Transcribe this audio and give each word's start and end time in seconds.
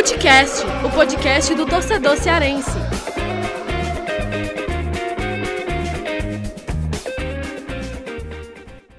Futecast, 0.00 0.64
o 0.82 0.90
podcast 0.90 1.54
do 1.54 1.66
torcedor 1.66 2.16
cearense. 2.16 2.70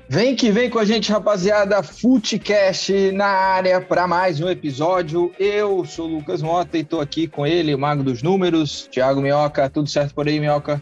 Vem 0.08 0.36
que 0.36 0.52
vem 0.52 0.70
com 0.70 0.78
a 0.78 0.86
gente, 0.86 1.12
rapaziada. 1.12 1.82
Futecast 1.82 3.12
na 3.14 3.26
área 3.26 3.82
para 3.82 4.08
mais 4.08 4.40
um 4.40 4.48
episódio. 4.48 5.34
Eu 5.40 5.84
sou 5.86 6.08
o 6.08 6.18
Lucas 6.18 6.44
Mota 6.44 6.78
e 6.78 6.82
estou 6.82 7.02
aqui 7.02 7.28
com 7.28 7.48
ele, 7.48 7.74
o 7.74 7.80
Mago 7.80 8.04
dos 8.04 8.22
Números, 8.22 8.88
Thiago 8.92 9.22
Minhoca. 9.22 9.68
Tudo 9.72 9.90
certo 9.90 10.14
por 10.14 10.28
aí, 10.28 10.40
Minhoca? 10.40 10.80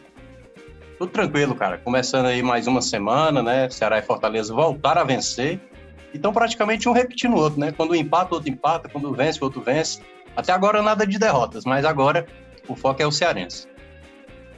Tudo 0.97 1.13
tranquilo, 1.13 1.55
cara. 1.55 1.77
Começando 1.77 2.25
aí 2.25 2.43
mais 2.43 2.67
uma 2.67 2.81
semana, 2.81 3.41
né? 3.41 3.69
Ceará 3.69 3.99
e 3.99 4.01
Fortaleza 4.01 4.53
voltaram 4.53 4.99
a 4.99 5.05
vencer. 5.05 5.61
Então, 6.13 6.33
praticamente 6.33 6.89
um 6.89 6.91
repetindo 6.91 7.33
o 7.33 7.37
outro, 7.37 7.59
né? 7.59 7.71
Quando 7.71 7.95
empata, 7.95 8.31
o 8.31 8.35
outro 8.35 8.49
empata. 8.49 8.89
Quando 8.89 9.13
vence, 9.13 9.39
o 9.39 9.43
outro 9.43 9.61
vence. 9.61 10.01
Até 10.35 10.51
agora, 10.51 10.81
nada 10.81 11.05
de 11.05 11.19
derrotas, 11.19 11.65
mas 11.65 11.85
agora 11.85 12.25
o 12.67 12.75
foco 12.75 13.01
é 13.01 13.05
o 13.05 13.11
cearense. 13.11 13.67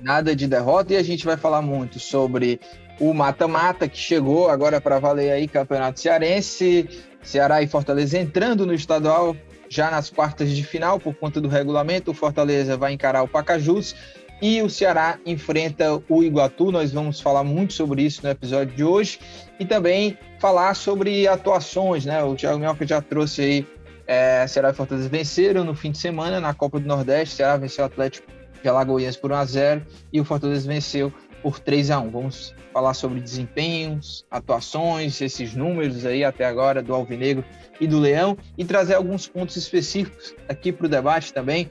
Nada 0.01 0.35
de 0.35 0.47
derrota 0.47 0.93
e 0.93 0.97
a 0.97 1.03
gente 1.03 1.25
vai 1.25 1.37
falar 1.37 1.61
muito 1.61 1.99
sobre 1.99 2.59
o 2.99 3.13
mata-mata 3.13 3.87
que 3.87 3.97
chegou 3.97 4.49
agora 4.49 4.81
para 4.81 4.99
valer 4.99 5.31
aí 5.31 5.47
Campeonato 5.47 5.99
Cearense, 5.99 6.87
Ceará 7.23 7.61
e 7.61 7.67
Fortaleza 7.67 8.17
entrando 8.17 8.65
no 8.65 8.73
estadual 8.73 9.35
já 9.69 9.89
nas 9.89 10.09
quartas 10.09 10.51
de 10.51 10.63
final 10.63 10.99
por 10.99 11.15
conta 11.15 11.39
do 11.39 11.47
regulamento. 11.47 12.11
O 12.11 12.13
Fortaleza 12.13 12.75
vai 12.75 12.93
encarar 12.93 13.23
o 13.23 13.27
Pacajus 13.27 13.95
e 14.41 14.61
o 14.61 14.69
Ceará 14.69 15.19
enfrenta 15.25 16.01
o 16.09 16.23
Iguatu. 16.23 16.71
Nós 16.71 16.91
vamos 16.91 17.21
falar 17.21 17.43
muito 17.43 17.73
sobre 17.73 18.03
isso 18.03 18.21
no 18.23 18.29
episódio 18.29 18.75
de 18.75 18.83
hoje 18.83 19.19
e 19.59 19.65
também 19.65 20.17
falar 20.39 20.73
sobre 20.73 21.27
atuações, 21.27 22.05
né? 22.05 22.23
O 22.23 22.35
Thiago 22.35 22.57
Minhoca 22.59 22.85
já 22.85 23.01
trouxe 23.01 23.41
aí 23.41 23.67
é, 24.07 24.45
Ceará 24.47 24.71
e 24.71 24.73
Fortaleza 24.73 25.07
venceram 25.07 25.63
no 25.63 25.75
fim 25.75 25.91
de 25.91 25.97
semana 25.97 26.39
na 26.39 26.53
Copa 26.53 26.79
do 26.79 26.87
Nordeste. 26.87 27.35
Ceará 27.35 27.55
venceu 27.55 27.83
o 27.83 27.87
Atlético 27.87 28.27
de 28.61 28.67
Alagoinhas 28.67 29.15
por 29.15 29.31
1 29.31 29.35
a 29.35 29.45
0 29.45 29.85
e 30.11 30.19
o 30.19 30.25
Fortaleza 30.25 30.67
venceu 30.67 31.13
por 31.41 31.59
3 31.59 31.91
a 31.91 31.99
1 31.99 32.09
Vamos 32.09 32.55
falar 32.73 32.93
sobre 32.93 33.19
desempenhos, 33.19 34.25
atuações, 34.29 35.19
esses 35.21 35.53
números 35.53 36.05
aí 36.05 36.23
até 36.23 36.45
agora 36.45 36.81
do 36.81 36.93
Alvinegro 36.93 37.43
e 37.79 37.87
do 37.87 37.99
Leão 37.99 38.37
e 38.57 38.63
trazer 38.63 38.95
alguns 38.95 39.27
pontos 39.27 39.55
específicos 39.55 40.33
aqui 40.47 40.71
para 40.71 40.85
o 40.85 40.89
debate 40.89 41.33
também, 41.33 41.69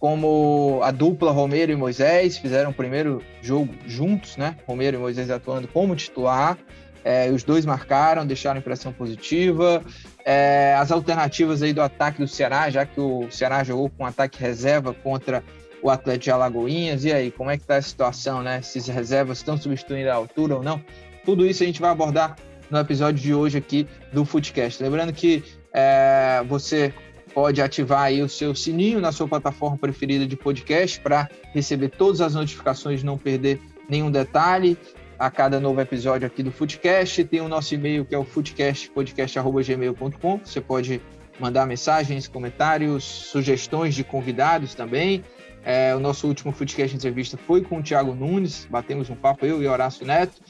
como 0.00 0.80
a 0.82 0.90
dupla 0.90 1.30
Romero 1.30 1.70
e 1.70 1.76
Moisés 1.76 2.38
fizeram 2.38 2.70
o 2.70 2.74
primeiro 2.74 3.22
jogo 3.42 3.74
juntos, 3.86 4.38
né? 4.38 4.56
Romero 4.66 4.96
e 4.96 4.98
Moisés 4.98 5.30
atuando 5.30 5.68
como 5.68 5.94
titular. 5.94 6.56
É, 7.04 7.30
os 7.30 7.44
dois 7.44 7.66
marcaram, 7.66 8.26
deixaram 8.26 8.58
impressão 8.58 8.94
positiva. 8.94 9.82
É, 10.24 10.74
as 10.78 10.90
alternativas 10.90 11.62
aí 11.62 11.74
do 11.74 11.82
ataque 11.82 12.18
do 12.18 12.26
Ceará, 12.26 12.70
já 12.70 12.86
que 12.86 12.98
o 12.98 13.30
Ceará 13.30 13.62
jogou 13.62 13.90
com 13.90 14.06
ataque 14.06 14.40
reserva 14.40 14.94
contra 14.94 15.44
o 15.82 15.90
Atlético 15.90 16.24
de 16.24 16.30
Alagoinhas. 16.30 17.04
E 17.04 17.12
aí, 17.12 17.30
como 17.30 17.50
é 17.50 17.58
que 17.58 17.64
está 17.64 17.76
a 17.76 17.82
situação, 17.82 18.42
né? 18.42 18.62
Se 18.62 18.78
as 18.78 18.88
reservas 18.88 19.38
estão 19.38 19.58
substituindo 19.58 20.10
a 20.10 20.14
altura 20.14 20.56
ou 20.56 20.62
não? 20.62 20.82
Tudo 21.26 21.46
isso 21.46 21.62
a 21.62 21.66
gente 21.66 21.80
vai 21.80 21.90
abordar 21.90 22.36
no 22.70 22.78
episódio 22.78 23.20
de 23.20 23.34
hoje 23.34 23.58
aqui 23.58 23.86
do 24.12 24.24
Footcast. 24.24 24.82
Lembrando 24.82 25.12
que 25.12 25.44
é, 25.74 26.42
você 26.48 26.94
pode 27.34 27.60
ativar 27.62 28.02
aí 28.02 28.22
o 28.22 28.28
seu 28.28 28.54
sininho 28.54 29.00
na 29.00 29.10
sua 29.12 29.26
plataforma 29.26 29.78
preferida 29.78 30.26
de 30.26 30.36
podcast 30.36 31.00
para 31.00 31.26
receber 31.52 31.88
todas 31.88 32.20
as 32.20 32.34
notificações 32.34 33.02
não 33.02 33.16
perder 33.16 33.58
nenhum 33.88 34.10
detalhe 34.10 34.76
a 35.18 35.30
cada 35.30 35.58
novo 35.60 35.80
episódio 35.80 36.26
aqui 36.26 36.42
do 36.42 36.50
Footcast. 36.50 37.24
Tem 37.24 37.40
o 37.40 37.48
nosso 37.48 37.74
e-mail 37.74 38.04
que 38.04 38.14
é 38.14 38.18
o 38.18 38.24
footcastpodcast.gmail.com. 38.24 40.40
Você 40.44 40.60
pode 40.60 41.00
mandar 41.38 41.66
mensagens, 41.66 42.28
comentários, 42.28 43.04
sugestões 43.04 43.94
de 43.94 44.04
convidados 44.04 44.74
também. 44.74 45.24
É, 45.62 45.94
o 45.94 46.00
nosso 46.00 46.26
último 46.26 46.52
Footcast 46.52 46.96
entrevista 46.96 47.36
foi 47.36 47.60
com 47.60 47.78
o 47.78 47.82
Thiago 47.82 48.14
Nunes, 48.14 48.66
batemos 48.70 49.10
um 49.10 49.14
papo, 49.14 49.44
eu 49.44 49.62
e 49.62 49.66
Horácio 49.66 50.06
Neto. 50.06 50.40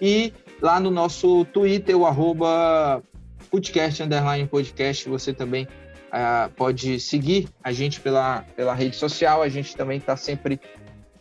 E 0.00 0.32
lá 0.60 0.80
no 0.80 0.90
nosso 0.90 1.44
Twitter, 1.46 1.96
o 1.96 2.06
arroba 2.06 3.02
Underline 4.02 4.48
Podcast, 4.48 5.08
você 5.08 5.32
também 5.32 5.68
uh, 6.14 6.50
pode 6.54 7.00
seguir 7.00 7.48
a 7.62 7.72
gente 7.72 8.00
pela, 8.00 8.44
pela 8.56 8.72
rede 8.72 8.96
social. 8.96 9.42
A 9.42 9.48
gente 9.48 9.76
também 9.76 9.98
está 9.98 10.16
sempre 10.16 10.60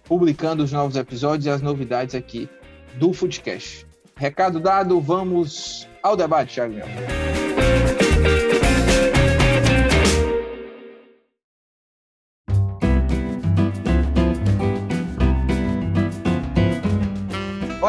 publicando 0.04 0.64
os 0.64 0.72
novos 0.72 0.96
episódios 0.96 1.48
e 1.48 1.50
as 1.50 1.62
novidades 1.62 2.14
aqui 2.14 2.48
do 2.96 3.12
Footcast. 3.12 3.88
Recado 4.16 4.60
dado, 4.60 5.02
vamos 5.02 5.88
ao 6.04 6.16
debate, 6.16 6.54
Thiago 6.54 6.76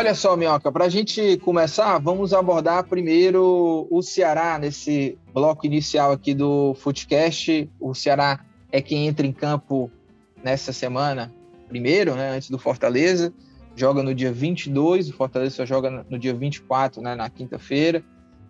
Olha 0.05 0.15
só, 0.15 0.37
Minhoca, 0.37 0.71
para 0.71 0.85
a 0.85 0.89
gente 0.91 1.39
começar, 1.39 1.97
vamos 1.97 2.35
abordar 2.35 2.85
primeiro 2.85 3.89
o 3.91 4.03
Ceará 4.03 4.59
nesse 4.59 5.17
bloco 5.33 5.65
inicial 5.65 6.13
aqui 6.13 6.35
do 6.35 6.75
Footcast. 6.75 7.71
O 7.81 7.95
Ceará 7.95 8.45
é 8.71 8.83
quem 8.83 9.07
entra 9.07 9.27
em 9.27 9.33
campo 9.33 9.91
nessa 10.43 10.75
semana, 10.75 11.33
primeiro, 11.69 12.15
né, 12.17 12.33
antes 12.33 12.51
do 12.51 12.59
Fortaleza. 12.59 13.33
Joga 13.75 14.03
no 14.03 14.15
dia 14.15 14.31
22, 14.31 15.09
o 15.09 15.15
Fortaleza 15.15 15.57
só 15.57 15.65
joga 15.65 16.05
no 16.07 16.19
dia 16.19 16.35
24, 16.35 17.01
né, 17.01 17.15
na 17.15 17.31
quinta-feira. 17.31 18.05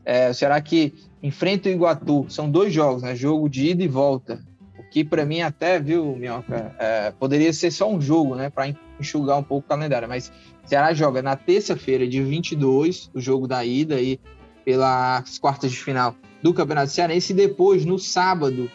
É, 0.04 0.30
o 0.30 0.34
Ceará 0.34 0.60
que 0.60 0.92
enfrenta 1.22 1.68
o 1.68 1.72
Iguatu, 1.72 2.26
são 2.28 2.50
dois 2.50 2.72
jogos, 2.72 3.04
né, 3.04 3.14
jogo 3.14 3.48
de 3.48 3.68
ida 3.68 3.84
e 3.84 3.86
volta. 3.86 4.44
O 4.76 4.82
que 4.90 5.04
para 5.04 5.24
mim 5.24 5.40
até, 5.40 5.78
viu, 5.78 6.16
Minhoca, 6.16 6.74
é, 6.80 7.12
poderia 7.12 7.52
ser 7.52 7.70
só 7.70 7.88
um 7.88 8.00
jogo, 8.00 8.34
né, 8.34 8.50
para 8.50 8.74
enxugar 8.98 9.38
um 9.38 9.42
pouco 9.44 9.64
o 9.64 9.68
calendário, 9.68 10.08
mas 10.08 10.32
Ceará 10.64 10.94
joga 10.94 11.22
na 11.22 11.36
terça-feira, 11.36 12.08
dia 12.08 12.24
22, 12.24 13.10
o 13.14 13.20
jogo 13.20 13.46
da 13.46 13.64
ida 13.64 13.96
aí 13.96 14.18
pelas 14.64 15.38
quartas 15.38 15.70
de 15.70 15.76
final 15.76 16.16
do 16.42 16.54
Campeonato 16.54 16.90
Cearense 16.90 17.32
e 17.32 17.36
depois 17.36 17.84
no 17.84 17.98
sábado, 17.98 18.70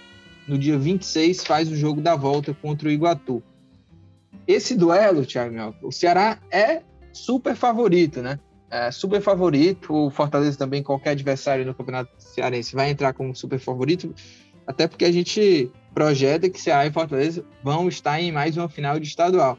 no 0.47 0.57
dia 0.57 0.77
26, 0.77 1.43
faz 1.43 1.69
o 1.69 1.75
jogo 1.75 2.01
da 2.01 2.15
volta 2.15 2.53
contra 2.53 2.87
o 2.87 2.91
Iguatu. 2.91 3.41
Esse 4.47 4.75
duelo, 4.75 5.25
Thiago 5.25 5.75
o 5.81 5.91
Ceará 5.91 6.39
é 6.51 6.81
super 7.11 7.55
favorito, 7.55 8.21
né? 8.21 8.39
É 8.69 8.91
super 8.91 9.21
favorito. 9.21 9.93
O 9.93 10.09
Fortaleza 10.09 10.57
também, 10.57 10.83
qualquer 10.83 11.11
adversário 11.11 11.65
no 11.65 11.73
Campeonato 11.73 12.11
Cearense 12.17 12.75
vai 12.75 12.89
entrar 12.89 13.13
como 13.13 13.35
super 13.35 13.59
favorito, 13.59 14.13
até 14.65 14.87
porque 14.87 15.05
a 15.05 15.11
gente 15.11 15.71
projeta 15.93 16.49
que 16.49 16.61
Ceará 16.61 16.85
e 16.85 16.91
Fortaleza 16.91 17.43
vão 17.63 17.87
estar 17.87 18.21
em 18.21 18.31
mais 18.31 18.57
uma 18.57 18.69
final 18.69 18.99
de 18.99 19.07
estadual. 19.07 19.57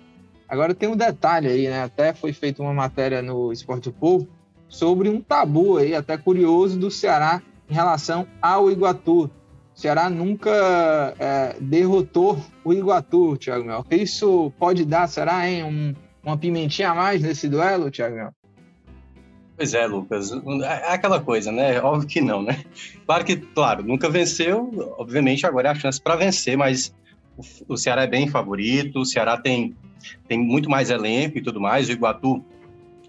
Agora 0.50 0.74
tem 0.74 0.88
um 0.88 0.96
detalhe 0.96 1.46
aí, 1.46 1.68
né? 1.68 1.84
Até 1.84 2.12
foi 2.12 2.32
feita 2.32 2.60
uma 2.60 2.74
matéria 2.74 3.22
no 3.22 3.52
Esporte 3.52 3.84
do 3.84 3.92
Povo 3.92 4.26
sobre 4.68 5.08
um 5.08 5.20
tabu 5.20 5.76
aí, 5.76 5.94
até 5.94 6.18
curioso, 6.18 6.76
do 6.76 6.90
Ceará 6.90 7.40
em 7.70 7.74
relação 7.74 8.26
ao 8.42 8.68
Iguatu. 8.68 9.24
O 9.24 9.80
Ceará 9.80 10.10
nunca 10.10 11.14
é, 11.20 11.54
derrotou 11.60 12.36
o 12.64 12.72
Iguatu, 12.72 13.36
Thiago 13.36 13.64
Mel. 13.64 13.86
Isso 13.92 14.52
pode 14.58 14.84
dar, 14.84 15.06
será, 15.06 15.48
hein? 15.48 15.62
Um, 15.62 15.94
uma 16.22 16.36
pimentinha 16.36 16.90
a 16.90 16.94
mais 16.96 17.22
nesse 17.22 17.48
duelo, 17.48 17.88
Thiago 17.88 18.16
Mel? 18.16 18.34
Pois 19.56 19.72
é, 19.72 19.86
Lucas. 19.86 20.32
É 20.64 20.94
aquela 20.94 21.20
coisa, 21.20 21.52
né? 21.52 21.80
Óbvio 21.80 22.08
que 22.08 22.20
não, 22.20 22.42
né? 22.42 22.64
Claro 23.06 23.24
que, 23.24 23.36
claro, 23.36 23.84
nunca 23.84 24.10
venceu. 24.10 24.94
Obviamente, 24.98 25.46
agora 25.46 25.68
é 25.68 25.70
a 25.70 25.74
chance 25.76 26.00
para 26.00 26.16
vencer, 26.16 26.56
mas 26.56 26.92
o 27.68 27.76
Ceará 27.76 28.02
é 28.02 28.06
bem 28.06 28.28
favorito. 28.28 29.00
O 29.00 29.04
Ceará 29.04 29.36
tem 29.36 29.74
tem 30.26 30.38
muito 30.38 30.70
mais 30.70 30.90
elenco 30.90 31.38
e 31.38 31.42
tudo 31.42 31.60
mais. 31.60 31.88
O 31.88 31.92
Iguatu, 31.92 32.44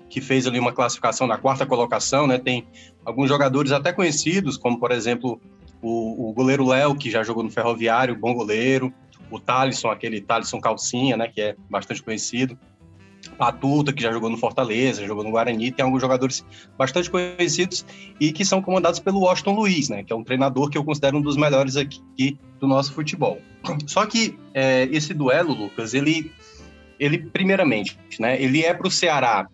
que 0.09 0.19
fez 0.19 0.45
ali 0.45 0.59
uma 0.59 0.73
classificação 0.73 1.25
na 1.27 1.37
quarta 1.37 1.65
colocação, 1.65 2.27
né? 2.27 2.37
Tem 2.37 2.65
alguns 3.05 3.29
jogadores 3.29 3.71
até 3.71 3.93
conhecidos, 3.93 4.57
como 4.57 4.79
por 4.79 4.91
exemplo 4.91 5.39
o, 5.81 6.29
o 6.29 6.33
goleiro 6.33 6.65
Léo, 6.65 6.95
que 6.95 7.09
já 7.09 7.23
jogou 7.23 7.43
no 7.43 7.49
Ferroviário, 7.49 8.15
bom 8.15 8.33
goleiro. 8.33 8.93
O 9.29 9.39
Thalisson, 9.39 9.89
aquele 9.89 10.19
Thalisson 10.19 10.59
Calcinha, 10.59 11.15
né? 11.15 11.27
Que 11.27 11.41
é 11.41 11.55
bastante 11.69 12.03
conhecido. 12.03 12.57
Patuta, 13.29 13.93
que 13.93 14.01
já 14.01 14.11
jogou 14.11 14.29
no 14.29 14.37
Fortaleza, 14.37 15.05
jogou 15.05 15.23
no 15.23 15.31
Guarani, 15.31 15.71
tem 15.71 15.83
alguns 15.83 16.01
jogadores 16.01 16.45
bastante 16.77 17.09
conhecidos 17.09 17.85
e 18.19 18.31
que 18.31 18.43
são 18.43 18.61
comandados 18.61 18.99
pelo 18.99 19.19
Washington 19.19 19.55
Luiz, 19.55 19.89
né, 19.89 20.03
que 20.03 20.11
é 20.11 20.15
um 20.15 20.23
treinador 20.23 20.69
que 20.69 20.77
eu 20.77 20.83
considero 20.83 21.17
um 21.17 21.21
dos 21.21 21.37
melhores 21.37 21.75
aqui 21.75 22.37
do 22.59 22.67
nosso 22.67 22.93
futebol. 22.93 23.39
Só 23.87 24.05
que 24.05 24.37
é, 24.53 24.87
esse 24.91 25.13
duelo, 25.13 25.53
Lucas, 25.53 25.93
ele 25.93 26.31
ele 26.99 27.17
primeiramente, 27.17 27.97
né, 28.19 28.41
ele 28.41 28.63
é 28.63 28.73
para 28.73 28.87
o 28.87 28.91
Ceará. 28.91 29.47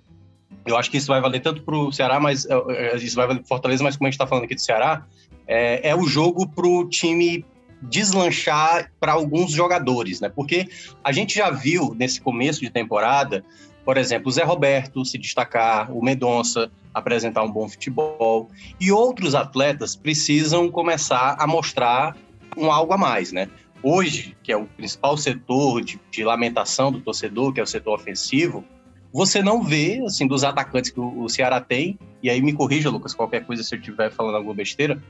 Eu 0.65 0.77
acho 0.77 0.91
que 0.91 0.97
isso 0.97 1.07
vai 1.07 1.21
valer 1.21 1.39
tanto 1.39 1.61
para 1.61 1.77
o 1.77 1.93
Ceará, 1.93 2.19
mas 2.19 2.45
é, 2.45 2.53
é, 2.69 2.95
isso 2.97 3.15
vai 3.15 3.25
valer 3.25 3.39
para 3.39 3.47
Fortaleza, 3.47 3.83
mas 3.83 3.95
como 3.95 4.07
a 4.07 4.09
gente 4.09 4.15
está 4.15 4.27
falando 4.27 4.43
aqui 4.43 4.55
do 4.55 4.61
Ceará, 4.61 5.05
é, 5.47 5.89
é 5.89 5.95
o 5.95 6.05
jogo 6.05 6.47
para 6.47 6.67
o 6.67 6.87
time 6.89 7.45
deslanchar 7.81 8.91
para 8.99 9.13
alguns 9.13 9.51
jogadores, 9.51 10.19
né? 10.19 10.29
Porque 10.29 10.67
a 11.03 11.11
gente 11.11 11.35
já 11.35 11.49
viu 11.49 11.95
nesse 11.97 12.19
começo 12.19 12.59
de 12.59 12.69
temporada, 12.69 13.43
por 13.85 13.97
exemplo, 13.97 14.29
o 14.29 14.31
Zé 14.31 14.43
Roberto 14.43 15.05
se 15.05 15.17
destacar, 15.17 15.91
o 15.91 16.03
Medonça 16.03 16.71
apresentar 16.93 17.43
um 17.43 17.51
bom 17.51 17.69
futebol 17.69 18.49
e 18.79 18.91
outros 18.91 19.35
atletas 19.35 19.95
precisam 19.95 20.69
começar 20.69 21.35
a 21.39 21.45
mostrar 21.45 22.17
um 22.57 22.71
algo 22.71 22.93
a 22.93 22.97
mais, 22.97 23.31
né? 23.31 23.47
hoje, 23.81 24.35
que 24.43 24.51
é 24.51 24.57
o 24.57 24.65
principal 24.65 25.17
setor 25.17 25.81
de, 25.81 25.99
de, 26.11 26.23
lamentação 26.23 26.91
do 26.91 26.99
torcedor, 26.99 27.53
que 27.53 27.59
é 27.59 27.63
o 27.63 27.67
setor 27.67 27.95
ofensivo, 27.95 28.63
você 29.11 29.41
não 29.41 29.63
vê, 29.63 30.01
assim, 30.05 30.27
dos 30.27 30.43
atacantes 30.43 30.91
que 30.91 30.99
o, 30.99 31.23
o 31.23 31.29
Ceará 31.29 31.61
tem, 31.61 31.97
e 32.21 32.29
aí 32.29 32.41
me 32.41 32.53
corrija, 32.53 32.89
Lucas, 32.89 33.13
qualquer 33.13 33.45
coisa 33.45 33.63
se 33.63 33.73
eu 33.73 33.79
estiver 33.79 34.11
falando 34.11 34.35
alguma 34.35 34.55
besteira, 34.55 35.01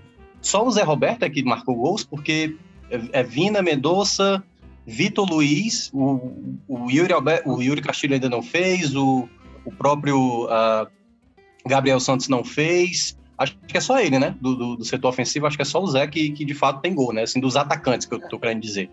só 0.47 0.65
o 0.65 0.71
Zé 0.71 0.83
Roberto 0.83 1.23
é 1.23 1.29
que 1.29 1.43
marcou 1.43 1.75
gols, 1.75 2.03
porque 2.03 2.55
é, 2.89 3.19
é 3.19 3.23
Vina, 3.23 3.61
Mendonça, 3.61 4.43
Vitor 4.85 5.29
Luiz, 5.29 5.91
o, 5.93 6.55
o, 6.67 6.89
Yuri 6.89 7.11
Alberto, 7.11 7.49
o 7.49 7.61
Yuri 7.61 7.81
Castilho 7.81 8.13
ainda 8.13 8.29
não 8.29 8.41
fez, 8.41 8.95
o, 8.95 9.27
o 9.65 9.71
próprio 9.71 10.45
uh, 10.45 10.87
Gabriel 11.65 11.99
Santos 11.99 12.29
não 12.29 12.43
fez, 12.43 13.17
Acho 13.37 13.55
que 13.67 13.77
é 13.77 13.81
só 13.81 13.99
ele, 13.99 14.17
né? 14.17 14.35
Do, 14.41 14.55
do, 14.55 14.75
do, 14.77 14.83
setor 14.83 15.09
ofensivo, 15.09 15.45
acho 15.45 15.55
que 15.55 15.61
é 15.61 15.65
só 15.65 15.79
o 15.79 15.87
Zé 15.87 16.07
que, 16.07 16.31
que 16.31 16.43
de 16.43 16.55
fato 16.55 16.81
tem 16.81 16.95
gol, 16.95 17.13
né? 17.13 17.21
Assim, 17.21 17.39
dos 17.39 17.55
atacantes 17.55 18.07
que 18.07 18.15
eu 18.15 18.19
tô 18.27 18.39
querendo 18.39 18.61
dizer. 18.61 18.89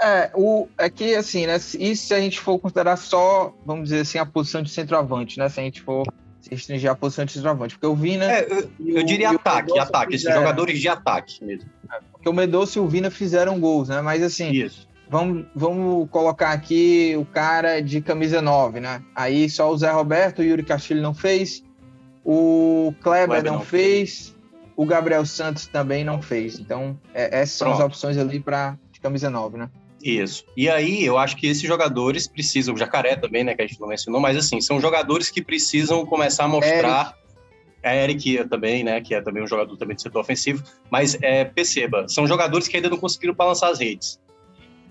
É, 0.00 0.30
o, 0.34 0.66
é 0.78 0.88
que 0.88 1.14
assim, 1.14 1.46
né? 1.46 1.56
E 1.78 1.94
se 1.94 2.14
a 2.14 2.18
gente 2.18 2.40
for 2.40 2.58
considerar 2.58 2.96
só, 2.96 3.54
vamos 3.66 3.90
dizer 3.90 4.00
assim, 4.00 4.16
a 4.16 4.24
posição 4.24 4.62
de 4.62 4.70
centroavante, 4.70 5.38
né? 5.38 5.46
Se 5.50 5.60
a 5.60 5.62
gente 5.62 5.82
for 5.82 6.06
restringir 6.50 6.90
a 6.90 6.94
posição 6.94 7.24
de 7.24 7.32
centroavante. 7.32 7.74
Porque 7.74 7.86
eu 7.86 7.94
Vina. 7.94 8.30
É, 8.30 8.46
eu, 8.50 8.70
eu 8.80 9.02
diria 9.02 9.30
ataque, 9.30 9.78
ataque, 9.78 10.14
esses 10.14 10.32
jogadores 10.32 10.80
de 10.80 10.88
ataque 10.88 11.44
mesmo. 11.44 11.68
É, 11.90 11.98
porque 12.12 12.28
o 12.28 12.32
Medoça 12.32 12.78
e 12.78 12.82
o 12.82 12.88
Vina 12.88 13.10
fizeram 13.10 13.58
gols, 13.60 13.88
né? 13.88 14.00
Mas 14.00 14.22
assim. 14.22 14.50
Isso. 14.50 14.88
Vamos, 15.08 15.44
vamos 15.54 16.08
colocar 16.08 16.52
aqui 16.52 17.14
o 17.18 17.24
cara 17.26 17.80
de 17.80 18.00
camisa 18.00 18.40
9, 18.40 18.80
né? 18.80 19.02
Aí 19.14 19.50
só 19.50 19.70
o 19.70 19.76
Zé 19.76 19.90
Roberto, 19.90 20.38
o 20.38 20.42
Yuri 20.42 20.62
Castilho 20.62 21.02
não 21.02 21.12
fez. 21.12 21.62
O 22.24 22.94
Kleber 23.02 23.42
não, 23.44 23.54
não 23.54 23.60
fez, 23.60 24.34
o 24.76 24.86
Gabriel 24.86 25.26
Santos 25.26 25.66
também 25.66 26.02
não 26.02 26.22
fez. 26.22 26.58
Então, 26.58 26.98
é, 27.12 27.40
essas 27.40 27.58
Pronto. 27.58 27.76
são 27.76 27.84
as 27.84 27.92
opções 27.92 28.16
ali 28.16 28.40
para 28.40 28.78
camisa 29.02 29.28
9, 29.28 29.58
né? 29.58 29.68
Isso. 30.02 30.44
E 30.56 30.68
aí, 30.68 31.04
eu 31.04 31.16
acho 31.16 31.36
que 31.36 31.46
esses 31.46 31.62
jogadores 31.62 32.26
precisam, 32.26 32.74
o 32.74 32.78
Jacaré 32.78 33.14
também, 33.14 33.44
né, 33.44 33.54
que 33.54 33.62
a 33.62 33.66
gente 33.66 33.80
não 33.80 33.88
mencionou, 33.88 34.20
mas 34.20 34.36
assim, 34.36 34.60
são 34.60 34.80
jogadores 34.80 35.30
que 35.30 35.40
precisam 35.40 36.04
começar 36.04 36.44
a 36.44 36.48
mostrar. 36.48 37.06
Eric. 37.06 37.22
É, 37.84 38.04
Eric 38.04 38.48
também, 38.48 38.84
né, 38.84 39.00
que 39.00 39.14
é 39.14 39.20
também 39.20 39.42
um 39.42 39.46
jogador 39.46 39.76
também 39.76 39.96
de 39.96 40.02
setor 40.02 40.20
ofensivo, 40.20 40.62
mas 40.90 41.18
é, 41.20 41.44
perceba, 41.44 42.06
são 42.08 42.26
jogadores 42.26 42.68
que 42.68 42.76
ainda 42.76 42.88
não 42.88 42.96
conseguiram 42.96 43.34
balançar 43.34 43.70
as 43.70 43.80
redes. 43.80 44.20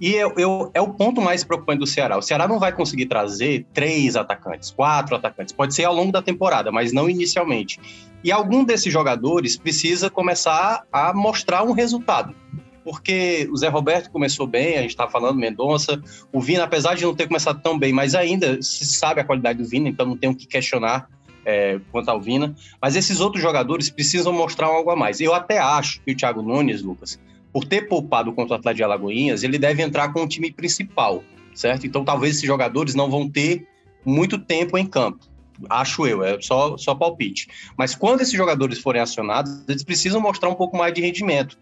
E 0.02 0.16
eu, 0.16 0.34
eu, 0.36 0.72
é 0.74 0.82
o 0.82 0.90
ponto 0.90 1.22
mais 1.22 1.44
preocupante 1.44 1.78
do 1.78 1.86
Ceará. 1.86 2.18
O 2.18 2.24
Ceará 2.24 2.48
não 2.48 2.58
vai 2.58 2.72
conseguir 2.72 3.06
trazer 3.06 3.68
três 3.72 4.16
atacantes, 4.16 4.72
quatro 4.72 5.16
atacantes. 5.16 5.54
Pode 5.54 5.76
ser 5.76 5.84
ao 5.84 5.94
longo 5.94 6.12
da 6.12 6.24
temporada, 6.24 6.72
mas 6.72 6.92
não 6.92 7.08
inicialmente. 7.08 7.80
E 8.24 8.32
algum 8.32 8.64
desses 8.64 8.92
jogadores 8.92 9.56
precisa 9.56 10.10
começar 10.10 10.84
a 10.92 11.14
mostrar 11.14 11.62
um 11.62 11.72
resultado. 11.72 12.34
Porque 12.84 13.48
o 13.52 13.58
Zé 13.58 13.68
Roberto 13.68 14.10
começou 14.10 14.48
bem, 14.48 14.78
a 14.78 14.82
gente 14.82 14.92
está 14.92 15.08
falando 15.08 15.38
Mendonça, 15.38 16.02
o 16.32 16.42
Vina, 16.42 16.64
apesar 16.64 16.96
de 16.96 17.04
não 17.04 17.16
ter 17.16 17.28
começado 17.28 17.62
tão 17.62 17.78
bem, 17.78 17.94
mas 17.94 18.16
ainda 18.16 18.62
se 18.62 18.86
sabe 18.86 19.22
a 19.22 19.24
qualidade 19.24 19.62
do 19.62 19.70
Vina, 19.70 19.88
então 19.88 20.06
não 20.06 20.18
tem 20.18 20.30
o 20.30 20.36
que 20.36 20.48
questionar 20.48 21.08
é, 21.46 21.80
quanto 21.92 22.10
ao 22.10 22.20
Vina. 22.20 22.56
Mas 22.82 22.96
esses 22.96 23.20
outros 23.20 23.42
jogadores 23.42 23.90
precisam 23.90 24.34
mostrar 24.34 24.68
algo 24.68 24.90
a 24.90 24.96
mais. 24.96 25.20
Eu 25.20 25.34
até 25.34 25.60
acho 25.60 26.02
que 26.02 26.12
o 26.12 26.16
Thiago 26.16 26.42
Nunes, 26.42 26.82
Lucas, 26.82 27.20
por 27.54 27.66
ter 27.66 27.88
poupado 27.88 28.34
contra 28.34 28.56
o 28.56 28.58
Atlético 28.58 28.78
de 28.78 28.84
Alagoinhas, 28.84 29.44
ele 29.44 29.60
deve 29.60 29.84
entrar 29.84 30.12
com 30.14 30.24
o 30.24 30.28
time 30.28 30.52
principal, 30.52 31.24
certo? 31.54 31.86
Então 31.86 32.04
talvez 32.04 32.36
esses 32.38 32.48
jogadores 32.48 32.96
não 32.96 33.10
vão 33.10 33.30
ter 33.30 33.68
muito 34.06 34.38
tempo 34.40 34.78
em 34.78 34.86
campo. 34.86 35.30
Acho 35.70 36.08
eu, 36.08 36.24
é 36.24 36.42
só, 36.42 36.76
só 36.78 36.96
palpite. 36.96 37.48
Mas 37.78 37.94
quando 37.94 38.22
esses 38.22 38.34
jogadores 38.34 38.80
forem 38.80 39.02
acionados, 39.02 39.64
eles 39.68 39.84
precisam 39.84 40.20
mostrar 40.20 40.50
um 40.50 40.56
pouco 40.56 40.76
mais 40.76 40.94
de 40.94 41.02
rendimento. 41.02 41.60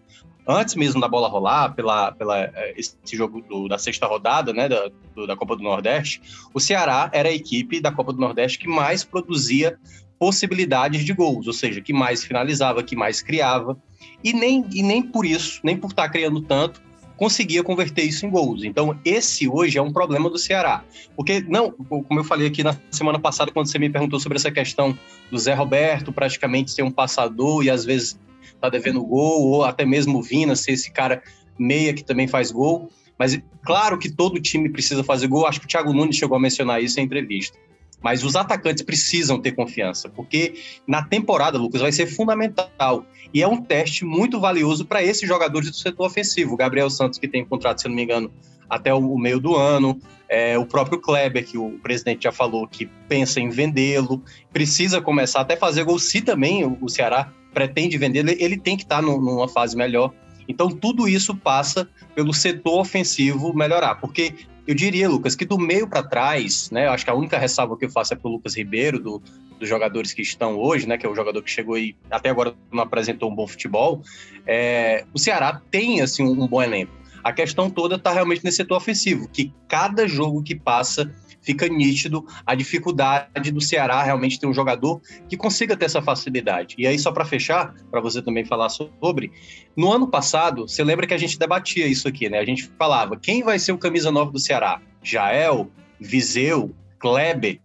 Antes 0.52 0.74
mesmo 0.74 1.00
da 1.00 1.08
bola 1.08 1.28
rolar, 1.28 1.76
pela, 1.76 2.12
pela 2.12 2.40
é, 2.40 2.74
esse 2.76 2.98
jogo 3.14 3.40
do, 3.40 3.68
da 3.68 3.78
sexta 3.78 4.08
rodada, 4.08 4.52
né, 4.52 4.68
da, 4.68 4.90
do, 5.14 5.28
da 5.28 5.36
Copa 5.36 5.56
do 5.56 5.62
Nordeste, 5.62 6.20
o 6.52 6.60
Ceará 6.60 7.08
era 7.14 7.30
a 7.30 7.32
equipe 7.32 7.80
da 7.80 7.92
Copa 7.92 8.12
do 8.12 8.20
Nordeste 8.20 8.58
que 8.58 8.68
mais 8.68 9.04
produzia 9.04 9.78
possibilidades 10.18 11.06
de 11.06 11.14
gols, 11.14 11.46
ou 11.46 11.54
seja, 11.54 11.82
que 11.82 11.94
mais 11.94 12.24
finalizava, 12.24 12.82
que 12.82 12.96
mais 12.96 13.22
criava, 13.22 13.78
e 14.24 14.34
nem, 14.34 14.66
e 14.74 14.82
nem 14.82 15.04
por 15.04 15.24
isso, 15.24 15.62
nem 15.64 15.78
por 15.78 15.92
estar 15.92 16.10
criando 16.10 16.42
tanto, 16.42 16.82
conseguia 17.16 17.64
converter 17.64 18.04
isso 18.04 18.26
em 18.26 18.30
gols. 18.30 18.64
Então, 18.64 19.00
esse 19.06 19.48
hoje 19.48 19.78
é 19.78 19.82
um 19.82 19.94
problema 19.94 20.32
do 20.32 20.38
Ceará. 20.40 20.84
Porque, 21.16 21.42
não, 21.48 21.72
como 21.72 22.20
eu 22.20 22.24
falei 22.24 22.48
aqui 22.48 22.64
na 22.64 22.76
semana 22.90 23.20
passada, 23.20 23.52
quando 23.52 23.68
você 23.68 23.78
me 23.78 23.90
perguntou 23.90 24.20
sobre 24.20 24.38
essa 24.38 24.50
questão 24.50 24.98
do 25.30 25.38
Zé 25.38 25.54
Roberto 25.54 26.12
praticamente 26.12 26.72
ser 26.72 26.82
um 26.82 26.90
passador 26.90 27.64
e 27.64 27.70
às 27.70 27.86
vezes 27.86 28.18
tá 28.60 28.70
devendo 28.70 29.04
gol, 29.04 29.44
ou 29.44 29.64
até 29.64 29.86
mesmo 29.86 30.20
o 30.20 30.22
Vina 30.22 30.56
ser 30.56 30.74
esse 30.74 30.92
cara 30.92 31.22
meia 31.58 31.94
que 31.94 32.04
também 32.04 32.28
faz 32.28 32.52
gol. 32.52 32.90
Mas 33.18 33.40
claro 33.64 33.98
que 33.98 34.10
todo 34.10 34.40
time 34.40 34.70
precisa 34.70 35.04
fazer 35.04 35.28
gol. 35.28 35.46
Acho 35.46 35.60
que 35.60 35.66
o 35.66 35.70
Thiago 35.70 35.94
Nunes 35.94 36.16
chegou 36.16 36.38
a 36.38 36.40
mencionar 36.40 36.82
isso 36.82 37.00
em 37.00 37.04
entrevista. 37.04 37.58
Mas 38.02 38.24
os 38.24 38.36
atacantes 38.36 38.82
precisam 38.82 39.42
ter 39.42 39.52
confiança, 39.52 40.08
porque 40.08 40.54
na 40.88 41.04
temporada, 41.04 41.58
Lucas, 41.58 41.82
vai 41.82 41.92
ser 41.92 42.08
fundamental. 42.08 43.04
E 43.34 43.42
é 43.42 43.48
um 43.48 43.62
teste 43.62 44.06
muito 44.06 44.40
valioso 44.40 44.86
para 44.86 45.04
esses 45.04 45.28
jogadores 45.28 45.70
do 45.70 45.76
setor 45.76 46.08
ofensivo. 46.08 46.54
O 46.54 46.58
Gabriel 46.58 46.90
Santos, 46.90 47.20
que 47.20 47.28
tem 47.28 47.44
contrato, 47.44 47.82
se 47.82 47.90
não 47.90 47.96
me 47.96 48.04
engano, 48.04 48.32
até 48.70 48.94
o 48.94 49.18
meio 49.18 49.40
do 49.40 49.56
ano. 49.56 50.00
É, 50.30 50.58
o 50.58 50.66
próprio 50.66 51.02
Kleber, 51.02 51.46
que 51.46 51.58
o 51.58 51.72
presidente 51.80 52.24
já 52.24 52.32
falou 52.32 52.68
que 52.68 52.86
pensa 53.08 53.42
em 53.42 53.50
vendê-lo, 53.50 54.24
precisa 54.54 55.02
começar 55.02 55.42
até 55.42 55.58
fazer 55.58 55.84
gol. 55.84 56.00
Se 56.00 56.22
também 56.22 56.64
o 56.80 56.88
Ceará 56.88 57.34
pretende 57.54 57.98
vendê-lo, 57.98 58.30
ele 58.30 58.58
tem 58.58 58.78
que 58.78 58.84
estar 58.84 58.98
tá 58.98 59.02
numa 59.02 59.48
fase 59.48 59.76
melhor. 59.76 60.14
Então, 60.48 60.70
tudo 60.70 61.08
isso 61.08 61.36
passa 61.36 61.88
pelo 62.16 62.34
setor 62.34 62.80
ofensivo 62.80 63.54
melhorar, 63.54 63.96
porque 63.96 64.34
eu 64.70 64.76
diria, 64.76 65.10
Lucas, 65.10 65.36
que 65.36 65.46
do 65.46 65.58
meio 65.58 65.88
para 65.88 66.04
trás, 66.04 66.70
né? 66.72 66.88
Acho 66.88 67.04
que 67.04 67.10
a 67.10 67.16
única 67.16 67.38
ressalva 67.38 67.76
que 67.76 67.86
eu 67.86 67.90
faço 67.90 68.14
é 68.14 68.16
pro 68.16 68.30
Lucas 68.30 68.56
Ribeiro, 68.56 69.00
do, 69.00 69.22
dos 69.60 69.68
jogadores 69.68 70.14
que 70.14 70.22
estão 70.22 70.58
hoje, 70.58 70.88
né? 70.88 70.98
Que 70.98 71.06
é 71.06 71.10
o 71.10 71.16
jogador 71.16 71.42
que 71.42 71.50
chegou 71.50 71.78
e 71.78 71.96
até 72.10 72.30
agora 72.30 72.54
não 72.72 72.84
apresentou 72.84 73.32
um 73.32 73.36
bom 73.36 73.48
futebol. 73.48 74.04
É, 74.46 75.06
o 75.14 75.18
Ceará 75.18 75.60
tem, 75.72 76.02
assim, 76.02 76.24
um 76.24 76.48
bom 76.48 76.62
elenco. 76.62 76.92
A 77.24 77.34
questão 77.34 77.70
toda 77.70 77.96
está 77.96 78.12
realmente 78.12 78.44
nesse 78.44 78.58
setor 78.58 78.78
ofensivo, 78.78 79.28
que 79.30 79.54
cada 79.68 80.08
jogo 80.08 80.44
que 80.44 80.56
passa 80.56 81.14
fica 81.42 81.68
nítido 81.68 82.26
a 82.46 82.54
dificuldade 82.54 83.52
do 83.52 83.62
Ceará 83.62 84.04
realmente 84.04 84.40
ter 84.40 84.48
um 84.48 84.54
jogador 84.54 85.02
que 85.28 85.38
consiga 85.38 85.76
ter 85.76 85.86
essa 85.86 86.02
facilidade. 86.02 86.76
E 86.78 86.86
aí, 86.86 87.00
só 87.00 87.12
para 87.12 87.26
fechar, 87.26 87.74
para 87.90 88.02
você 88.02 88.22
também 88.22 88.46
falar 88.46 88.70
sobre, 88.70 89.32
no 89.76 89.92
ano 89.92 90.08
passado, 90.08 90.68
você 90.68 90.84
lembra 90.84 91.08
que 91.08 91.14
a 91.14 91.18
gente 91.18 91.40
debatia 91.40 91.88
isso 91.88 92.08
aqui, 92.08 92.30
né? 92.30 92.40
A 92.40 92.46
gente 92.46 92.70
falava 92.78 93.18
quem 93.18 93.44
vai 93.44 93.58
ser 93.58 93.72
o 93.72 93.78
camisa 93.78 94.12
9 94.12 94.32
do 94.32 94.40
Ceará? 94.40 94.82
Jael, 95.02 95.72
Viseu, 96.00 96.76
Kleber. 97.00 97.60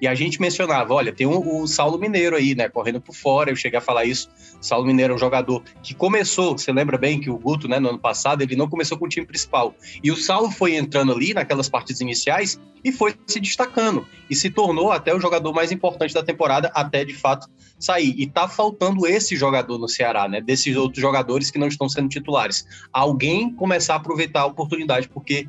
E 0.00 0.06
a 0.06 0.14
gente 0.14 0.40
mencionava, 0.40 0.94
olha, 0.94 1.12
tem 1.12 1.26
o, 1.26 1.66
Saulo 1.66 1.98
Mineiro 1.98 2.36
aí, 2.36 2.54
né, 2.54 2.68
correndo 2.68 3.00
por 3.00 3.14
fora. 3.14 3.50
Eu 3.50 3.56
cheguei 3.56 3.78
a 3.78 3.82
falar 3.82 4.04
isso. 4.04 4.28
Saulo 4.60 4.86
Mineiro 4.86 5.12
é 5.12 5.16
um 5.16 5.18
jogador 5.18 5.62
que 5.82 5.94
começou, 5.94 6.56
você 6.56 6.72
lembra 6.72 6.98
bem 6.98 7.20
que 7.20 7.30
o 7.30 7.38
Guto, 7.38 7.68
né, 7.68 7.78
no 7.78 7.88
ano 7.90 7.98
passado, 7.98 8.42
ele 8.42 8.56
não 8.56 8.68
começou 8.68 8.98
com 8.98 9.06
o 9.06 9.08
time 9.08 9.26
principal. 9.26 9.74
E 10.02 10.10
o 10.10 10.16
Saulo 10.16 10.50
foi 10.50 10.76
entrando 10.76 11.12
ali 11.12 11.34
naquelas 11.34 11.68
partidas 11.68 12.00
iniciais 12.00 12.60
e 12.84 12.92
foi 12.92 13.14
se 13.26 13.40
destacando 13.40 14.06
e 14.30 14.36
se 14.36 14.50
tornou 14.50 14.92
até 14.92 15.14
o 15.14 15.20
jogador 15.20 15.52
mais 15.52 15.72
importante 15.72 16.14
da 16.14 16.22
temporada 16.22 16.70
até 16.74 17.04
de 17.04 17.14
fato 17.14 17.48
sair. 17.78 18.14
E 18.16 18.26
tá 18.26 18.48
faltando 18.48 19.06
esse 19.06 19.36
jogador 19.36 19.78
no 19.78 19.88
Ceará, 19.88 20.28
né, 20.28 20.40
desses 20.40 20.76
outros 20.76 21.00
jogadores 21.00 21.50
que 21.50 21.58
não 21.58 21.68
estão 21.68 21.88
sendo 21.88 22.08
titulares. 22.08 22.66
Alguém 22.92 23.52
começar 23.54 23.94
a 23.94 23.96
aproveitar 23.96 24.42
a 24.42 24.46
oportunidade 24.46 25.08
porque 25.08 25.48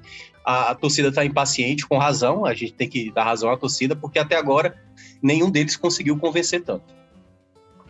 a, 0.49 0.71
a 0.71 0.75
torcida 0.75 1.09
está 1.09 1.23
impaciente, 1.23 1.85
com 1.85 1.99
razão, 1.99 2.43
a 2.43 2.55
gente 2.55 2.73
tem 2.73 2.89
que 2.89 3.11
dar 3.11 3.23
razão 3.23 3.51
à 3.51 3.57
torcida, 3.57 3.95
porque 3.95 4.17
até 4.17 4.35
agora 4.35 4.75
nenhum 5.21 5.51
deles 5.51 5.75
conseguiu 5.75 6.17
convencer 6.17 6.63
tanto. 6.63 6.91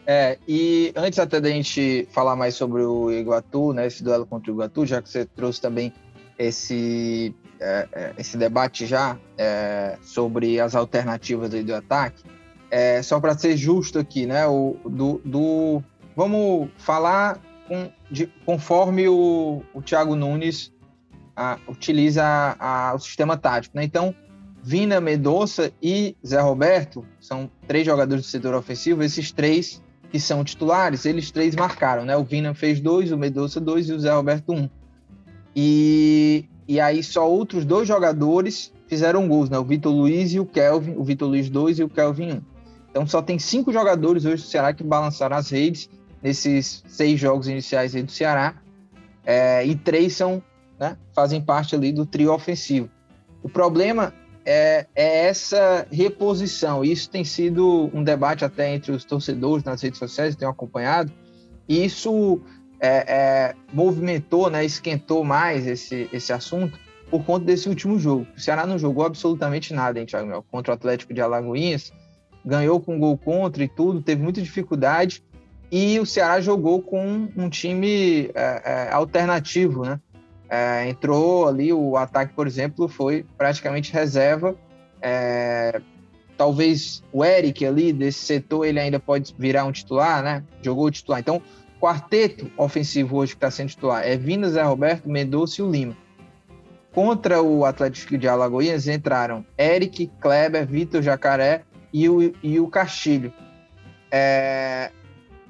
É, 0.06 0.38
e 0.46 0.92
antes 0.94 1.20
até 1.20 1.39
da 1.39 1.50
gente 1.50 2.06
falar 2.12 2.36
mais 2.36 2.56
sobre 2.56 2.82
o 2.82 3.10
Iguatu, 3.12 3.72
né, 3.72 3.88
esse 3.88 4.04
duelo 4.04 4.25
contra 4.25 4.51
o 4.51 4.56
Iguatu, 4.56 4.86
já 4.86 5.01
que 5.01 5.08
você 5.08 5.24
trouxe 5.24 5.62
também 5.62 5.94
esse, 6.38 7.34
é, 7.62 7.88
é 7.94 8.13
esse 8.18 8.36
debate 8.36 8.86
já 8.86 9.18
é, 9.38 9.98
sobre 10.01 10.60
as 10.60 10.75
alternativas 10.75 11.50
do 11.50 11.75
ataque, 11.75 12.24
é, 12.70 13.01
só 13.01 13.22
para 13.22 13.38
ser 13.38 13.56
justo 13.56 14.00
aqui, 14.00 14.25
né, 14.25 14.46
o, 14.48 14.75
do, 14.84 15.22
do 15.24 15.82
vamos 16.13 16.70
falar 16.78 17.39
com, 17.70 17.89
de, 18.12 18.28
conforme 18.46 19.08
o, 19.08 19.63
o 19.74 19.82
Thiago 19.82 20.13
Nunes 20.13 20.74
a, 21.39 21.58
utiliza 21.69 22.22
a, 22.60 22.93
o 22.93 23.00
sistema 23.00 23.38
tático. 23.38 23.77
Né? 23.77 23.86
Então, 23.86 24.13
Vina, 24.62 25.00
Medoça 25.00 25.72
e 25.81 26.17
Zé 26.25 26.41
Roberto 26.41 27.05
são 27.17 27.50
três 27.65 27.86
jogadores 27.86 28.25
do 28.25 28.27
setor 28.27 28.53
ofensivo. 28.53 29.01
Esses 29.01 29.31
três 29.31 29.81
que 30.12 30.19
são 30.19 30.43
titulares, 30.43 31.05
eles 31.05 31.31
três 31.31 31.55
marcaram. 31.55 32.03
Né? 32.03 32.17
O 32.17 32.25
Vina 32.25 32.53
fez 32.53 32.81
dois, 32.81 33.13
o 33.13 33.17
Medoça 33.17 33.62
dois 33.62 33.88
e 33.88 33.93
o 33.93 34.00
Zé 34.00 34.12
Roberto 34.12 34.51
um. 34.51 34.69
E, 35.55 36.43
e 36.67 36.77
aí 36.77 37.01
só 37.01 37.29
outros 37.29 37.63
dois 37.63 37.88
jogadores 37.88 38.74
fizeram 38.88 39.25
gols, 39.25 39.50
né? 39.50 39.58
o 39.58 39.63
Vitor 39.63 39.93
Luiz 39.93 40.34
e 40.34 40.41
o 40.41 40.46
Kelvin. 40.46 40.96
O 40.98 41.05
Vitor 41.05 41.29
Luiz 41.29 41.50
dois 41.50 41.79
e 41.79 41.84
o 41.84 41.89
Kelvin 41.89 42.34
um. 42.34 42.41
Então 42.91 43.08
só 43.08 43.22
tem 43.22 43.39
cinco 43.39 43.72
jogadores 43.72 44.25
hoje 44.25 44.43
do 44.43 44.50
Ceará 44.50 44.74
que 44.74 44.84
balançaram 44.84 45.38
as 45.38 45.50
redes 45.50 45.89
nesses 46.22 46.84
seis 46.86 47.17
jogos 47.17 47.48
iniciais 47.48 47.96
aí 47.96 48.03
do 48.03 48.12
Ceará. 48.12 48.55
É, 49.25 49.65
e 49.65 49.74
três 49.75 50.17
são 50.17 50.43
né, 50.79 50.98
fazem 51.13 51.41
parte 51.41 51.75
ali 51.75 51.91
do 51.91 52.05
trio 52.05 52.33
ofensivo. 52.33 52.89
O 53.43 53.50
problema 53.50 54.13
é, 54.45 54.88
é, 54.95 55.27
essa 55.27 55.86
reposição. 55.91 56.83
Isso 56.83 57.09
tem 57.09 57.24
sido 57.24 57.89
um 57.93 58.03
debate 58.03 58.43
até 58.43 58.74
entre 58.74 58.91
os 58.91 59.03
torcedores 59.03 59.63
nas 59.63 59.81
redes 59.81 60.00
sociais, 60.00 60.36
tenho 60.36 60.51
acompanhado. 60.51 61.12
E 61.67 61.86
isso 61.86 62.41
é, 62.79 63.05
é, 63.07 63.55
movimentou, 63.74 64.50
né, 64.50 64.65
esquentou 64.65 65.24
mais 65.24 65.67
esse, 65.67 66.09
esse 66.12 66.33
assunto 66.33 66.79
por 67.09 67.24
conta 67.24 67.45
desse 67.45 67.67
último 67.67 68.00
jogo. 68.00 68.25
O 68.36 68.39
Ceará 68.39 68.65
não 68.65 68.77
jogou 68.77 69.05
absolutamente 69.05 69.74
nada, 69.74 70.00
hein, 70.00 70.05
Thiago 70.05 70.27
Mel? 70.27 70.45
Contra 70.50 70.71
o 70.71 70.75
Atlético 70.75 71.13
de 71.13 71.21
Alagoinhas, 71.21 71.91
ganhou 72.45 72.79
com 72.79 73.00
gol 73.00 73.17
contra 73.17 73.63
e 73.63 73.67
tudo, 73.67 74.01
teve 74.01 74.21
muita 74.21 74.41
dificuldade. 74.41 75.24
E 75.71 76.00
o 76.00 76.05
Ceará 76.05 76.41
jogou 76.41 76.81
com 76.81 77.27
um 77.36 77.50
time 77.50 78.31
é, 78.33 78.62
é, 78.65 78.89
alternativo, 78.91 79.83
né? 79.83 80.00
É, 80.50 80.89
entrou 80.89 81.48
ali, 81.48 81.72
o 81.72 81.96
ataque, 81.96 82.34
por 82.34 82.48
exemplo, 82.48 82.88
foi 82.88 83.25
praticamente 83.38 83.94
reserva. 83.94 84.56
É, 85.01 85.79
talvez 86.36 87.03
o 87.13 87.24
Eric 87.24 87.65
ali, 87.65 87.94
desse 87.94 88.20
setor, 88.20 88.65
ele 88.65 88.79
ainda 88.79 89.00
pode 89.00 89.36
virar 89.38 89.65
um 89.65 89.72
titular, 89.72 90.24
né? 90.24 90.44
Jogou 90.62 90.89
titular. 90.89 91.20
Então, 91.20 91.41
quarteto 91.79 92.51
ofensivo 92.58 93.18
hoje 93.18 93.34
que 93.34 93.38
está 93.38 93.51
sendo 93.51 93.70
titular 93.70 94.06
é 94.06 94.18
Vinas, 94.18 94.53
Zé 94.53 94.63
Roberto, 94.63 95.08
Mendonça 95.08 95.62
e 95.62 95.63
o 95.63 95.70
Lima. 95.70 95.96
Contra 96.91 97.41
o 97.41 97.65
Atlético 97.65 98.18
de 98.18 98.27
Alagoinhas 98.27 98.88
entraram 98.88 99.46
Eric, 99.58 100.12
Kleber, 100.20 100.65
Vitor 100.65 101.01
Jacaré 101.01 101.62
e 101.94 102.10
o, 102.10 102.34
e 102.41 102.60
o 102.60 102.68
Castilho. 102.68 103.32
É, 104.12 104.91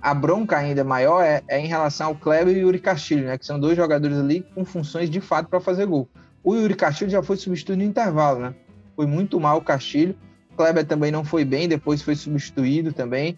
a 0.02 0.14
bronca 0.14 0.58
ainda 0.58 0.84
maior 0.84 1.22
é, 1.22 1.42
é, 1.48 1.60
em 1.60 1.68
relação 1.68 2.08
ao 2.08 2.16
Kleber 2.16 2.56
e 2.56 2.60
o 2.60 2.68
Yuri 2.68 2.80
Castilho, 2.80 3.26
né, 3.26 3.38
que 3.38 3.46
são 3.46 3.60
dois 3.60 3.76
jogadores 3.76 4.18
ali 4.18 4.46
com 4.56 4.64
funções 4.64 5.10
de 5.10 5.20
fato 5.20 5.50
para 5.50 5.60
fazer 5.60 5.86
gol. 5.86 6.08
O 6.44 6.56
Yuri 6.56 6.76
Castilho 6.76 7.12
já 7.12 7.22
foi 7.22 7.36
substituído 7.36 7.84
no 7.84 7.90
intervalo, 7.90 8.40
né? 8.40 8.56
Foi 8.96 9.06
muito 9.06 9.40
mal 9.40 9.58
o 9.58 9.62
Castilho. 9.62 10.16
O 10.52 10.56
Kleber 10.56 10.86
também 10.86 11.12
não 11.12 11.24
foi 11.24 11.44
bem, 11.44 11.68
depois 11.68 12.02
foi 12.02 12.16
substituído 12.16 12.94
também. 12.94 13.38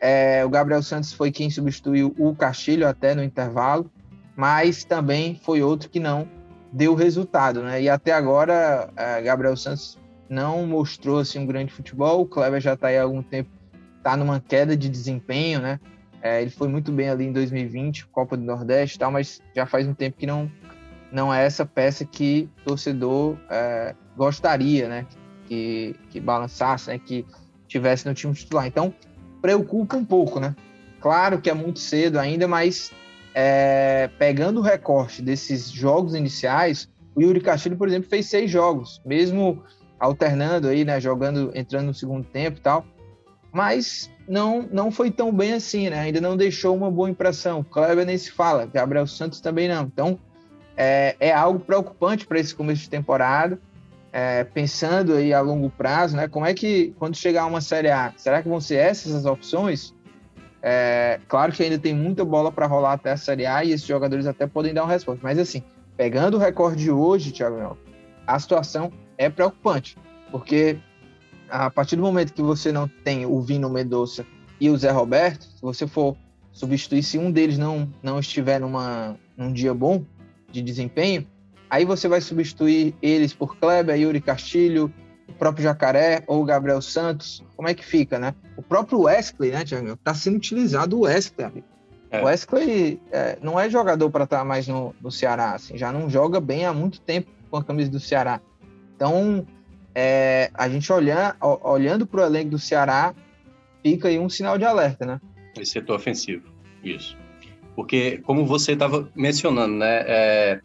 É, 0.00 0.44
o 0.44 0.48
Gabriel 0.48 0.82
Santos 0.82 1.12
foi 1.12 1.30
quem 1.30 1.48
substituiu 1.48 2.14
o 2.18 2.34
Castilho 2.34 2.88
até 2.88 3.14
no 3.14 3.22
intervalo, 3.22 3.90
mas 4.34 4.82
também 4.82 5.40
foi 5.44 5.62
outro 5.62 5.88
que 5.88 6.00
não 6.00 6.28
deu 6.72 6.94
resultado, 6.94 7.62
né? 7.62 7.82
E 7.82 7.88
até 7.88 8.12
agora, 8.12 8.90
é, 8.96 9.20
Gabriel 9.22 9.56
Santos 9.56 9.98
não 10.28 10.66
mostrou 10.66 11.18
assim 11.18 11.38
um 11.38 11.46
grande 11.46 11.72
futebol. 11.72 12.22
O 12.22 12.26
Kleber 12.26 12.60
já 12.60 12.74
está 12.74 12.88
aí 12.88 12.98
há 12.98 13.02
algum 13.02 13.22
tempo, 13.22 13.50
está 13.98 14.16
numa 14.16 14.40
queda 14.40 14.76
de 14.76 14.88
desempenho, 14.88 15.60
né? 15.60 15.78
É, 16.22 16.42
ele 16.42 16.50
foi 16.50 16.68
muito 16.68 16.92
bem 16.92 17.08
ali 17.08 17.24
em 17.24 17.32
2020, 17.32 18.06
Copa 18.08 18.36
do 18.36 18.42
Nordeste, 18.42 18.96
e 18.96 18.98
tal, 18.98 19.10
mas 19.10 19.40
já 19.54 19.66
faz 19.66 19.86
um 19.86 19.94
tempo 19.94 20.16
que 20.18 20.26
não 20.26 20.50
não 21.12 21.34
é 21.34 21.44
essa 21.44 21.66
peça 21.66 22.04
que 22.04 22.48
o 22.60 22.68
torcedor 22.68 23.36
é, 23.50 23.94
gostaria, 24.16 24.88
né? 24.88 25.06
Que, 25.46 25.96
que 26.08 26.20
balançasse, 26.20 26.88
né? 26.88 26.98
Que 26.98 27.26
tivesse 27.66 28.06
no 28.06 28.14
time 28.14 28.32
titular. 28.32 28.66
Então 28.66 28.94
preocupa 29.42 29.96
um 29.96 30.04
pouco, 30.04 30.38
né? 30.38 30.54
Claro 31.00 31.40
que 31.40 31.50
é 31.50 31.54
muito 31.54 31.80
cedo 31.80 32.18
ainda, 32.18 32.46
mas 32.46 32.92
é, 33.34 34.08
pegando 34.18 34.60
o 34.60 34.62
recorte 34.62 35.22
desses 35.22 35.70
jogos 35.70 36.14
iniciais, 36.14 36.88
o 37.14 37.22
Yuri 37.22 37.40
Castilho, 37.40 37.76
por 37.76 37.88
exemplo, 37.88 38.08
fez 38.08 38.26
seis 38.26 38.50
jogos, 38.50 39.00
mesmo 39.04 39.62
alternando 39.98 40.68
aí, 40.68 40.84
né, 40.84 41.00
jogando, 41.00 41.50
entrando 41.54 41.86
no 41.86 41.94
segundo 41.94 42.24
tempo 42.24 42.58
e 42.58 42.60
tal, 42.60 42.84
mas 43.52 44.10
não 44.30 44.68
não 44.70 44.92
foi 44.92 45.10
tão 45.10 45.32
bem 45.32 45.54
assim, 45.54 45.90
né? 45.90 45.98
Ainda 45.98 46.20
não 46.20 46.36
deixou 46.36 46.76
uma 46.76 46.90
boa 46.90 47.10
impressão. 47.10 47.64
Kleber 47.64 48.06
nem 48.06 48.16
se 48.16 48.30
fala, 48.30 48.64
Gabriel 48.64 49.06
Santos 49.06 49.40
também 49.40 49.68
não. 49.68 49.82
Então 49.82 50.18
é, 50.76 51.16
é 51.18 51.32
algo 51.32 51.58
preocupante 51.58 52.26
para 52.26 52.38
esse 52.38 52.54
começo 52.54 52.82
de 52.82 52.90
temporada. 52.90 53.58
É, 54.12 54.42
pensando 54.42 55.14
aí 55.14 55.32
a 55.32 55.40
longo 55.40 55.70
prazo, 55.70 56.16
né? 56.16 56.28
Como 56.28 56.46
é 56.46 56.54
que 56.54 56.94
quando 56.98 57.16
chegar 57.16 57.46
uma 57.46 57.60
Série 57.60 57.90
A, 57.90 58.12
será 58.16 58.42
que 58.42 58.48
vão 58.48 58.60
ser 58.60 58.76
essas 58.76 59.14
as 59.14 59.24
opções? 59.24 59.94
É, 60.62 61.18
claro 61.28 61.52
que 61.52 61.62
ainda 61.62 61.78
tem 61.78 61.94
muita 61.94 62.24
bola 62.24 62.52
para 62.52 62.66
rolar 62.66 62.92
até 62.92 63.12
a 63.12 63.16
Série 63.16 63.46
A 63.46 63.64
e 63.64 63.72
esses 63.72 63.86
jogadores 63.86 64.26
até 64.26 64.46
podem 64.46 64.72
dar 64.72 64.84
uma 64.84 64.92
resposta. 64.92 65.20
Mas 65.22 65.38
assim, 65.38 65.62
pegando 65.96 66.36
o 66.36 66.40
recorde 66.40 66.82
de 66.82 66.90
hoje, 66.90 67.32
Thiago 67.32 67.76
a 68.26 68.38
situação 68.38 68.92
é 69.18 69.28
preocupante, 69.28 69.96
porque 70.30 70.78
a 71.50 71.70
partir 71.70 71.96
do 71.96 72.02
momento 72.02 72.32
que 72.32 72.42
você 72.42 72.72
não 72.72 72.88
tem 72.88 73.26
o 73.26 73.40
Vino 73.40 73.68
Medoça 73.68 74.24
e 74.60 74.70
o 74.70 74.76
Zé 74.76 74.90
Roberto, 74.90 75.44
se 75.44 75.62
você 75.62 75.86
for 75.86 76.16
substituir, 76.52 77.02
se 77.02 77.18
um 77.18 77.30
deles 77.30 77.58
não, 77.58 77.92
não 78.02 78.18
estiver 78.18 78.60
numa, 78.60 79.16
num 79.36 79.52
dia 79.52 79.72
bom 79.74 80.04
de 80.50 80.62
desempenho, 80.62 81.26
aí 81.68 81.84
você 81.84 82.08
vai 82.08 82.20
substituir 82.20 82.94
eles 83.00 83.32
por 83.32 83.56
Kleber, 83.56 83.96
Yuri 83.96 84.20
Castilho, 84.20 84.92
o 85.28 85.32
próprio 85.32 85.62
Jacaré 85.62 86.24
ou 86.26 86.42
o 86.42 86.44
Gabriel 86.44 86.82
Santos, 86.82 87.42
como 87.56 87.68
é 87.68 87.74
que 87.74 87.84
fica, 87.84 88.18
né? 88.18 88.34
O 88.56 88.62
próprio 88.62 89.02
Wesley, 89.02 89.52
né, 89.52 89.64
Tiago? 89.64 89.96
Tá 89.96 90.12
sendo 90.12 90.36
utilizado 90.36 90.98
o 90.98 91.02
Wesley, 91.02 91.46
amigo. 91.46 91.66
É. 92.10 92.20
O 92.20 92.24
Wesley 92.24 93.00
é, 93.12 93.38
não 93.40 93.58
é 93.58 93.70
jogador 93.70 94.10
para 94.10 94.24
estar 94.24 94.44
mais 94.44 94.66
no, 94.66 94.94
no 95.00 95.10
Ceará, 95.10 95.52
assim, 95.54 95.78
já 95.78 95.92
não 95.92 96.10
joga 96.10 96.40
bem 96.40 96.66
há 96.66 96.72
muito 96.72 97.00
tempo 97.00 97.30
com 97.50 97.56
a 97.56 97.64
camisa 97.64 97.90
do 97.90 98.00
Ceará. 98.00 98.40
Então, 98.96 99.46
é, 99.94 100.50
a 100.54 100.68
gente 100.68 100.92
olhando, 100.92 101.34
olhando 101.62 102.06
para 102.06 102.22
o 102.22 102.24
elenco 102.24 102.50
do 102.50 102.58
Ceará, 102.58 103.14
fica 103.82 104.08
aí 104.08 104.18
um 104.18 104.28
sinal 104.28 104.58
de 104.58 104.64
alerta, 104.64 105.04
né? 105.04 105.20
Esse 105.58 105.72
setor 105.72 105.96
ofensivo, 105.96 106.48
isso. 106.82 107.16
Porque, 107.74 108.18
como 108.18 108.44
você 108.44 108.72
estava 108.72 109.08
mencionando, 109.14 109.74
né? 109.74 110.04
É, 110.06 110.60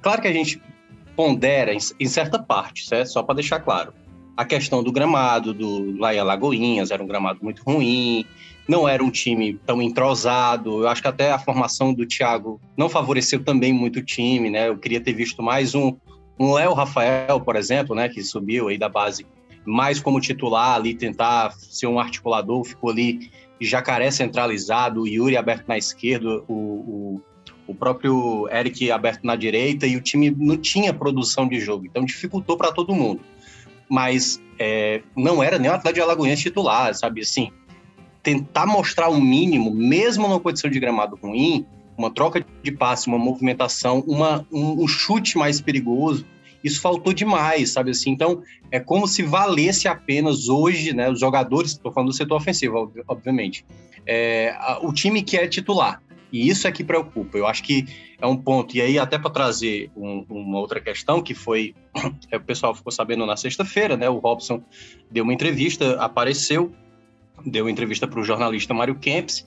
claro 0.00 0.20
que 0.20 0.28
a 0.28 0.32
gente 0.32 0.60
pondera 1.14 1.72
em, 1.72 1.78
em 2.00 2.06
certa 2.06 2.38
parte, 2.38 2.86
certo? 2.86 3.08
só 3.08 3.22
para 3.22 3.36
deixar 3.36 3.60
claro. 3.60 3.92
A 4.36 4.44
questão 4.44 4.82
do 4.82 4.90
gramado, 4.90 5.52
do 5.52 5.96
lá 5.98 6.14
em 6.14 6.18
Alagoinhas, 6.18 6.90
era 6.90 7.02
um 7.02 7.06
gramado 7.06 7.40
muito 7.42 7.62
ruim, 7.62 8.24
não 8.66 8.88
era 8.88 9.04
um 9.04 9.10
time 9.10 9.54
tão 9.66 9.82
entrosado. 9.82 10.82
Eu 10.82 10.88
acho 10.88 11.02
que 11.02 11.08
até 11.08 11.30
a 11.30 11.38
formação 11.38 11.92
do 11.92 12.06
Thiago 12.06 12.60
não 12.76 12.88
favoreceu 12.88 13.44
também 13.44 13.72
muito 13.72 13.98
o 13.98 14.02
time, 14.02 14.50
né? 14.50 14.68
Eu 14.68 14.78
queria 14.78 15.00
ter 15.00 15.12
visto 15.12 15.42
mais 15.42 15.74
um, 15.74 15.94
um 16.38 16.52
Léo 16.52 16.72
Rafael, 16.72 17.40
por 17.40 17.56
exemplo, 17.56 17.94
né, 17.94 18.08
que 18.08 18.22
subiu 18.22 18.68
aí 18.68 18.78
da 18.78 18.88
base 18.88 19.26
mais 19.64 20.00
como 20.00 20.20
titular 20.20 20.74
ali, 20.74 20.94
tentar 20.94 21.52
ser 21.52 21.86
um 21.86 22.00
articulador, 22.00 22.64
ficou 22.64 22.90
ali 22.90 23.30
Jacaré 23.60 24.10
centralizado, 24.10 25.02
o 25.02 25.06
Yuri 25.06 25.36
aberto 25.36 25.68
na 25.68 25.78
esquerda, 25.78 26.42
o, 26.48 26.52
o 26.52 27.22
o 27.66 27.74
próprio 27.74 28.48
Eric 28.50 28.90
aberto 28.90 29.24
na 29.24 29.36
direita 29.36 29.86
e 29.86 29.96
o 29.96 30.00
time 30.00 30.30
não 30.30 30.56
tinha 30.56 30.92
produção 30.92 31.48
de 31.48 31.60
jogo, 31.60 31.86
então 31.86 32.04
dificultou 32.04 32.56
para 32.56 32.72
todo 32.72 32.94
mundo. 32.94 33.20
Mas 33.88 34.40
é, 34.58 35.02
não 35.16 35.42
era 35.42 35.58
nem 35.58 35.70
o 35.70 35.74
Atlético 35.74 35.94
de 35.94 36.00
Alagoinhas 36.00 36.40
titular, 36.40 36.94
sabe? 36.94 37.20
Assim, 37.20 37.50
tentar 38.22 38.66
mostrar 38.66 39.08
o 39.08 39.14
um 39.14 39.20
mínimo, 39.20 39.72
mesmo 39.72 40.28
numa 40.28 40.40
condição 40.40 40.70
de 40.70 40.80
gramado 40.80 41.16
ruim, 41.16 41.66
uma 42.02 42.12
troca 42.12 42.44
de 42.62 42.72
passe, 42.72 43.08
uma 43.08 43.18
movimentação, 43.18 44.00
uma, 44.06 44.46
um, 44.52 44.82
um 44.82 44.88
chute 44.88 45.36
mais 45.38 45.60
perigoso, 45.60 46.24
isso 46.62 46.80
faltou 46.80 47.12
demais, 47.12 47.70
sabe 47.70 47.90
assim? 47.90 48.10
Então, 48.10 48.42
é 48.70 48.78
como 48.78 49.08
se 49.08 49.22
valesse 49.22 49.88
apenas 49.88 50.48
hoje, 50.48 50.94
né? 50.94 51.10
Os 51.10 51.18
jogadores, 51.18 51.72
estou 51.72 51.92
falando 51.92 52.10
do 52.10 52.14
setor 52.14 52.36
ofensivo, 52.36 52.92
obviamente, 53.08 53.64
é, 54.06 54.54
o 54.82 54.92
time 54.92 55.22
que 55.22 55.36
é 55.36 55.46
titular 55.48 56.00
e 56.32 56.48
isso 56.48 56.66
é 56.66 56.72
que 56.72 56.82
preocupa. 56.82 57.36
Eu 57.36 57.46
acho 57.46 57.62
que 57.62 57.84
é 58.18 58.26
um 58.26 58.36
ponto. 58.36 58.74
E 58.74 58.80
aí, 58.80 58.98
até 58.98 59.18
para 59.18 59.30
trazer 59.30 59.90
um, 59.94 60.24
uma 60.30 60.58
outra 60.58 60.80
questão, 60.80 61.22
que 61.22 61.34
foi. 61.34 61.74
É, 62.30 62.38
o 62.38 62.40
pessoal 62.40 62.74
ficou 62.74 62.90
sabendo 62.90 63.26
na 63.26 63.36
sexta-feira, 63.36 63.94
né? 63.94 64.08
O 64.08 64.18
Robson 64.18 64.62
deu 65.10 65.22
uma 65.22 65.34
entrevista, 65.34 66.00
apareceu, 66.00 66.72
deu 67.44 67.66
uma 67.66 67.70
entrevista 67.70 68.08
para 68.08 68.18
o 68.18 68.24
jornalista 68.24 68.72
Mário 68.72 68.94
Kempis. 68.94 69.44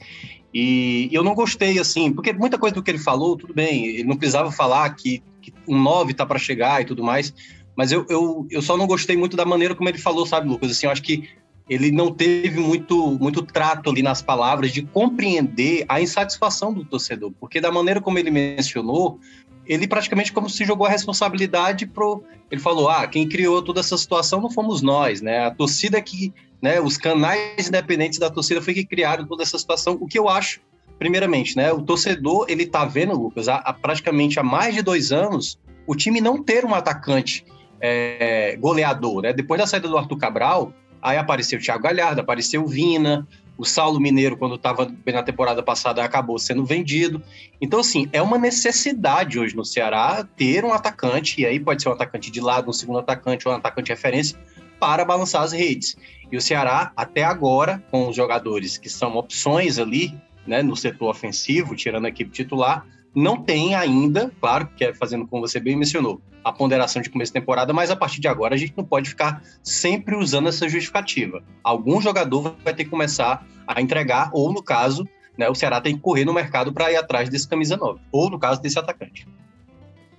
E 0.57 1.09
eu 1.11 1.21
não 1.21 1.35
gostei, 1.35 1.77
assim, 1.79 2.13
porque 2.13 2.31
muita 2.31 2.57
coisa 2.57 2.73
do 2.73 2.81
que 2.81 2.89
ele 2.89 2.97
falou, 2.97 3.35
tudo 3.35 3.53
bem, 3.53 3.87
ele 3.87 4.05
não 4.05 4.15
precisava 4.15 4.49
falar 4.53 4.89
que, 4.91 5.21
que 5.41 5.53
um 5.67 5.77
9 5.77 6.13
tá 6.13 6.25
para 6.25 6.39
chegar 6.39 6.81
e 6.81 6.85
tudo 6.85 7.03
mais, 7.03 7.33
mas 7.75 7.91
eu, 7.91 8.05
eu, 8.09 8.47
eu 8.49 8.61
só 8.61 8.77
não 8.77 8.87
gostei 8.87 9.17
muito 9.17 9.35
da 9.35 9.43
maneira 9.43 9.75
como 9.75 9.89
ele 9.89 9.97
falou, 9.97 10.25
sabe, 10.25 10.47
Lucas? 10.47 10.71
Assim, 10.71 10.85
eu 10.85 10.93
acho 10.93 11.01
que 11.01 11.27
ele 11.69 11.91
não 11.91 12.09
teve 12.09 12.57
muito, 12.61 13.17
muito 13.19 13.41
trato 13.41 13.89
ali 13.89 14.01
nas 14.01 14.21
palavras 14.21 14.71
de 14.71 14.81
compreender 14.81 15.83
a 15.89 15.99
insatisfação 15.99 16.71
do 16.71 16.85
torcedor, 16.85 17.33
porque 17.37 17.59
da 17.59 17.69
maneira 17.69 17.99
como 17.99 18.17
ele 18.17 18.31
mencionou, 18.31 19.19
ele 19.67 19.87
praticamente 19.87 20.31
como 20.31 20.49
se 20.49 20.65
jogou 20.65 20.87
a 20.87 20.89
responsabilidade 20.89 21.85
pro. 21.85 22.23
Ele 22.49 22.61
falou: 22.61 22.89
ah, 22.89 23.07
quem 23.07 23.27
criou 23.27 23.61
toda 23.61 23.79
essa 23.79 23.97
situação 23.97 24.41
não 24.41 24.49
fomos 24.49 24.81
nós, 24.81 25.21
né? 25.21 25.45
A 25.45 25.51
torcida 25.51 26.01
que. 26.01 26.33
Né, 26.61 26.79
os 26.79 26.97
canais 26.97 27.67
independentes 27.67 28.17
da 28.17 28.29
torcida 28.29 28.61
foi 28.61 28.73
que 28.73 28.85
criaram 28.85 29.27
toda 29.27 29.43
essa 29.43 29.57
situação. 29.59 29.97
O 29.99 30.07
que 30.07 30.17
eu 30.17 30.27
acho, 30.27 30.61
primeiramente, 30.97 31.55
né? 31.55 31.71
O 31.71 31.81
torcedor, 31.81 32.45
ele 32.49 32.65
tá 32.65 32.85
vendo, 32.85 33.13
Lucas, 33.13 33.47
há, 33.47 33.57
há 33.57 33.73
praticamente 33.73 34.39
há 34.39 34.43
mais 34.43 34.73
de 34.73 34.81
dois 34.81 35.11
anos, 35.11 35.59
o 35.85 35.95
time 35.95 36.19
não 36.21 36.41
ter 36.41 36.65
um 36.65 36.73
atacante 36.73 37.45
é, 37.79 38.55
goleador, 38.55 39.21
né? 39.21 39.33
Depois 39.33 39.59
da 39.59 39.67
saída 39.67 39.87
do 39.87 39.97
Arthur 39.97 40.17
Cabral, 40.17 40.73
Aí 41.05 41.19
apareceu 41.19 41.59
o 41.59 41.61
Thiago 41.61 41.83
Galhardo, 41.83 42.21
apareceu 42.21 42.63
o 42.63 42.67
Vina, 42.67 43.27
O 43.57 43.63
Saulo 43.63 43.99
Mineiro, 43.99 44.35
quando 44.37 44.55
estava 44.55 44.91
na 45.05 45.23
temporada 45.23 45.63
passada, 45.63 46.03
acabou 46.03 46.37
sendo 46.37 46.65
vendido. 46.65 47.21
Então, 47.61 47.79
assim, 47.79 48.09
é 48.11 48.21
uma 48.21 48.37
necessidade 48.37 49.39
hoje 49.39 49.55
no 49.55 49.63
Ceará 49.63 50.27
ter 50.35 50.65
um 50.65 50.73
atacante, 50.73 51.41
e 51.41 51.45
aí 51.45 51.59
pode 51.59 51.81
ser 51.81 51.89
um 51.89 51.93
atacante 51.93 52.29
de 52.29 52.41
lado, 52.41 52.69
um 52.69 52.73
segundo 52.73 52.99
atacante 52.99 53.47
ou 53.47 53.53
um 53.53 53.57
atacante 53.57 53.85
de 53.85 53.93
referência, 53.93 54.37
para 54.79 55.05
balançar 55.05 55.41
as 55.41 55.53
redes. 55.53 55.95
E 56.31 56.35
o 56.35 56.41
Ceará, 56.41 56.91
até 56.97 57.23
agora, 57.23 57.81
com 57.89 58.09
os 58.09 58.15
jogadores 58.15 58.77
que 58.77 58.89
são 58.89 59.15
opções 59.15 59.79
ali, 59.79 60.13
né, 60.45 60.61
no 60.61 60.75
setor 60.75 61.09
ofensivo, 61.09 61.75
tirando 61.75 62.05
a 62.05 62.09
equipe 62.09 62.31
titular, 62.31 62.85
não 63.15 63.41
tem 63.41 63.73
ainda, 63.73 64.29
claro, 64.41 64.67
que 64.75 64.83
é 64.83 64.93
fazendo 64.93 65.25
como 65.25 65.47
você 65.47 65.59
bem 65.59 65.75
mencionou, 65.75 66.21
a 66.43 66.51
ponderação 66.51 67.01
de 67.01 67.09
começo 67.09 67.33
de 67.33 67.39
temporada, 67.39 67.73
mas 67.73 67.89
a 67.89 67.95
partir 67.95 68.19
de 68.19 68.27
agora 68.27 68.53
a 68.53 68.57
gente 68.57 68.73
não 68.75 68.83
pode 68.83 69.09
ficar 69.09 69.41
sempre 69.63 70.15
usando 70.15 70.49
essa 70.49 70.67
justificativa. 70.67 71.41
Algum 71.63 72.01
jogador 72.01 72.55
vai 72.63 72.73
ter 72.73 72.83
que 72.83 72.89
começar 72.89 73.47
a 73.65 73.81
entregar, 73.81 74.29
ou 74.33 74.51
no 74.51 74.61
caso, 74.61 75.07
né, 75.37 75.49
o 75.49 75.55
Ceará 75.55 75.81
tem 75.81 75.95
que 75.95 76.01
correr 76.01 76.25
no 76.25 76.33
mercado 76.33 76.73
para 76.73 76.91
ir 76.91 76.97
atrás 76.97 77.29
desse 77.29 77.47
camisa 77.47 77.77
9, 77.77 77.99
ou 78.11 78.29
no 78.29 78.37
caso 78.37 78.61
desse 78.61 78.77
atacante. 78.77 79.27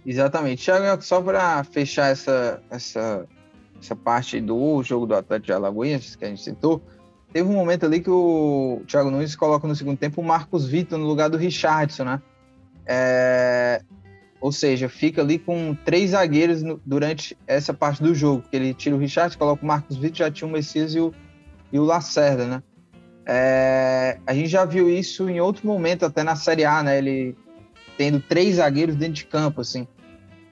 Exatamente. 0.05 0.65
Thiago, 0.65 1.03
só 1.03 1.21
para 1.21 1.63
fechar 1.65 2.11
essa, 2.11 2.63
essa, 2.71 3.27
essa 3.81 3.95
parte 3.95 4.41
do 4.41 4.83
jogo 4.83 5.07
do 5.07 5.15
Atlético 5.15 5.47
de 5.47 5.53
Alagoas, 5.53 6.17
que 6.17 6.25
a 6.25 6.29
gente 6.29 6.43
citou, 6.43 6.81
teve 7.33 7.49
um 7.49 7.53
momento 7.55 7.85
ali 7.87 8.01
que 8.01 8.11
o 8.11 8.83
Thiago 8.87 9.11
Nunes 9.11 9.37
coloca 9.37 9.67
no 9.69 9.75
segundo 9.75 9.99
tempo 9.99 10.21
o 10.21 10.25
Marcos 10.25 10.67
Vitor 10.67 10.99
no 10.99 11.07
lugar 11.07 11.29
do 11.29 11.37
Richardson, 11.37 12.05
né? 12.05 12.23
É, 12.87 13.83
ou 14.41 14.53
seja, 14.53 14.89
fica 14.89 15.23
ali 15.23 15.39
com 15.39 15.75
três 15.85 16.11
zagueiros 16.11 16.63
no, 16.63 16.81
durante 16.85 17.37
essa 17.47 17.75
parte 17.75 18.03
do 18.03 18.15
jogo. 18.15 18.45
Que 18.49 18.57
ele 18.57 18.75
tira 18.75 18.95
o 18.95 18.99
Richard, 18.99 19.37
coloca 19.37 19.63
o 19.63 19.67
Marcos 19.67 19.97
Vitor, 19.97 20.19
já 20.19 20.31
tinha 20.31 20.49
o 20.49 20.53
Messias 20.53 20.95
e 20.95 21.01
o, 21.01 21.13
e 21.73 21.79
o 21.79 21.85
Lacerda, 21.85 22.47
né? 22.47 22.63
É, 23.29 24.19
a 24.25 24.33
gente 24.33 24.49
já 24.49 24.65
viu 24.65 24.89
isso 24.89 25.29
em 25.29 25.41
outro 25.41 25.67
momento, 25.67 26.07
até 26.07 26.23
na 26.23 26.37
Série 26.37 26.65
A, 26.65 26.83
né? 26.83 26.99
Ele 26.99 27.37
tendo 27.99 28.21
três 28.21 28.57
zagueiros 28.57 28.95
dentro 28.95 29.15
de 29.15 29.27
campo, 29.27 29.63
assim. 29.63 29.89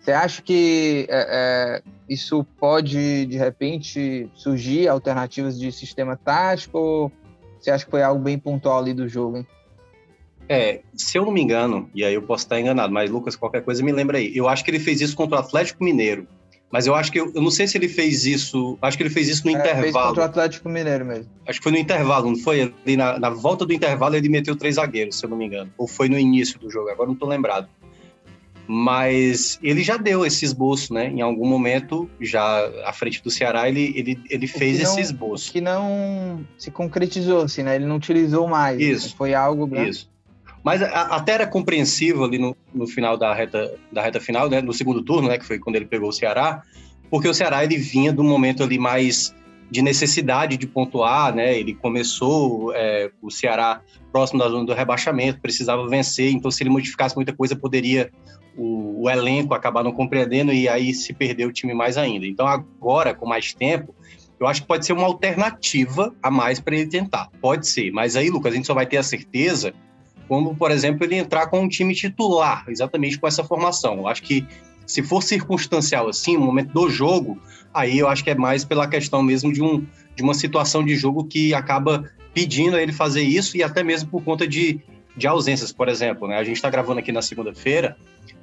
Você 0.00 0.12
acha 0.12 0.42
que 0.42 1.06
é, 1.08 1.26
é, 1.30 1.82
isso 2.08 2.44
pode, 2.58 3.26
de 3.26 3.38
repente, 3.38 4.28
surgir 4.34 4.88
alternativas 4.88 5.58
de 5.58 5.70
sistema 5.70 6.16
tático? 6.16 6.78
Ou 6.78 7.12
você 7.58 7.70
acha 7.70 7.84
que 7.84 7.90
foi 7.90 8.02
algo 8.02 8.22
bem 8.22 8.38
pontual 8.38 8.80
ali 8.80 8.92
do 8.92 9.08
jogo, 9.08 9.38
hein? 9.38 9.46
É, 10.48 10.80
se 10.94 11.18
eu 11.18 11.24
não 11.24 11.32
me 11.32 11.40
engano, 11.40 11.88
e 11.94 12.04
aí 12.04 12.14
eu 12.14 12.22
posso 12.22 12.44
estar 12.44 12.60
enganado, 12.60 12.92
mas 12.92 13.10
Lucas, 13.10 13.34
qualquer 13.36 13.62
coisa 13.62 13.82
me 13.82 13.92
lembra 13.92 14.18
aí. 14.18 14.36
Eu 14.36 14.48
acho 14.48 14.64
que 14.64 14.70
ele 14.70 14.78
fez 14.78 15.00
isso 15.00 15.16
contra 15.16 15.36
o 15.36 15.40
Atlético 15.40 15.82
Mineiro. 15.82 16.26
Mas 16.70 16.88
eu 16.88 16.94
acho 16.94 17.12
que 17.12 17.20
eu, 17.20 17.30
eu 17.32 17.40
não 17.40 17.52
sei 17.52 17.68
se 17.68 17.78
ele 17.78 17.88
fez 17.88 18.26
isso. 18.26 18.76
Acho 18.82 18.96
que 18.96 19.04
ele 19.04 19.10
fez 19.10 19.28
isso 19.28 19.46
no 19.46 19.50
é, 19.50 19.54
intervalo. 19.54 19.82
Fez 19.82 19.94
contra 19.94 20.22
o 20.22 20.24
Atlético 20.24 20.68
Mineiro 20.68 21.04
mesmo. 21.04 21.30
Acho 21.46 21.60
que 21.60 21.62
foi 21.62 21.70
no 21.70 21.78
intervalo, 21.78 22.28
não 22.28 22.36
foi? 22.36 22.74
Ali 22.84 22.96
na, 22.96 23.16
na 23.16 23.30
volta 23.30 23.64
do 23.64 23.72
intervalo 23.72 24.16
ele 24.16 24.28
meteu 24.28 24.56
três 24.56 24.74
zagueiros, 24.74 25.16
se 25.16 25.24
eu 25.24 25.30
não 25.30 25.36
me 25.36 25.46
engano. 25.46 25.72
Ou 25.78 25.86
foi 25.86 26.08
no 26.08 26.18
início 26.18 26.58
do 26.58 26.68
jogo, 26.68 26.90
agora 26.90 27.06
não 27.06 27.14
estou 27.14 27.28
lembrado. 27.28 27.68
Mas 28.66 29.58
ele 29.62 29.84
já 29.84 29.96
deu 29.96 30.26
esse 30.26 30.44
esboço, 30.44 30.92
né? 30.92 31.08
Em 31.08 31.20
algum 31.20 31.46
momento, 31.46 32.10
já 32.20 32.66
à 32.84 32.92
frente 32.92 33.22
do 33.22 33.30
Ceará, 33.30 33.68
ele, 33.68 33.92
ele, 33.94 34.20
ele 34.28 34.46
fez 34.46 34.80
não, 34.80 34.90
esse 34.90 35.00
esboço. 35.00 35.52
Que 35.52 35.60
não 35.60 36.44
se 36.58 36.70
concretizou, 36.70 37.42
assim, 37.42 37.62
né? 37.62 37.76
Ele 37.76 37.86
não 37.86 37.96
utilizou 37.96 38.48
mais. 38.48 38.80
Isso. 38.80 39.14
Foi 39.16 39.32
algo. 39.34 39.66
Né? 39.66 39.88
Isso. 39.88 40.10
Mas 40.64 40.82
até 40.82 41.32
era 41.32 41.46
compreensível 41.46 42.24
ali 42.24 42.38
no, 42.38 42.56
no 42.74 42.86
final 42.86 43.18
da 43.18 43.34
reta, 43.34 43.74
da 43.92 44.00
reta 44.00 44.18
final, 44.18 44.48
né, 44.48 44.62
no 44.62 44.72
segundo 44.72 45.02
turno, 45.02 45.28
né, 45.28 45.38
que 45.38 45.44
foi 45.44 45.58
quando 45.58 45.76
ele 45.76 45.84
pegou 45.84 46.08
o 46.08 46.12
Ceará, 46.12 46.62
porque 47.10 47.28
o 47.28 47.34
Ceará 47.34 47.62
ele 47.62 47.76
vinha 47.76 48.10
de 48.10 48.20
um 48.20 48.24
momento 48.24 48.62
ali 48.62 48.78
mais 48.78 49.34
de 49.70 49.82
necessidade 49.82 50.56
de 50.56 50.66
pontuar, 50.66 51.34
né? 51.34 51.58
Ele 51.58 51.74
começou 51.74 52.72
é, 52.74 53.10
o 53.20 53.30
Ceará 53.30 53.80
próximo 54.12 54.38
da 54.38 54.48
zona 54.48 54.64
do 54.64 54.72
rebaixamento, 54.72 55.40
precisava 55.40 55.86
vencer, 55.88 56.30
então 56.30 56.50
se 56.50 56.62
ele 56.62 56.70
modificasse 56.70 57.16
muita 57.16 57.32
coisa 57.32 57.56
poderia 57.56 58.10
o, 58.56 59.02
o 59.02 59.10
elenco 59.10 59.52
acabar 59.52 59.82
não 59.82 59.92
compreendendo 59.92 60.52
e 60.52 60.68
aí 60.68 60.94
se 60.94 61.12
perder 61.12 61.46
o 61.46 61.52
time 61.52 61.74
mais 61.74 61.98
ainda. 61.98 62.26
Então 62.26 62.46
agora 62.46 63.14
com 63.14 63.26
mais 63.26 63.52
tempo 63.52 63.94
eu 64.38 64.46
acho 64.46 64.62
que 64.62 64.68
pode 64.68 64.86
ser 64.86 64.92
uma 64.92 65.06
alternativa 65.06 66.14
a 66.22 66.30
mais 66.30 66.60
para 66.60 66.76
ele 66.76 66.88
tentar. 66.88 67.30
Pode 67.40 67.66
ser, 67.66 67.90
mas 67.90 68.16
aí, 68.16 68.30
Lucas, 68.30 68.52
a 68.52 68.56
gente 68.56 68.66
só 68.66 68.74
vai 68.74 68.86
ter 68.86 68.96
a 68.96 69.02
certeza 69.02 69.72
como, 70.28 70.54
por 70.54 70.70
exemplo, 70.70 71.04
ele 71.04 71.16
entrar 71.16 71.46
com 71.46 71.60
um 71.60 71.68
time 71.68 71.94
titular, 71.94 72.64
exatamente 72.68 73.18
com 73.18 73.26
essa 73.26 73.44
formação. 73.44 73.98
Eu 73.98 74.08
acho 74.08 74.22
que 74.22 74.46
se 74.86 75.02
for 75.02 75.22
circunstancial 75.22 76.08
assim, 76.08 76.36
no 76.36 76.44
momento 76.44 76.72
do 76.72 76.88
jogo, 76.90 77.38
aí 77.72 77.98
eu 77.98 78.08
acho 78.08 78.22
que 78.22 78.30
é 78.30 78.34
mais 78.34 78.64
pela 78.64 78.86
questão 78.86 79.22
mesmo 79.22 79.52
de, 79.52 79.62
um, 79.62 79.84
de 80.14 80.22
uma 80.22 80.34
situação 80.34 80.84
de 80.84 80.94
jogo 80.94 81.24
que 81.24 81.54
acaba 81.54 82.10
pedindo 82.32 82.76
a 82.76 82.82
ele 82.82 82.92
fazer 82.92 83.22
isso 83.22 83.56
e 83.56 83.62
até 83.62 83.82
mesmo 83.82 84.10
por 84.10 84.22
conta 84.22 84.46
de, 84.46 84.80
de 85.16 85.26
ausências, 85.26 85.72
por 85.72 85.88
exemplo. 85.88 86.28
Né? 86.28 86.36
A 86.36 86.44
gente 86.44 86.56
está 86.56 86.68
gravando 86.68 86.98
aqui 86.98 87.12
na 87.12 87.22
segunda-feira, 87.22 87.96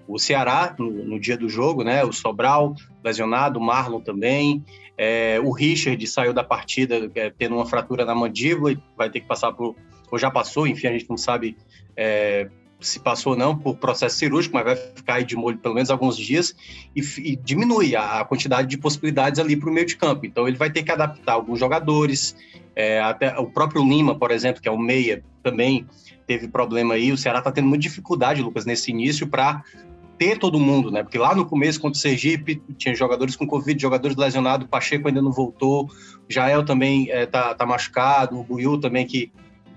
o 0.07 0.17
Ceará, 0.17 0.75
no, 0.77 0.89
no, 0.89 1.19
dia 1.19 1.37
do 1.37 1.47
jogo, 1.47 1.83
né? 1.83 2.03
o 2.03 2.11
Sobral 2.11 2.75
lesionado, 3.03 3.59
o 3.59 3.63
Marlon 3.63 3.99
também, 3.99 4.63
é, 4.97 5.39
o 5.43 5.51
Richard 5.51 6.05
saiu 6.07 6.33
da 6.33 6.43
partida 6.43 7.09
é, 7.15 7.29
tendo 7.29 7.55
uma 7.55 7.65
fratura 7.65 8.05
na 8.05 8.15
mandíbula 8.15 8.71
e 8.71 8.79
vai 8.97 9.09
ter 9.09 9.21
que 9.21 9.27
passar 9.27 9.51
por 9.51 9.75
ou 10.11 10.19
já 10.19 10.29
passou, 10.29 10.67
enfim, 10.67 10.87
a 10.87 10.91
gente 10.91 11.09
não 11.09 11.17
sabe 11.17 11.57
é, 11.95 12.49
se 12.81 12.99
passou 12.99 13.33
ou 13.33 13.39
não 13.39 13.57
por 13.57 13.77
processo 13.77 14.17
cirúrgico, 14.17 14.55
mas 14.55 14.65
vai 14.65 14.75
ficar 14.75 15.15
aí 15.15 15.23
de 15.23 15.35
molho 15.35 15.57
pelo 15.57 15.75
menos 15.75 15.89
alguns 15.89 16.17
dias 16.17 16.55
e, 16.95 17.01
e 17.19 17.35
diminui 17.35 17.95
a, 17.95 18.25
quantidade 18.25 18.67
de 18.67 18.77
possibilidades 18.77 19.39
ali 19.39 19.55
para 19.55 19.69
o 19.69 19.73
meio 19.73 19.85
de 19.85 19.95
campo. 19.95 20.25
Então 20.25 20.47
ele 20.47 20.57
vai 20.57 20.69
ter 20.69 20.83
que 20.83 20.91
adaptar 20.91 21.33
alguns 21.33 21.59
jogadores, 21.59 22.35
é, 22.75 22.99
até 22.99 23.37
o 23.37 23.45
próprio 23.45 23.83
Lima, 23.83 24.17
por 24.17 24.31
exemplo, 24.31 24.61
que 24.61 24.67
é 24.67 24.71
o 24.71 24.77
meia, 24.77 25.23
também 25.43 25.85
teve 26.25 26.47
problema 26.47 26.95
aí. 26.95 27.11
O 27.11 27.17
Ceará 27.17 27.39
está 27.39 27.51
tendo 27.51 27.67
muita 27.67 27.83
dificuldade, 27.83 28.41
Lucas, 28.41 28.65
nesse 28.65 28.91
início 28.91 29.27
para 29.27 29.63
ter 30.17 30.37
todo 30.37 30.59
mundo, 30.59 30.91
né? 30.91 31.01
Porque 31.01 31.17
lá 31.17 31.33
no 31.33 31.45
começo, 31.45 31.81
contra 31.81 31.97
o 31.97 32.01
Sergipe, 32.01 32.61
tinha 32.77 32.93
jogadores 32.93 33.35
com 33.35 33.47
Covid, 33.47 33.81
jogadores 33.81 34.15
lesionados, 34.15 34.67
o 34.67 34.69
Pacheco 34.69 35.07
ainda 35.07 35.19
não 35.21 35.31
voltou, 35.31 35.89
Jael 36.29 36.63
também 36.63 37.09
é, 37.09 37.25
tá, 37.25 37.55
tá 37.55 37.65
machucado, 37.65 38.39
o 38.39 38.43
Buiu 38.43 38.79
também 38.79 39.05
que 39.05 39.31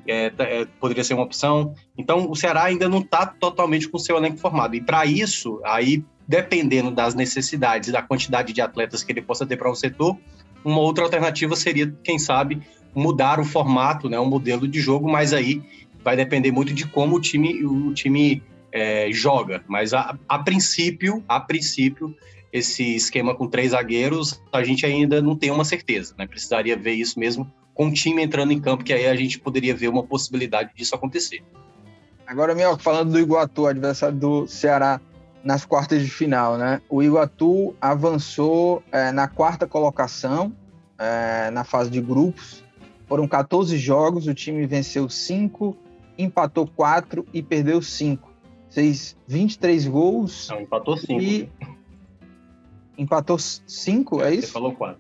é, 0.07 0.33
é, 0.39 0.67
poderia 0.81 1.05
ser 1.05 1.15
uma 1.15 1.23
opção. 1.23 1.75
Então, 1.97 2.31
o 2.31 2.35
Ceará 2.35 2.65
ainda 2.65 2.89
não 2.89 2.99
está 2.99 3.27
totalmente 3.27 3.89
com 3.89 3.99
seu 3.99 4.17
elenco 4.17 4.39
formado. 4.39 4.75
E 4.75 4.81
para 4.81 5.07
isso, 5.07 5.61
aí, 5.65 6.05
dependendo 6.27 6.91
das 6.91 7.15
necessidades 7.15 7.93
da 7.93 8.03
quantidade 8.03 8.53
de 8.53 8.61
atletas 8.61 9.03
que 9.03 9.13
ele 9.13 9.23
possa 9.23 9.47
ter 9.47 9.57
para 9.57 9.71
um 9.71 9.75
setor, 9.75 10.17
uma 10.65 10.81
outra 10.81 11.05
alternativa 11.05 11.55
seria, 11.57 11.95
quem 12.03 12.19
sabe, 12.19 12.63
mudar 12.95 13.41
o 13.41 13.45
formato, 13.45 14.09
né, 14.09 14.19
o 14.19 14.27
modelo 14.27 14.67
de 14.69 14.81
jogo, 14.81 15.11
mas 15.11 15.33
aí 15.33 15.63
vai 16.03 16.17
depender 16.17 16.53
muito 16.53 16.73
de 16.73 16.87
como 16.87 17.17
o 17.17 17.21
time, 17.21 17.65
o 17.65 17.93
time 17.93 18.43
é, 18.73 19.11
joga. 19.13 19.65
Mas 19.67 19.93
a, 19.93 20.17
a 20.29 20.39
princípio, 20.39 21.25
a 21.29 21.41
princípio, 21.41 22.15
esse 22.53 22.95
esquema 22.95 23.35
com 23.35 23.49
três 23.49 23.73
zagueiros, 23.73 24.41
a 24.53 24.63
gente 24.63 24.87
ainda 24.87 25.21
não 25.21 25.35
tem 25.35 25.51
uma 25.51 25.65
certeza, 25.65 26.15
né? 26.17 26.27
Precisaria 26.27 26.77
ver 26.77 26.93
isso 26.93 27.19
mesmo 27.19 27.51
com 27.75 27.89
o 27.89 27.93
time 27.93 28.23
entrando 28.23 28.53
em 28.53 28.61
campo, 28.61 28.85
que 28.85 28.93
aí 28.93 29.07
a 29.07 29.17
gente 29.17 29.39
poderia 29.39 29.75
ver 29.75 29.89
uma 29.89 30.05
possibilidade 30.05 30.71
disso 30.75 30.95
acontecer. 30.95 31.43
Agora, 32.27 32.55
Mioca, 32.55 32.83
falando 32.83 33.13
do 33.13 33.19
Iguatu, 33.19 33.67
adversário 33.67 34.17
do 34.17 34.47
Ceará 34.47 35.01
nas 35.43 35.67
quartas 35.67 36.03
de 36.03 36.09
final, 36.09 36.57
né? 36.57 36.81
O 36.89 37.03
Iguatu 37.03 37.75
avançou 37.81 38.83
é, 38.91 39.13
na 39.13 39.29
quarta 39.29 39.67
colocação 39.67 40.55
é, 40.99 41.51
na 41.51 41.65
fase 41.65 41.91
de 41.91 42.01
grupos. 42.01 42.65
Foram 43.07 43.29
14 43.29 43.77
jogos, 43.77 44.27
o 44.27 44.33
time 44.33 44.67
venceu 44.67 45.09
5, 45.09 45.77
empatou 46.17 46.67
4 46.67 47.27
e 47.35 47.43
perdeu 47.43 47.83
5. 47.83 48.33
Fez 48.71 49.17
23 49.27 49.87
gols. 49.87 50.49
Não, 50.49 50.63
empatou 50.63 50.97
5. 50.97 51.21
E... 51.21 51.51
Empatou 52.97 53.39
5, 53.39 54.23
é, 54.23 54.29
é 54.29 54.35
isso? 54.35 54.47
Você 54.47 54.53
falou 54.53 54.73
4. 54.73 54.99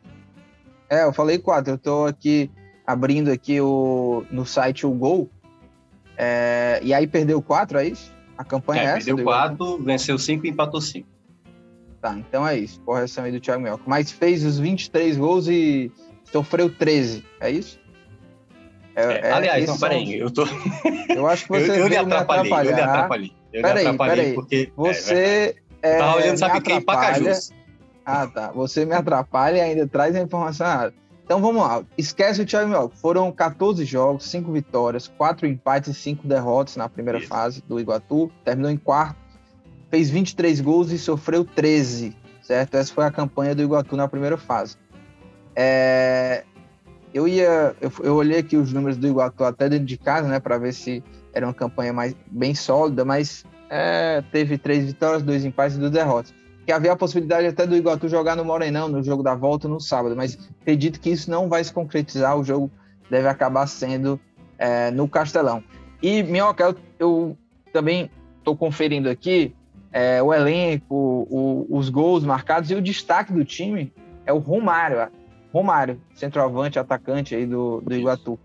É, 0.91 1.05
eu 1.05 1.13
falei 1.13 1.39
4. 1.39 1.73
Eu 1.73 1.79
tô 1.79 2.05
aqui 2.05 2.51
abrindo 2.87 3.31
aqui 3.31 3.61
o, 3.61 4.25
no 4.31 4.45
site 4.45 4.87
o 4.87 4.91
gol. 4.91 5.31
É, 6.17 6.81
e 6.83 6.95
aí 6.95 7.07
perdeu 7.07 7.43
quatro, 7.43 7.79
é 7.79 7.89
isso? 7.89 8.15
A 8.37 8.45
campanha 8.45 8.83
é, 8.83 8.85
é 8.85 8.89
essa? 8.89 9.07
Perdeu 9.07 9.25
quatro, 9.25 9.83
venceu 9.83 10.19
cinco 10.19 10.47
e 10.47 10.51
empatou 10.51 10.81
cinco. 10.81 11.09
Tá, 12.01 12.17
então 12.19 12.47
é 12.47 12.59
isso. 12.59 12.81
Correção 12.83 13.25
aí 13.25 13.33
do 13.33 13.41
Thiago 13.41 13.63
Melco. 13.63 13.85
Mas 13.87 14.11
fez 14.11 14.45
os 14.45 14.59
23 14.59 15.17
gols 15.17 15.49
e 15.49 15.91
sofreu 16.25 16.69
13, 16.69 17.25
é 17.41 17.51
isso? 17.51 17.81
É, 18.95 19.29
é, 19.29 19.33
aliás, 19.33 19.67
não, 19.67 19.79
peraí, 19.79 20.19
eu 20.19 20.31
tô. 20.31 20.45
Eu 21.09 21.27
acho 21.27 21.45
que 21.45 21.51
você. 21.51 21.71
eu, 21.71 21.77
eu 21.77 21.89
lhe 21.89 21.97
atrapalhei, 21.97 22.53
eu 22.53 22.63
lhe 22.63 22.81
atrapalhei. 22.81 23.33
Eu 23.53 23.63
peraí, 23.63 23.87
atrapalhei 23.87 24.17
peraí. 24.17 24.35
porque. 24.35 24.73
Você. 24.77 25.57
É, 25.83 25.99
tava 25.99 26.17
olhando, 26.17 26.39
sabe 26.39 26.61
quem? 26.61 26.81
Pacajus. 26.81 27.51
Ah, 28.05 28.27
tá. 28.27 28.53
Você 28.53 28.85
me 28.85 28.95
atrapalha 28.95 29.59
e 29.59 29.61
ainda 29.61 29.87
traz 29.87 30.15
a 30.15 30.21
informação 30.21 30.67
errada. 30.67 30.95
Então 31.25 31.41
vamos 31.41 31.63
lá. 31.63 31.83
Esquece 31.97 32.43
o 32.43 32.47
Thiago 32.47 32.69
Mioca. 32.69 32.95
Foram 32.97 33.33
14 33.33 33.85
jogos, 33.85 34.25
5 34.29 34.53
vitórias, 34.53 35.09
4 35.09 35.47
empates 35.47 35.91
e 35.91 35.95
5 35.95 36.29
derrotas 36.29 36.77
na 36.77 36.89
primeira 36.89 37.19
Isso. 37.19 37.29
fase 37.29 37.63
do 37.67 37.81
Iguatu. 37.81 38.31
Terminou 38.45 38.71
em 38.71 38.77
quarto, 38.77 39.17
fez 39.91 40.11
23 40.11 40.61
gols 40.61 40.93
e 40.93 40.99
sofreu 40.99 41.45
13. 41.45 42.15
Certo? 42.43 42.75
Essa 42.75 42.93
foi 42.93 43.05
a 43.05 43.11
campanha 43.11 43.55
do 43.55 43.63
Iguatu 43.63 43.97
na 43.97 44.07
primeira 44.07 44.37
fase. 44.37 44.77
É... 45.57 46.45
eu 47.15 47.27
ia, 47.27 47.75
eu, 47.81 47.93
eu, 48.03 48.17
olhei 48.17 48.41
aqui 48.41 48.57
os 48.57 48.73
números 48.73 48.99
do 48.99 49.07
Iguatu 49.07 49.45
até 49.45 49.69
dentro 49.69 49.87
de 49.87 49.97
casa, 49.97 50.29
né, 50.29 50.41
para 50.41 50.59
ver 50.59 50.75
se 50.75 51.03
era 51.33 51.47
uma 51.47 51.55
campanha 51.55 51.93
mais 51.93 52.15
bem 52.27 52.55
sólida, 52.55 53.05
mas 53.05 53.45
é, 53.71 54.23
teve 54.31 54.59
três 54.59 54.85
vitórias, 54.85 55.23
dois 55.23 55.45
empates 55.45 55.77
e 55.77 55.81
duas 55.81 55.93
derrotas. 55.93 56.35
Que 56.65 56.73
havia 56.73 56.93
a 56.93 56.97
possibilidade 56.97 57.47
até 57.47 57.67
do 57.67 57.77
Iguatu 57.77 58.09
jogar 58.09 58.37
no 58.37 58.45
Morenão 58.45 58.89
no 58.89 59.03
jogo 59.03 59.23
da 59.23 59.35
volta 59.35 59.69
no 59.69 59.81
sábado, 59.81 60.17
mas 60.17 60.39
acredito 60.61 60.99
que 60.99 61.11
isso 61.11 61.31
não 61.31 61.49
vai 61.49 61.63
se 61.63 61.73
concretizar. 61.73 62.39
O 62.39 62.45
jogo 62.45 62.71
deve 63.11 63.29
acabar 63.29 63.67
sendo 63.67 64.19
é, 64.59 64.91
no 64.91 65.09
Castelão. 65.09 65.63
E 66.03 66.23
Minhoca, 66.23 66.65
eu, 66.65 66.77
eu 66.99 67.39
também 67.73 68.11
estou 68.39 68.57
conferindo 68.57 69.09
aqui 69.09 69.55
é, 69.93 70.23
o 70.23 70.35
elenco, 70.35 71.27
o, 71.31 71.67
os 71.71 71.89
gols 71.89 72.25
marcados 72.25 72.71
e 72.71 72.75
o 72.75 72.83
destaque 72.83 73.33
do 73.33 73.45
time 73.45 73.93
é 74.27 74.33
o 74.33 74.39
Romário. 74.39 75.09
Romário, 75.53 76.01
centroavante, 76.15 76.81
atacante 76.81 77.35
aí 77.35 77.47
do, 77.47 77.81
do 77.81 77.95
Iguatu. 77.95 78.39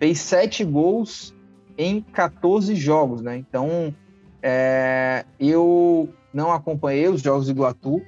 Fez 0.00 0.18
sete 0.18 0.64
gols 0.64 1.32
em 1.78 2.00
14 2.00 2.74
jogos, 2.74 3.22
né? 3.22 3.36
Então, 3.36 3.94
é, 4.42 5.24
eu 5.38 6.08
não 6.36 6.52
acompanhei 6.52 7.08
os 7.08 7.22
jogos 7.22 7.46
do 7.46 7.52
Iguatu, 7.52 8.02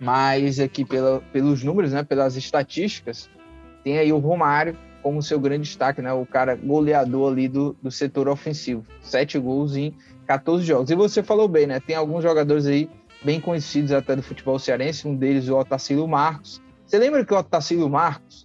mas 0.00 0.58
aqui 0.58 0.84
pela, 0.84 1.20
pelos 1.32 1.62
números, 1.62 1.92
né, 1.92 2.02
pelas 2.02 2.36
estatísticas, 2.36 3.30
tem 3.84 3.98
aí 3.98 4.12
o 4.12 4.18
Romário 4.18 4.76
como 5.00 5.22
seu 5.22 5.38
grande 5.38 5.62
destaque, 5.62 6.02
né, 6.02 6.12
o 6.12 6.26
cara 6.26 6.56
goleador 6.56 7.32
ali 7.32 7.46
do, 7.48 7.76
do 7.80 7.90
setor 7.90 8.28
ofensivo. 8.28 8.84
Sete 9.00 9.38
gols 9.38 9.76
em 9.76 9.94
14 10.26 10.64
jogos. 10.64 10.90
E 10.90 10.96
você 10.96 11.22
falou 11.22 11.46
bem, 11.46 11.66
né? 11.68 11.78
Tem 11.80 11.94
alguns 11.94 12.22
jogadores 12.22 12.66
aí 12.66 12.90
bem 13.24 13.40
conhecidos 13.40 13.92
até 13.92 14.16
do 14.16 14.22
futebol 14.22 14.58
cearense, 14.58 15.06
um 15.06 15.14
deles 15.14 15.48
o 15.48 15.56
Otacílio 15.56 16.06
Marcos. 16.06 16.60
Você 16.84 16.98
lembra 16.98 17.24
que 17.24 17.32
o 17.32 17.38
Otacílio 17.38 17.88
Marcos, 17.88 18.44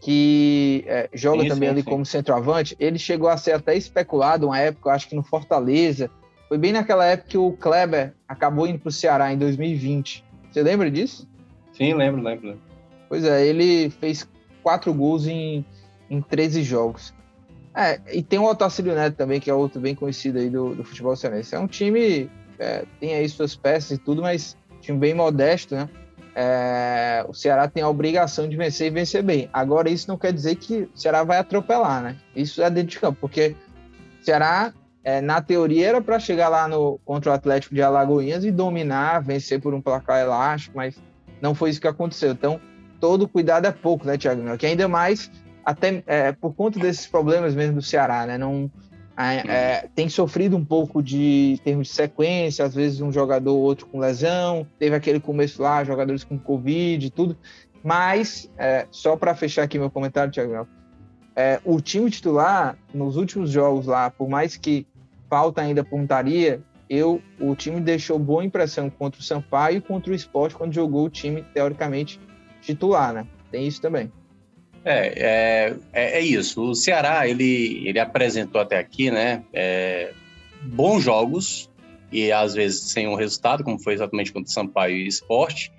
que 0.00 0.84
é, 0.86 1.08
joga 1.12 1.42
sim, 1.42 1.48
também 1.48 1.68
sim, 1.68 1.74
ali 1.74 1.82
sim. 1.82 1.90
como 1.90 2.06
centroavante, 2.06 2.74
ele 2.80 2.98
chegou 2.98 3.28
a 3.28 3.36
ser 3.36 3.52
até 3.52 3.76
especulado 3.76 4.46
uma 4.46 4.58
época, 4.58 4.90
acho 4.90 5.06
que 5.06 5.14
no 5.14 5.22
Fortaleza. 5.22 6.10
Foi 6.50 6.58
bem 6.58 6.72
naquela 6.72 7.06
época 7.06 7.28
que 7.28 7.38
o 7.38 7.52
Kleber 7.52 8.12
acabou 8.26 8.66
indo 8.66 8.80
para 8.80 8.88
o 8.88 8.92
Ceará 8.92 9.32
em 9.32 9.38
2020. 9.38 10.24
Você 10.50 10.64
lembra 10.64 10.90
disso? 10.90 11.28
Sim, 11.72 11.94
lembro, 11.94 12.20
lembro. 12.20 12.60
Pois 13.08 13.22
é, 13.22 13.46
ele 13.46 13.88
fez 13.88 14.28
quatro 14.60 14.92
gols 14.92 15.28
em, 15.28 15.64
em 16.10 16.20
13 16.20 16.64
jogos. 16.64 17.14
É, 17.72 18.00
e 18.12 18.20
tem 18.20 18.40
o 18.40 18.46
Otacílio 18.46 18.96
Neto 18.96 19.14
também, 19.14 19.38
que 19.38 19.48
é 19.48 19.54
outro 19.54 19.80
bem 19.80 19.94
conhecido 19.94 20.40
aí 20.40 20.50
do, 20.50 20.74
do 20.74 20.82
futebol 20.82 21.14
cearense. 21.14 21.54
É 21.54 21.58
um 21.60 21.68
time, 21.68 22.28
é, 22.58 22.84
tem 22.98 23.14
aí 23.14 23.28
suas 23.28 23.54
peças 23.54 23.92
e 23.92 23.98
tudo, 23.98 24.20
mas 24.20 24.56
time 24.80 24.98
bem 24.98 25.14
modesto, 25.14 25.76
né? 25.76 25.88
É, 26.34 27.24
o 27.28 27.32
Ceará 27.32 27.68
tem 27.68 27.84
a 27.84 27.88
obrigação 27.88 28.48
de 28.48 28.56
vencer 28.56 28.88
e 28.88 28.90
vencer 28.90 29.22
bem. 29.22 29.48
Agora, 29.52 29.88
isso 29.88 30.08
não 30.08 30.18
quer 30.18 30.32
dizer 30.32 30.56
que 30.56 30.88
o 30.92 30.98
Ceará 30.98 31.22
vai 31.22 31.38
atropelar, 31.38 32.02
né? 32.02 32.16
Isso 32.34 32.60
é 32.60 32.68
dentro 32.68 32.90
de 32.90 32.98
campo, 32.98 33.18
porque 33.20 33.54
o 34.20 34.24
Ceará, 34.24 34.72
é, 35.02 35.20
na 35.20 35.40
teoria, 35.40 35.88
era 35.88 36.00
para 36.00 36.18
chegar 36.18 36.48
lá 36.48 36.68
no, 36.68 36.98
contra 37.04 37.30
o 37.30 37.34
Atlético 37.34 37.74
de 37.74 37.82
Alagoinhas 37.82 38.44
e 38.44 38.50
dominar, 38.50 39.20
vencer 39.20 39.60
por 39.60 39.72
um 39.74 39.80
placar 39.80 40.20
elástico, 40.20 40.76
mas 40.76 40.96
não 41.40 41.54
foi 41.54 41.70
isso 41.70 41.80
que 41.80 41.88
aconteceu. 41.88 42.32
Então, 42.32 42.60
todo 43.00 43.26
cuidado 43.28 43.66
é 43.66 43.72
pouco, 43.72 44.06
né, 44.06 44.18
Thiago? 44.18 44.56
Que 44.58 44.66
ainda 44.66 44.86
mais 44.86 45.30
até 45.64 46.02
é, 46.06 46.32
por 46.32 46.54
conta 46.54 46.78
desses 46.78 47.06
problemas 47.06 47.54
mesmo 47.54 47.76
do 47.76 47.82
Ceará, 47.82 48.26
né? 48.26 48.36
Não 48.36 48.70
é, 49.16 49.36
é, 49.48 49.88
tem 49.94 50.08
sofrido 50.08 50.56
um 50.56 50.64
pouco 50.64 51.02
de 51.02 51.60
termos 51.62 51.88
de 51.88 51.94
sequência, 51.94 52.64
às 52.64 52.74
vezes 52.74 53.00
um 53.00 53.12
jogador 53.12 53.52
ou 53.52 53.60
outro 53.60 53.86
com 53.86 53.98
lesão, 53.98 54.66
teve 54.78 54.96
aquele 54.96 55.20
começo 55.20 55.60
lá, 55.60 55.84
jogadores 55.84 56.24
com 56.24 56.38
Covid 56.38 57.10
tudo. 57.10 57.36
Mas, 57.82 58.50
é, 58.58 58.86
só 58.90 59.16
para 59.16 59.34
fechar 59.34 59.62
aqui 59.62 59.78
meu 59.78 59.90
comentário, 59.90 60.32
Thiago, 60.32 60.66
é, 61.36 61.60
o 61.64 61.80
time 61.80 62.10
titular, 62.10 62.76
nos 62.92 63.16
últimos 63.16 63.50
jogos 63.50 63.86
lá, 63.86 64.10
por 64.10 64.28
mais 64.28 64.56
que 64.56 64.86
falta 65.30 65.62
ainda 65.62 65.84
pontaria, 65.84 66.60
eu, 66.90 67.22
o 67.40 67.54
time 67.54 67.80
deixou 67.80 68.18
boa 68.18 68.44
impressão 68.44 68.90
contra 68.90 69.20
o 69.20 69.24
Sampaio 69.24 69.78
e 69.78 69.80
contra 69.80 70.10
o 70.10 70.14
Esporte 70.14 70.56
quando 70.56 70.74
jogou 70.74 71.06
o 71.06 71.08
time, 71.08 71.44
teoricamente, 71.54 72.20
titular, 72.60 73.14
né? 73.14 73.26
Tem 73.52 73.64
isso 73.64 73.80
também. 73.80 74.12
É, 74.84 75.06
é, 75.16 75.76
é, 75.92 76.18
é, 76.18 76.20
isso. 76.20 76.62
O 76.62 76.74
Ceará, 76.74 77.28
ele, 77.28 77.86
ele 77.86 78.00
apresentou 78.00 78.60
até 78.60 78.78
aqui, 78.78 79.10
né, 79.10 79.44
é, 79.52 80.12
bons 80.62 81.02
jogos, 81.02 81.70
e 82.10 82.32
às 82.32 82.54
vezes 82.54 82.90
sem 82.90 83.06
um 83.06 83.14
resultado, 83.14 83.62
como 83.62 83.78
foi 83.78 83.94
exatamente 83.94 84.32
contra 84.32 84.50
o 84.50 84.52
Sampaio 84.52 84.96
e 84.96 85.06
Esporte, 85.06 85.72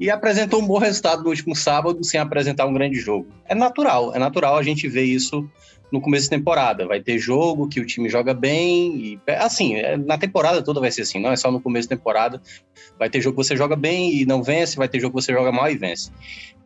e 0.00 0.10
apresentou 0.10 0.62
um 0.62 0.66
bom 0.66 0.78
resultado 0.78 1.22
no 1.22 1.28
último 1.28 1.54
sábado 1.54 2.02
sem 2.02 2.18
apresentar 2.18 2.66
um 2.66 2.72
grande 2.72 2.98
jogo. 2.98 3.28
É 3.44 3.54
natural, 3.54 4.14
é 4.14 4.18
natural 4.18 4.56
a 4.56 4.62
gente 4.62 4.88
ver 4.88 5.04
isso 5.04 5.48
no 5.90 6.00
começo 6.00 6.28
da 6.28 6.36
temporada. 6.36 6.86
Vai 6.86 7.00
ter 7.00 7.18
jogo 7.18 7.68
que 7.68 7.80
o 7.80 7.86
time 7.86 8.08
joga 8.08 8.34
bem, 8.34 8.96
e 8.96 9.20
assim, 9.26 9.76
é, 9.76 9.96
na 9.96 10.18
temporada 10.18 10.62
toda 10.62 10.80
vai 10.80 10.90
ser 10.90 11.02
assim, 11.02 11.20
não 11.20 11.30
é 11.30 11.36
só 11.36 11.50
no 11.50 11.60
começo 11.60 11.88
da 11.88 11.96
temporada. 11.96 12.40
Vai 12.98 13.08
ter 13.10 13.20
jogo 13.20 13.36
que 13.36 13.44
você 13.44 13.56
joga 13.56 13.76
bem 13.76 14.14
e 14.14 14.24
não 14.24 14.42
vence, 14.42 14.76
vai 14.76 14.88
ter 14.88 15.00
jogo 15.00 15.16
que 15.16 15.24
você 15.24 15.32
joga 15.32 15.52
mal 15.52 15.70
e 15.70 15.76
vence. 15.76 16.10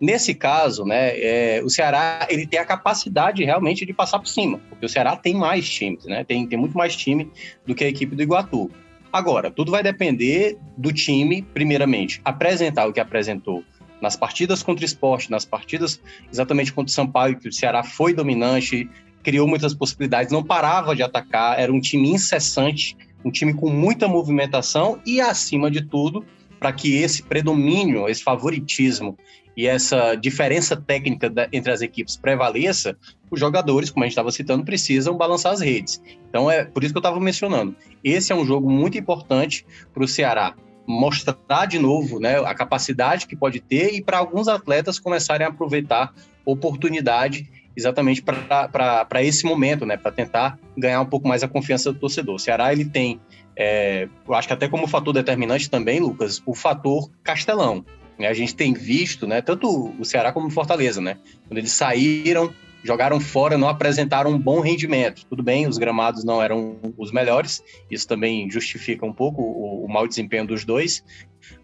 Nesse 0.00 0.34
caso, 0.34 0.84
né, 0.84 1.18
é, 1.18 1.60
o 1.64 1.68
Ceará 1.68 2.26
ele 2.30 2.46
tem 2.46 2.60
a 2.60 2.64
capacidade 2.64 3.44
realmente 3.44 3.84
de 3.84 3.92
passar 3.92 4.18
por 4.18 4.28
cima, 4.28 4.60
porque 4.68 4.86
o 4.86 4.88
Ceará 4.88 5.16
tem 5.16 5.34
mais 5.34 5.68
times, 5.68 6.04
né? 6.04 6.24
Tem, 6.24 6.46
tem 6.46 6.58
muito 6.58 6.76
mais 6.76 6.94
time 6.94 7.30
do 7.66 7.74
que 7.74 7.84
a 7.84 7.88
equipe 7.88 8.14
do 8.14 8.22
Iguatu. 8.22 8.70
Agora, 9.12 9.50
tudo 9.50 9.72
vai 9.72 9.82
depender 9.82 10.58
do 10.76 10.92
time, 10.92 11.42
primeiramente, 11.42 12.20
apresentar 12.24 12.86
o 12.86 12.92
que 12.92 13.00
apresentou 13.00 13.64
nas 14.00 14.14
partidas 14.14 14.62
contra 14.62 14.82
o 14.82 14.84
esporte, 14.84 15.30
nas 15.30 15.44
partidas 15.44 16.00
exatamente 16.30 16.72
contra 16.72 16.90
o 16.90 16.94
Sampaio, 16.94 17.38
que 17.38 17.48
o 17.48 17.52
Ceará 17.52 17.82
foi 17.82 18.12
dominante, 18.12 18.88
criou 19.22 19.46
muitas 19.46 19.74
possibilidades, 19.74 20.32
não 20.32 20.42
parava 20.42 20.94
de 20.94 21.02
atacar, 21.02 21.58
era 21.58 21.72
um 21.72 21.80
time 21.80 22.10
incessante, 22.10 22.96
um 23.24 23.30
time 23.30 23.52
com 23.52 23.70
muita 23.70 24.08
movimentação 24.08 25.00
e, 25.04 25.20
acima 25.20 25.70
de 25.70 25.82
tudo, 25.82 26.24
para 26.58 26.72
que 26.72 26.96
esse 26.96 27.22
predomínio, 27.22 28.08
esse 28.08 28.22
favoritismo 28.22 29.16
e 29.56 29.66
essa 29.66 30.14
diferença 30.14 30.76
técnica 30.76 31.28
da, 31.28 31.48
entre 31.52 31.72
as 31.72 31.82
equipes 31.82 32.16
prevaleça, 32.16 32.96
os 33.30 33.40
jogadores, 33.40 33.90
como 33.90 34.04
a 34.04 34.06
gente 34.06 34.12
estava 34.12 34.30
citando, 34.30 34.64
precisam 34.64 35.16
balançar 35.16 35.52
as 35.52 35.60
redes. 35.60 36.00
Então 36.28 36.50
é 36.50 36.64
por 36.64 36.84
isso 36.84 36.92
que 36.92 36.98
eu 36.98 37.00
estava 37.00 37.20
mencionando. 37.20 37.74
Esse 38.02 38.32
é 38.32 38.36
um 38.36 38.44
jogo 38.44 38.70
muito 38.70 38.96
importante 38.96 39.66
para 39.92 40.04
o 40.04 40.08
Ceará 40.08 40.54
mostrar 40.88 41.66
de 41.66 41.78
novo 41.78 42.18
né, 42.18 42.38
a 42.38 42.54
capacidade 42.54 43.26
que 43.26 43.36
pode 43.36 43.60
ter 43.60 43.92
e 43.92 44.02
para 44.02 44.16
alguns 44.16 44.48
atletas 44.48 44.98
começarem 44.98 45.46
a 45.46 45.50
aproveitar 45.50 46.14
oportunidade 46.46 47.46
exatamente 47.76 48.22
para 48.22 49.22
esse 49.22 49.44
momento, 49.44 49.86
né, 49.86 49.96
para 49.96 50.10
tentar 50.10 50.58
ganhar 50.76 51.00
um 51.00 51.06
pouco 51.06 51.28
mais 51.28 51.42
a 51.42 51.48
confiança 51.48 51.92
do 51.92 51.98
torcedor. 51.98 52.34
O 52.34 52.38
Ceará 52.38 52.72
ele 52.72 52.84
tem, 52.84 53.20
é, 53.56 54.08
eu 54.26 54.34
acho 54.34 54.48
que 54.48 54.54
até 54.54 54.68
como 54.68 54.86
fator 54.86 55.12
determinante 55.14 55.70
também, 55.70 56.00
Lucas, 56.00 56.42
o 56.44 56.54
fator 56.54 57.10
Castelão. 57.22 57.84
Né? 58.18 58.26
A 58.26 58.34
gente 58.34 58.54
tem 58.54 58.72
visto, 58.72 59.26
né, 59.26 59.40
tanto 59.40 59.94
o 59.98 60.04
Ceará 60.04 60.32
como 60.32 60.48
o 60.48 60.50
Fortaleza, 60.50 61.00
né, 61.00 61.18
quando 61.46 61.58
eles 61.58 61.72
saíram 61.72 62.52
jogaram 62.88 63.20
fora, 63.20 63.58
não 63.58 63.68
apresentaram 63.68 64.30
um 64.30 64.38
bom 64.38 64.60
rendimento. 64.60 65.26
Tudo 65.26 65.42
bem, 65.42 65.66
os 65.66 65.76
gramados 65.76 66.24
não 66.24 66.42
eram 66.42 66.78
os 66.96 67.12
melhores, 67.12 67.62
isso 67.90 68.08
também 68.08 68.50
justifica 68.50 69.04
um 69.04 69.12
pouco 69.12 69.42
o, 69.42 69.84
o 69.84 69.88
mau 69.92 70.08
desempenho 70.08 70.46
dos 70.46 70.64
dois, 70.64 71.04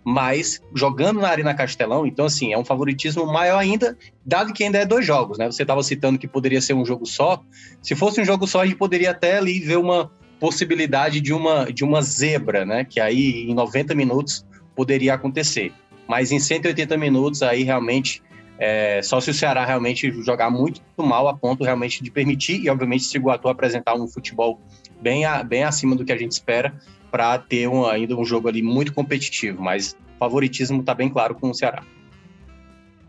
mas 0.05 0.61
jogando 0.75 1.23
na 1.23 1.29
Arena 1.29 1.55
Castelão, 1.55 2.07
então 2.07 2.27
assim, 2.27 2.53
é 2.53 2.59
um 2.59 2.65
favoritismo 2.65 3.25
maior 3.25 3.57
ainda, 3.57 3.97
dado 4.23 4.53
que 4.53 4.63
ainda 4.63 4.77
é 4.77 4.85
dois 4.85 5.07
jogos, 5.07 5.39
né? 5.39 5.47
Você 5.47 5.63
estava 5.63 5.83
citando 5.83 6.19
que 6.19 6.29
poderia 6.29 6.61
ser 6.61 6.75
um 6.75 6.85
jogo 6.85 7.07
só. 7.07 7.43
Se 7.81 7.97
fosse 7.97 8.21
um 8.21 8.25
jogo 8.25 8.47
só, 8.47 8.61
a 8.61 8.67
gente 8.67 8.77
poderia 8.77 9.13
até 9.13 9.39
ali 9.39 9.61
ver 9.61 9.79
uma 9.79 10.13
possibilidade 10.39 11.23
de 11.23 11.33
uma, 11.33 11.73
de 11.73 11.85
uma 11.85 12.03
zebra, 12.03 12.67
né? 12.67 12.85
Que 12.85 13.01
aí 13.01 13.47
em 13.49 13.55
90 13.55 13.95
minutos 13.95 14.45
poderia 14.77 15.15
acontecer. 15.15 15.73
Mas 16.07 16.31
em 16.31 16.39
180 16.39 16.99
minutos 16.99 17.43
aí 17.43 17.63
realmente 17.63 18.23
é, 18.59 19.01
só 19.03 19.21
se 19.21 19.31
o 19.31 19.35
Ceará 19.35 19.65
realmente 19.65 20.11
jogar 20.23 20.51
muito 20.51 20.81
mal 20.97 21.29
a 21.29 21.35
ponto 21.35 21.65
realmente 21.65 22.03
de 22.03 22.11
permitir, 22.11 22.61
e 22.61 22.71
obviamente 22.71 23.05
se 23.05 23.17
o 23.17 23.21
Iguatu 23.21 23.49
apresentar 23.49 23.95
um 23.95 24.07
futebol 24.07 24.61
bem, 25.01 25.25
a, 25.25 25.43
bem 25.43 25.65
acima 25.65 25.97
do 25.97 26.05
que 26.05 26.13
a 26.13 26.17
gente 26.17 26.33
espera, 26.33 26.75
para 27.11 27.39
ter 27.39 27.69
um, 27.69 27.87
ainda 27.87 28.17
um 28.17 28.25
jogo 28.25 28.49
ali 28.49 28.63
muito 28.63 28.93
competitivo, 28.93 29.63
mas 29.63 29.97
favoritismo 30.19 30.81
está 30.81 30.95
bem 30.95 31.09
claro 31.09 31.35
com 31.35 31.51
o 31.51 31.55
Ceará. 31.55 31.83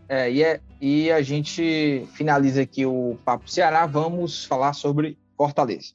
É 0.08 0.30
e, 0.30 0.42
é, 0.42 0.60
e 0.80 1.10
a 1.10 1.22
gente 1.22 2.06
finaliza 2.14 2.62
aqui 2.62 2.86
o 2.86 3.18
Papo 3.24 3.50
Ceará, 3.50 3.86
vamos 3.86 4.44
falar 4.44 4.72
sobre 4.72 5.16
Fortaleza. 5.36 5.94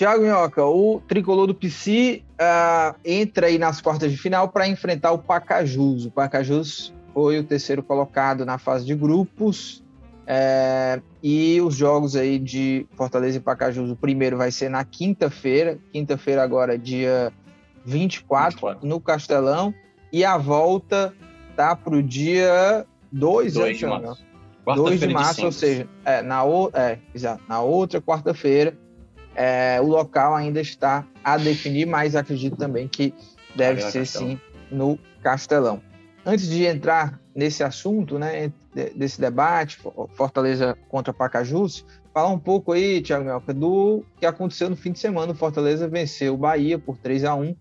Tiago 0.00 0.22
Minhoca, 0.22 0.64
o 0.64 0.98
tricolor 1.06 1.46
do 1.46 1.54
PC 1.54 2.22
uh, 2.40 2.98
entra 3.04 3.48
aí 3.48 3.58
nas 3.58 3.82
quartas 3.82 4.10
de 4.10 4.16
final 4.16 4.48
para 4.48 4.66
enfrentar 4.66 5.12
o 5.12 5.18
Pacajus. 5.18 6.06
O 6.06 6.10
Pacajus 6.10 6.90
foi 7.12 7.38
o 7.38 7.44
terceiro 7.44 7.82
colocado 7.82 8.46
na 8.46 8.56
fase 8.56 8.86
de 8.86 8.94
grupos. 8.94 9.84
É, 10.26 11.02
e 11.22 11.60
os 11.60 11.74
jogos 11.74 12.16
aí 12.16 12.38
de 12.38 12.86
Fortaleza 12.96 13.36
e 13.36 13.40
Pacajus, 13.40 13.90
o 13.90 13.94
primeiro 13.96 14.38
vai 14.38 14.50
ser 14.50 14.70
na 14.70 14.86
quinta-feira, 14.86 15.78
quinta-feira 15.92 16.42
agora, 16.42 16.78
dia 16.78 17.30
24, 17.84 18.52
24, 18.52 18.88
no 18.88 18.98
Castelão, 19.02 19.74
e 20.10 20.24
a 20.24 20.38
volta 20.38 21.12
tá 21.54 21.76
para 21.76 21.94
o 21.94 22.02
dia 22.02 22.86
2, 23.12 23.52
2 23.52 23.78
de 23.78 23.84
março. 23.84 24.24
2 24.64 24.98
de 24.98 25.08
março, 25.08 25.44
ou 25.44 25.52
seja, 25.52 25.86
é, 26.06 26.22
na, 26.22 26.42
o, 26.42 26.70
é, 26.72 26.96
exato, 27.14 27.42
na 27.46 27.60
outra 27.60 28.00
quarta-feira, 28.00 28.74
é, 29.42 29.80
o 29.80 29.86
local 29.86 30.34
ainda 30.34 30.60
está 30.60 31.02
a 31.24 31.38
definir, 31.38 31.86
mas 31.86 32.14
acredito 32.14 32.58
também 32.58 32.86
que 32.86 33.14
deve 33.56 33.80
ser 33.80 34.04
sim 34.04 34.38
no 34.70 34.98
Castelão. 35.22 35.80
Antes 36.26 36.46
de 36.46 36.66
entrar 36.66 37.18
nesse 37.34 37.64
assunto, 37.64 38.18
né, 38.18 38.52
desse 38.94 39.18
debate, 39.18 39.78
Fortaleza 40.12 40.76
contra 40.90 41.14
Pacajus, 41.14 41.86
falar 42.12 42.28
um 42.28 42.38
pouco 42.38 42.72
aí, 42.72 43.00
Thiago 43.00 43.24
Melca, 43.24 43.54
do 43.54 44.04
que 44.18 44.26
aconteceu 44.26 44.68
no 44.68 44.76
fim 44.76 44.92
de 44.92 44.98
semana. 44.98 45.32
O 45.32 45.34
Fortaleza 45.34 45.88
venceu 45.88 46.34
o 46.34 46.36
Bahia 46.36 46.78
por 46.78 46.98
3 46.98 47.24
a 47.24 47.34
1 47.34 47.56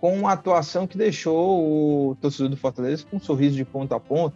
com 0.00 0.16
uma 0.16 0.32
atuação 0.32 0.86
que 0.86 0.96
deixou 0.96 2.10
o 2.10 2.16
torcedor 2.16 2.48
do 2.48 2.56
Fortaleza 2.56 3.04
com 3.04 3.18
um 3.18 3.20
sorriso 3.20 3.54
de 3.54 3.66
ponta 3.66 3.96
a 3.96 4.00
ponta. 4.00 4.34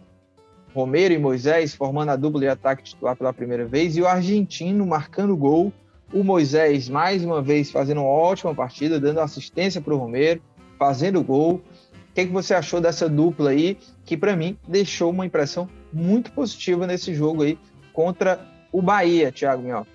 Romero 0.75 1.11
e 1.11 1.17
Moisés 1.17 1.73
formando 1.73 2.09
a 2.09 2.15
dupla 2.15 2.41
de 2.41 2.47
ataque 2.49 2.83
titular 2.83 3.15
pela 3.15 3.33
primeira 3.33 3.65
vez 3.65 3.97
e 3.97 4.01
o 4.01 4.07
argentino 4.07 4.85
marcando 4.85 5.35
gol. 5.35 5.73
O 6.13 6.23
Moisés, 6.23 6.87
mais 6.87 7.25
uma 7.25 7.41
vez, 7.41 7.71
fazendo 7.71 8.01
uma 8.01 8.09
ótima 8.09 8.53
partida, 8.53 8.99
dando 8.99 9.19
assistência 9.19 9.81
para 9.81 9.93
o 9.93 9.97
Romero, 9.97 10.41
fazendo 10.77 11.23
gol. 11.23 11.55
O 11.55 12.13
que, 12.13 12.21
é 12.21 12.25
que 12.25 12.31
você 12.31 12.53
achou 12.53 12.79
dessa 12.79 13.09
dupla 13.09 13.49
aí, 13.49 13.77
que 14.05 14.15
para 14.15 14.35
mim 14.35 14.55
deixou 14.67 15.09
uma 15.09 15.25
impressão 15.25 15.67
muito 15.91 16.31
positiva 16.31 16.85
nesse 16.85 17.15
jogo 17.15 17.41
aí 17.41 17.57
contra 17.91 18.39
o 18.71 18.81
Bahia, 18.81 19.31
Thiago 19.31 19.63
Minhoca? 19.63 19.89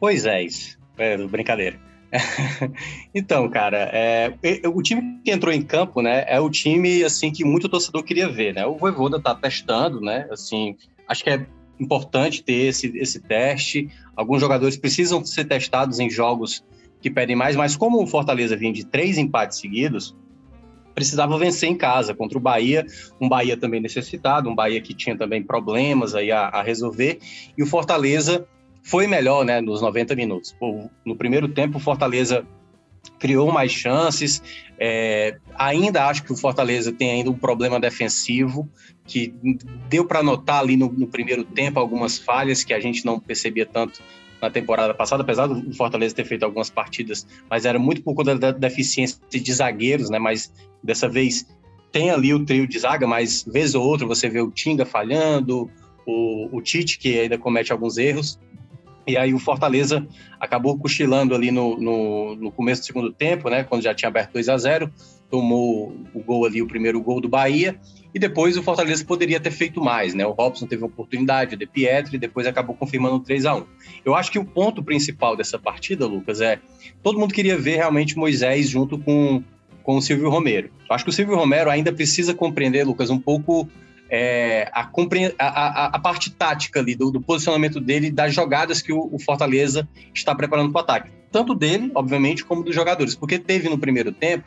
Pois 0.00 0.26
é, 0.26 0.42
isso. 0.42 0.76
É, 0.98 1.16
brincadeira. 1.16 1.78
então, 3.14 3.48
cara, 3.48 3.88
é, 3.92 4.34
o 4.66 4.82
time 4.82 5.20
que 5.24 5.30
entrou 5.30 5.54
em 5.54 5.62
campo, 5.62 6.02
né, 6.02 6.24
é 6.26 6.40
o 6.40 6.50
time 6.50 7.04
assim 7.04 7.30
que 7.30 7.44
muito 7.44 7.68
torcedor 7.68 8.02
queria 8.02 8.28
ver, 8.28 8.52
né? 8.52 8.66
O 8.66 8.76
Voivoda 8.76 9.20
tá 9.20 9.34
testando, 9.34 10.00
né? 10.00 10.26
Assim, 10.30 10.76
acho 11.08 11.24
que 11.24 11.30
é 11.30 11.46
importante 11.82 12.42
ter 12.42 12.68
esse, 12.68 12.96
esse 12.96 13.20
teste. 13.20 13.88
Alguns 14.16 14.40
jogadores 14.40 14.76
precisam 14.76 15.24
ser 15.24 15.44
testados 15.44 15.98
em 15.98 16.08
jogos 16.08 16.64
que 17.00 17.10
pedem 17.10 17.34
mais, 17.34 17.56
mas 17.56 17.76
como 17.76 18.02
o 18.02 18.06
Fortaleza 18.06 18.56
vinha 18.56 18.72
de 18.72 18.86
três 18.86 19.18
empates 19.18 19.58
seguidos, 19.58 20.16
precisava 20.94 21.36
vencer 21.36 21.68
em 21.68 21.76
casa 21.76 22.14
contra 22.14 22.38
o 22.38 22.40
Bahia, 22.40 22.86
um 23.20 23.28
Bahia 23.28 23.56
também 23.56 23.80
necessitado, 23.80 24.48
um 24.48 24.54
Bahia 24.54 24.80
que 24.80 24.94
tinha 24.94 25.16
também 25.16 25.42
problemas 25.42 26.14
aí 26.14 26.30
a, 26.30 26.42
a 26.48 26.62
resolver, 26.62 27.18
e 27.56 27.62
o 27.62 27.66
Fortaleza 27.66 28.46
foi 28.82 29.06
melhor, 29.06 29.44
né, 29.44 29.60
nos 29.60 29.80
90 29.80 30.14
minutos. 30.14 30.54
No 31.04 31.16
primeiro 31.16 31.48
tempo, 31.48 31.78
o 31.78 31.80
Fortaleza 31.80 32.46
criou 33.18 33.52
mais 33.52 33.72
chances. 33.72 34.42
É, 34.78 35.38
ainda 35.54 36.06
acho 36.06 36.24
que 36.24 36.32
o 36.32 36.36
Fortaleza 36.36 36.92
tem 36.92 37.10
ainda 37.10 37.30
um 37.30 37.38
problema 37.38 37.78
defensivo 37.78 38.68
que 39.04 39.34
deu 39.88 40.04
para 40.04 40.22
notar 40.22 40.60
ali 40.60 40.76
no, 40.76 40.90
no, 40.90 41.06
primeiro 41.06 41.44
tempo 41.44 41.78
algumas 41.78 42.18
falhas 42.18 42.64
que 42.64 42.74
a 42.74 42.80
gente 42.80 43.04
não 43.04 43.20
percebia 43.20 43.66
tanto 43.66 44.00
na 44.40 44.50
temporada 44.50 44.92
passada, 44.92 45.22
apesar 45.22 45.46
do 45.46 45.72
Fortaleza 45.72 46.14
ter 46.14 46.24
feito 46.24 46.44
algumas 46.44 46.68
partidas, 46.68 47.26
mas 47.48 47.64
era 47.64 47.78
muito 47.78 48.02
por 48.02 48.14
conta 48.14 48.36
da 48.36 48.50
deficiência 48.50 49.16
de 49.30 49.52
zagueiros, 49.52 50.10
né? 50.10 50.18
Mas 50.18 50.52
dessa 50.82 51.08
vez 51.08 51.46
tem 51.92 52.10
ali 52.10 52.34
o 52.34 52.44
trio 52.44 52.66
de 52.66 52.78
zaga, 52.78 53.06
mas 53.06 53.44
vez 53.44 53.74
ou 53.74 53.84
outra 53.84 54.06
você 54.06 54.28
vê 54.28 54.40
o 54.40 54.50
Tinga 54.50 54.84
falhando, 54.84 55.70
o, 56.06 56.56
o 56.56 56.60
Tite 56.60 56.98
que 56.98 57.20
ainda 57.20 57.38
comete 57.38 57.70
alguns 57.70 57.98
erros. 57.98 58.38
E 59.06 59.16
aí 59.16 59.34
o 59.34 59.38
Fortaleza 59.38 60.06
acabou 60.38 60.78
cochilando 60.78 61.34
ali 61.34 61.50
no, 61.50 61.76
no, 61.76 62.36
no, 62.36 62.52
começo 62.52 62.82
do 62.82 62.86
segundo 62.86 63.12
tempo, 63.12 63.48
né? 63.48 63.64
Quando 63.64 63.82
já 63.82 63.94
tinha 63.94 64.08
aberto 64.08 64.32
2 64.32 64.48
a 64.48 64.56
0 64.56 64.90
tomou 65.32 65.96
o 66.12 66.20
gol 66.22 66.44
ali, 66.44 66.60
o 66.60 66.66
primeiro 66.66 67.00
gol 67.00 67.18
do 67.18 67.26
Bahia, 67.26 67.80
e 68.14 68.18
depois 68.18 68.54
o 68.58 68.62
Fortaleza 68.62 69.02
poderia 69.02 69.40
ter 69.40 69.50
feito 69.50 69.80
mais, 69.80 70.12
né? 70.12 70.26
O 70.26 70.32
Robson 70.32 70.66
teve 70.66 70.82
uma 70.82 70.88
oportunidade, 70.88 71.54
o 71.54 71.58
De 71.58 71.66
Pietri, 71.66 72.16
e 72.16 72.18
depois 72.18 72.46
acabou 72.46 72.76
confirmando 72.76 73.18
3 73.18 73.46
a 73.46 73.54
1 73.54 73.64
Eu 74.04 74.14
acho 74.14 74.30
que 74.30 74.38
o 74.38 74.44
ponto 74.44 74.82
principal 74.82 75.34
dessa 75.34 75.58
partida, 75.58 76.06
Lucas, 76.06 76.42
é 76.42 76.60
todo 77.02 77.18
mundo 77.18 77.32
queria 77.32 77.56
ver 77.56 77.76
realmente 77.76 78.14
Moisés 78.14 78.68
junto 78.68 78.98
com, 78.98 79.42
com 79.82 79.96
o 79.96 80.02
Silvio 80.02 80.28
Romero. 80.28 80.68
Eu 80.86 80.94
acho 80.94 81.02
que 81.02 81.10
o 81.10 81.12
Silvio 81.14 81.34
Romero 81.34 81.70
ainda 81.70 81.90
precisa 81.90 82.34
compreender, 82.34 82.84
Lucas, 82.84 83.08
um 83.08 83.18
pouco 83.18 83.66
é, 84.14 84.70
a, 84.74 84.86
a, 85.38 85.86
a, 85.86 85.98
parte 85.98 86.30
tática 86.30 86.80
ali, 86.80 86.94
do, 86.94 87.10
do, 87.10 87.18
posicionamento 87.18 87.80
dele, 87.80 88.10
das 88.10 88.34
jogadas 88.34 88.82
que 88.82 88.92
o, 88.92 89.08
o 89.10 89.18
Fortaleza 89.18 89.88
está 90.14 90.34
preparando 90.34 90.70
para 90.70 90.80
o 90.80 90.82
ataque. 90.82 91.10
Tanto 91.30 91.54
dele, 91.54 91.90
obviamente, 91.94 92.44
como 92.44 92.62
dos 92.62 92.74
jogadores. 92.74 93.14
Porque 93.14 93.38
teve 93.38 93.70
no 93.70 93.78
primeiro 93.78 94.12
tempo, 94.12 94.44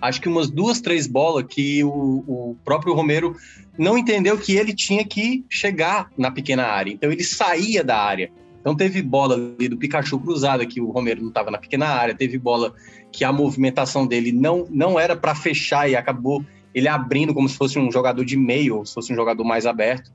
acho 0.00 0.20
que 0.20 0.28
umas 0.28 0.48
duas, 0.48 0.80
três 0.80 1.08
bolas 1.08 1.44
que 1.48 1.82
o, 1.82 1.88
o 1.90 2.56
próprio 2.64 2.94
Romero 2.94 3.34
não 3.76 3.98
entendeu 3.98 4.38
que 4.38 4.54
ele 4.54 4.72
tinha 4.72 5.04
que 5.04 5.44
chegar 5.50 6.12
na 6.16 6.30
pequena 6.30 6.68
área. 6.68 6.92
Então 6.92 7.10
ele 7.10 7.24
saía 7.24 7.82
da 7.82 7.98
área. 7.98 8.30
Então 8.60 8.76
teve 8.76 9.02
bola 9.02 9.34
ali 9.34 9.68
do 9.68 9.76
Pikachu 9.76 10.20
cruzada 10.20 10.64
que 10.64 10.80
o 10.80 10.92
Romero 10.92 11.22
não 11.22 11.30
estava 11.30 11.50
na 11.50 11.58
pequena 11.58 11.88
área, 11.88 12.14
teve 12.14 12.38
bola 12.38 12.72
que 13.10 13.24
a 13.24 13.32
movimentação 13.32 14.06
dele 14.06 14.30
não, 14.30 14.68
não 14.70 15.00
era 15.00 15.16
para 15.16 15.34
fechar 15.34 15.90
e 15.90 15.96
acabou 15.96 16.44
ele 16.78 16.88
abrindo 16.88 17.34
como 17.34 17.48
se 17.48 17.56
fosse 17.56 17.78
um 17.78 17.90
jogador 17.90 18.24
de 18.24 18.36
meio, 18.36 18.76
ou 18.76 18.86
se 18.86 18.94
fosse 18.94 19.12
um 19.12 19.16
jogador 19.16 19.44
mais 19.44 19.66
aberto. 19.66 20.12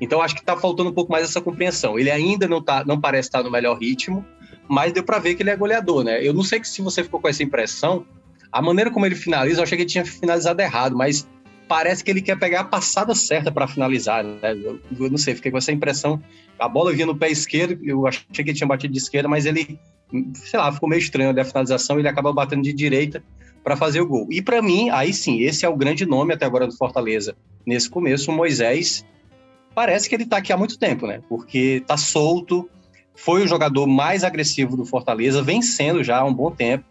Então 0.00 0.22
acho 0.22 0.34
que 0.34 0.40
está 0.40 0.56
faltando 0.56 0.90
um 0.90 0.94
pouco 0.94 1.12
mais 1.12 1.24
essa 1.24 1.40
compreensão. 1.40 1.98
Ele 1.98 2.10
ainda 2.10 2.48
não 2.48 2.62
tá, 2.62 2.84
não 2.84 3.00
parece 3.00 3.28
estar 3.28 3.42
no 3.42 3.50
melhor 3.50 3.78
ritmo, 3.78 4.24
mas 4.66 4.92
deu 4.92 5.02
para 5.02 5.18
ver 5.18 5.34
que 5.34 5.42
ele 5.42 5.50
é 5.50 5.56
goleador, 5.56 6.04
né? 6.04 6.26
Eu 6.26 6.32
não 6.32 6.42
sei 6.42 6.62
se 6.64 6.80
você 6.80 7.04
ficou 7.04 7.20
com 7.20 7.28
essa 7.28 7.42
impressão. 7.42 8.06
A 8.50 8.62
maneira 8.62 8.90
como 8.90 9.04
ele 9.04 9.14
finaliza, 9.14 9.60
eu 9.60 9.64
achei 9.64 9.76
que 9.76 9.82
ele 9.82 9.90
tinha 9.90 10.04
finalizado 10.04 10.62
errado, 10.62 10.96
mas 10.96 11.28
parece 11.68 12.02
que 12.02 12.10
ele 12.10 12.22
quer 12.22 12.38
pegar 12.38 12.60
a 12.60 12.64
passada 12.64 13.14
certa 13.14 13.52
para 13.52 13.68
finalizar, 13.68 14.24
né? 14.24 14.52
Eu, 14.52 14.80
eu, 14.98 15.10
não 15.10 15.18
sei, 15.18 15.34
fiquei 15.34 15.50
com 15.50 15.58
essa 15.58 15.70
impressão. 15.70 16.22
A 16.58 16.68
bola 16.68 16.92
vinha 16.92 17.06
no 17.06 17.16
pé 17.16 17.30
esquerdo, 17.30 17.78
eu 17.84 18.06
achei 18.06 18.24
que 18.32 18.40
ele 18.40 18.54
tinha 18.54 18.66
batido 18.66 18.92
de 18.92 18.98
esquerda, 18.98 19.28
mas 19.28 19.44
ele, 19.44 19.78
sei 20.34 20.58
lá, 20.58 20.72
ficou 20.72 20.88
meio 20.88 21.00
estranho 21.00 21.38
a 21.38 21.44
finalização, 21.44 21.98
ele 21.98 22.08
acaba 22.08 22.32
batendo 22.32 22.62
de 22.62 22.72
direita 22.72 23.22
para 23.62 23.76
fazer 23.76 24.00
o 24.00 24.06
gol. 24.06 24.26
E 24.30 24.40
para 24.40 24.62
mim, 24.62 24.90
aí 24.90 25.12
sim, 25.12 25.40
esse 25.40 25.64
é 25.64 25.68
o 25.68 25.76
grande 25.76 26.06
nome 26.06 26.34
até 26.34 26.46
agora 26.46 26.66
do 26.66 26.76
Fortaleza. 26.76 27.36
Nesse 27.66 27.88
começo, 27.88 28.30
o 28.30 28.34
Moisés 28.34 29.04
parece 29.74 30.08
que 30.08 30.14
ele 30.14 30.24
está 30.24 30.38
aqui 30.38 30.52
há 30.52 30.56
muito 30.56 30.78
tempo, 30.78 31.06
né? 31.06 31.20
Porque 31.28 31.78
está 31.80 31.96
solto, 31.96 32.68
foi 33.14 33.42
o 33.42 33.46
jogador 33.46 33.86
mais 33.86 34.24
agressivo 34.24 34.76
do 34.76 34.84
Fortaleza, 34.84 35.42
vencendo 35.42 36.02
já 36.02 36.18
há 36.18 36.24
um 36.24 36.34
bom 36.34 36.50
tempo. 36.50 36.84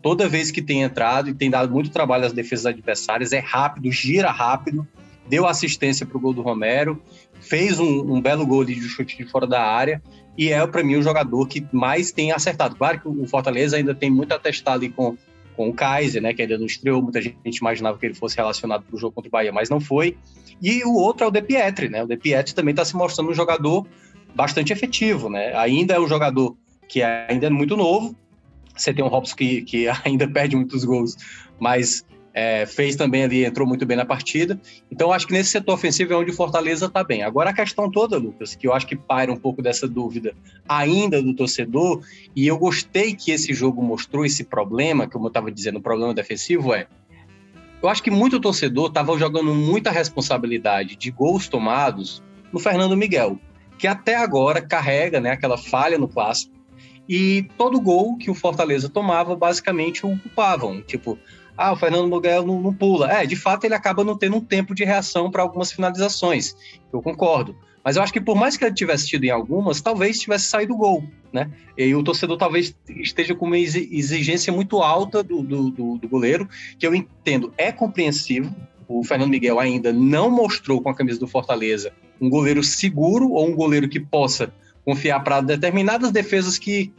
Toda 0.00 0.28
vez 0.28 0.50
que 0.50 0.60
tem 0.60 0.82
entrado 0.82 1.28
e 1.28 1.34
tem 1.34 1.50
dado 1.50 1.72
muito 1.72 1.90
trabalho 1.90 2.24
às 2.24 2.32
defesas 2.32 2.66
adversárias, 2.66 3.32
é 3.32 3.38
rápido, 3.38 3.90
gira 3.92 4.30
rápido, 4.30 4.86
deu 5.28 5.46
assistência 5.46 6.04
para 6.04 6.16
o 6.16 6.20
gol 6.20 6.32
do 6.32 6.42
Romero, 6.42 7.00
fez 7.40 7.78
um, 7.78 8.14
um 8.14 8.20
belo 8.20 8.46
gol 8.46 8.64
de 8.64 8.74
chute 8.88 9.16
de 9.16 9.24
fora 9.24 9.46
da 9.46 9.62
área 9.62 10.02
e 10.36 10.50
é 10.50 10.66
para 10.66 10.82
mim 10.82 10.96
o 10.96 11.02
jogador 11.02 11.46
que 11.46 11.64
mais 11.72 12.10
tem 12.10 12.32
acertado. 12.32 12.76
Claro 12.76 13.00
que 13.00 13.08
o 13.08 13.26
Fortaleza 13.26 13.76
ainda 13.76 13.94
tem 13.94 14.10
muito 14.10 14.32
a 14.32 14.38
testar 14.38 14.74
ali 14.74 14.88
com 14.88 15.16
com 15.56 15.68
o 15.68 15.74
Kaiser, 15.74 16.22
né, 16.22 16.32
que 16.32 16.42
ainda 16.42 16.58
não 16.58 16.66
estreou, 16.66 17.02
muita 17.02 17.20
gente 17.20 17.56
imaginava 17.58 17.98
que 17.98 18.06
ele 18.06 18.14
fosse 18.14 18.36
relacionado 18.36 18.82
para 18.82 18.96
o 18.96 18.98
jogo 18.98 19.14
contra 19.14 19.28
o 19.28 19.32
Bahia, 19.32 19.52
mas 19.52 19.68
não 19.68 19.80
foi. 19.80 20.16
E 20.60 20.82
o 20.84 20.94
outro 20.94 21.24
é 21.24 21.28
o 21.28 21.30
De 21.30 21.42
Pietri, 21.42 21.88
né? 21.88 22.02
O 22.02 22.06
De 22.06 22.16
Pietri 22.16 22.54
também 22.54 22.72
está 22.72 22.84
se 22.84 22.96
mostrando 22.96 23.30
um 23.30 23.34
jogador 23.34 23.86
bastante 24.34 24.72
efetivo, 24.72 25.28
né? 25.28 25.54
Ainda 25.56 25.94
é 25.94 26.00
um 26.00 26.06
jogador 26.06 26.56
que 26.88 27.02
ainda 27.02 27.46
é 27.46 27.50
muito 27.50 27.76
novo. 27.76 28.14
Você 28.76 28.94
tem 28.94 29.04
um 29.04 29.08
Robson 29.08 29.36
que, 29.36 29.62
que 29.62 29.86
ainda 30.04 30.26
perde 30.28 30.56
muitos 30.56 30.84
gols, 30.84 31.16
mas 31.58 32.04
é, 32.34 32.64
fez 32.66 32.96
também 32.96 33.24
ali, 33.24 33.44
entrou 33.44 33.66
muito 33.66 33.84
bem 33.84 33.96
na 33.96 34.04
partida. 34.04 34.60
Então, 34.90 35.12
acho 35.12 35.26
que 35.26 35.32
nesse 35.32 35.50
setor 35.50 35.74
ofensivo 35.74 36.12
é 36.12 36.16
onde 36.16 36.30
o 36.30 36.34
Fortaleza 36.34 36.86
está 36.86 37.04
bem. 37.04 37.22
Agora, 37.22 37.50
a 37.50 37.52
questão 37.52 37.90
toda, 37.90 38.16
Lucas, 38.16 38.54
que 38.54 38.66
eu 38.66 38.72
acho 38.72 38.86
que 38.86 38.96
paira 38.96 39.32
um 39.32 39.36
pouco 39.36 39.62
dessa 39.62 39.86
dúvida 39.86 40.34
ainda 40.68 41.22
do 41.22 41.34
torcedor, 41.34 42.02
e 42.34 42.46
eu 42.46 42.58
gostei 42.58 43.14
que 43.14 43.30
esse 43.30 43.52
jogo 43.52 43.82
mostrou 43.82 44.24
esse 44.24 44.44
problema, 44.44 45.08
como 45.08 45.26
eu 45.26 45.28
estava 45.28 45.50
dizendo, 45.50 45.78
o 45.78 45.82
problema 45.82 46.14
defensivo 46.14 46.72
é. 46.72 46.86
Eu 47.82 47.88
acho 47.88 48.02
que 48.02 48.10
muito 48.10 48.40
torcedor 48.40 48.88
estava 48.88 49.18
jogando 49.18 49.52
muita 49.54 49.90
responsabilidade 49.90 50.96
de 50.96 51.10
gols 51.10 51.48
tomados 51.48 52.22
no 52.52 52.60
Fernando 52.60 52.96
Miguel, 52.96 53.38
que 53.76 53.88
até 53.88 54.14
agora 54.14 54.62
carrega 54.62 55.20
né, 55.20 55.32
aquela 55.32 55.58
falha 55.58 55.98
no 55.98 56.06
clássico. 56.06 56.52
E 57.08 57.48
todo 57.58 57.80
gol 57.80 58.16
que 58.16 58.30
o 58.30 58.34
Fortaleza 58.34 58.88
tomava, 58.88 59.34
basicamente 59.34 60.06
o 60.06 60.16
culpavam. 60.16 60.80
Tipo, 60.80 61.18
ah, 61.56 61.72
o 61.72 61.76
Fernando 61.76 62.14
Miguel 62.14 62.46
não, 62.46 62.60
não, 62.60 62.74
pula. 62.74 63.12
É, 63.12 63.26
de 63.26 63.36
fato, 63.36 63.64
ele 63.64 63.74
acaba 63.74 64.04
não 64.04 64.16
tendo 64.16 64.36
um 64.36 64.40
tempo 64.40 64.74
de 64.74 64.84
reação 64.84 65.30
para 65.30 65.42
algumas 65.42 65.70
finalizações. 65.72 66.54
Eu 66.92 67.02
concordo. 67.02 67.56
Mas 67.84 67.96
eu 67.96 68.02
acho 68.02 68.12
que 68.12 68.20
por 68.20 68.36
mais 68.36 68.56
que 68.56 68.64
ele 68.64 68.74
tivesse 68.74 69.08
tido 69.08 69.24
em 69.24 69.30
algumas, 69.30 69.80
talvez 69.80 70.18
tivesse 70.18 70.46
saído 70.46 70.76
gol, 70.76 71.02
né? 71.32 71.50
E 71.76 71.94
o 71.94 72.02
torcedor 72.02 72.36
talvez 72.36 72.74
esteja 72.88 73.34
com 73.34 73.46
uma 73.46 73.58
exigência 73.58 74.52
muito 74.52 74.80
alta 74.80 75.22
do, 75.22 75.42
do, 75.42 75.70
do, 75.70 75.98
do 75.98 76.08
goleiro, 76.08 76.48
que 76.78 76.86
eu 76.86 76.94
entendo, 76.94 77.52
é 77.58 77.72
compreensivo. 77.72 78.54
O 78.86 79.02
Fernando 79.02 79.30
Miguel 79.30 79.58
ainda 79.58 79.92
não 79.92 80.30
mostrou 80.30 80.80
com 80.80 80.90
a 80.90 80.94
camisa 80.94 81.18
do 81.18 81.26
Fortaleza 81.26 81.92
um 82.20 82.30
goleiro 82.30 82.62
seguro 82.62 83.30
ou 83.30 83.48
um 83.48 83.56
goleiro 83.56 83.88
que 83.88 83.98
possa 83.98 84.52
confiar 84.84 85.20
para 85.20 85.40
determinadas 85.40 86.12
defesas 86.12 86.56
que 86.56 86.92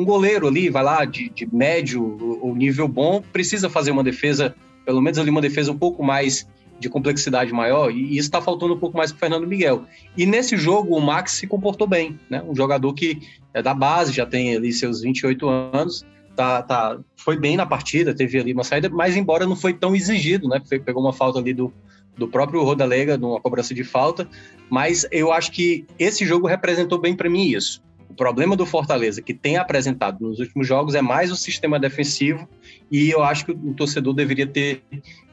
um 0.00 0.04
goleiro 0.04 0.48
ali, 0.48 0.70
vai 0.70 0.82
lá, 0.82 1.04
de, 1.04 1.28
de 1.28 1.46
médio 1.54 2.38
ou 2.40 2.54
nível 2.54 2.88
bom, 2.88 3.22
precisa 3.32 3.68
fazer 3.68 3.90
uma 3.90 4.02
defesa, 4.02 4.54
pelo 4.86 5.02
menos 5.02 5.18
ali 5.18 5.28
uma 5.28 5.42
defesa 5.42 5.70
um 5.70 5.76
pouco 5.76 6.02
mais 6.02 6.48
de 6.78 6.88
complexidade 6.88 7.52
maior, 7.52 7.90
e 7.90 8.16
isso 8.16 8.28
está 8.28 8.40
faltando 8.40 8.72
um 8.72 8.78
pouco 8.78 8.96
mais 8.96 9.12
para 9.12 9.16
o 9.16 9.20
Fernando 9.20 9.46
Miguel. 9.46 9.84
E 10.16 10.24
nesse 10.24 10.56
jogo, 10.56 10.96
o 10.96 11.00
Max 11.00 11.32
se 11.32 11.46
comportou 11.46 11.86
bem, 11.86 12.18
né? 12.30 12.42
Um 12.42 12.56
jogador 12.56 12.94
que 12.94 13.20
é 13.52 13.60
da 13.60 13.74
base, 13.74 14.14
já 14.14 14.24
tem 14.24 14.56
ali 14.56 14.72
seus 14.72 15.02
28 15.02 15.46
anos, 15.46 16.06
tá, 16.34 16.62
tá, 16.62 16.98
foi 17.14 17.38
bem 17.38 17.58
na 17.58 17.66
partida, 17.66 18.14
teve 18.14 18.38
ali 18.38 18.54
uma 18.54 18.64
saída, 18.64 18.88
mas 18.88 19.14
embora 19.14 19.44
não 19.44 19.54
foi 19.54 19.74
tão 19.74 19.94
exigido, 19.94 20.48
né? 20.48 20.58
Pegou 20.82 21.02
uma 21.02 21.12
falta 21.12 21.38
ali 21.38 21.52
do, 21.52 21.70
do 22.16 22.26
próprio 22.26 22.62
Rodalega, 22.62 23.18
numa 23.18 23.38
cobrança 23.38 23.74
de 23.74 23.84
falta, 23.84 24.26
mas 24.70 25.06
eu 25.12 25.30
acho 25.30 25.52
que 25.52 25.84
esse 25.98 26.24
jogo 26.24 26.46
representou 26.46 26.98
bem 26.98 27.14
para 27.14 27.28
mim 27.28 27.48
isso. 27.48 27.82
O 28.10 28.14
problema 28.14 28.56
do 28.56 28.66
Fortaleza, 28.66 29.22
que 29.22 29.32
tem 29.32 29.56
apresentado 29.56 30.18
nos 30.20 30.40
últimos 30.40 30.66
jogos, 30.66 30.96
é 30.96 31.00
mais 31.00 31.30
o 31.30 31.36
sistema 31.36 31.78
defensivo, 31.78 32.48
e 32.90 33.08
eu 33.08 33.22
acho 33.22 33.46
que 33.46 33.52
o 33.52 33.72
torcedor 33.72 34.12
deveria 34.12 34.48
ter, 34.48 34.82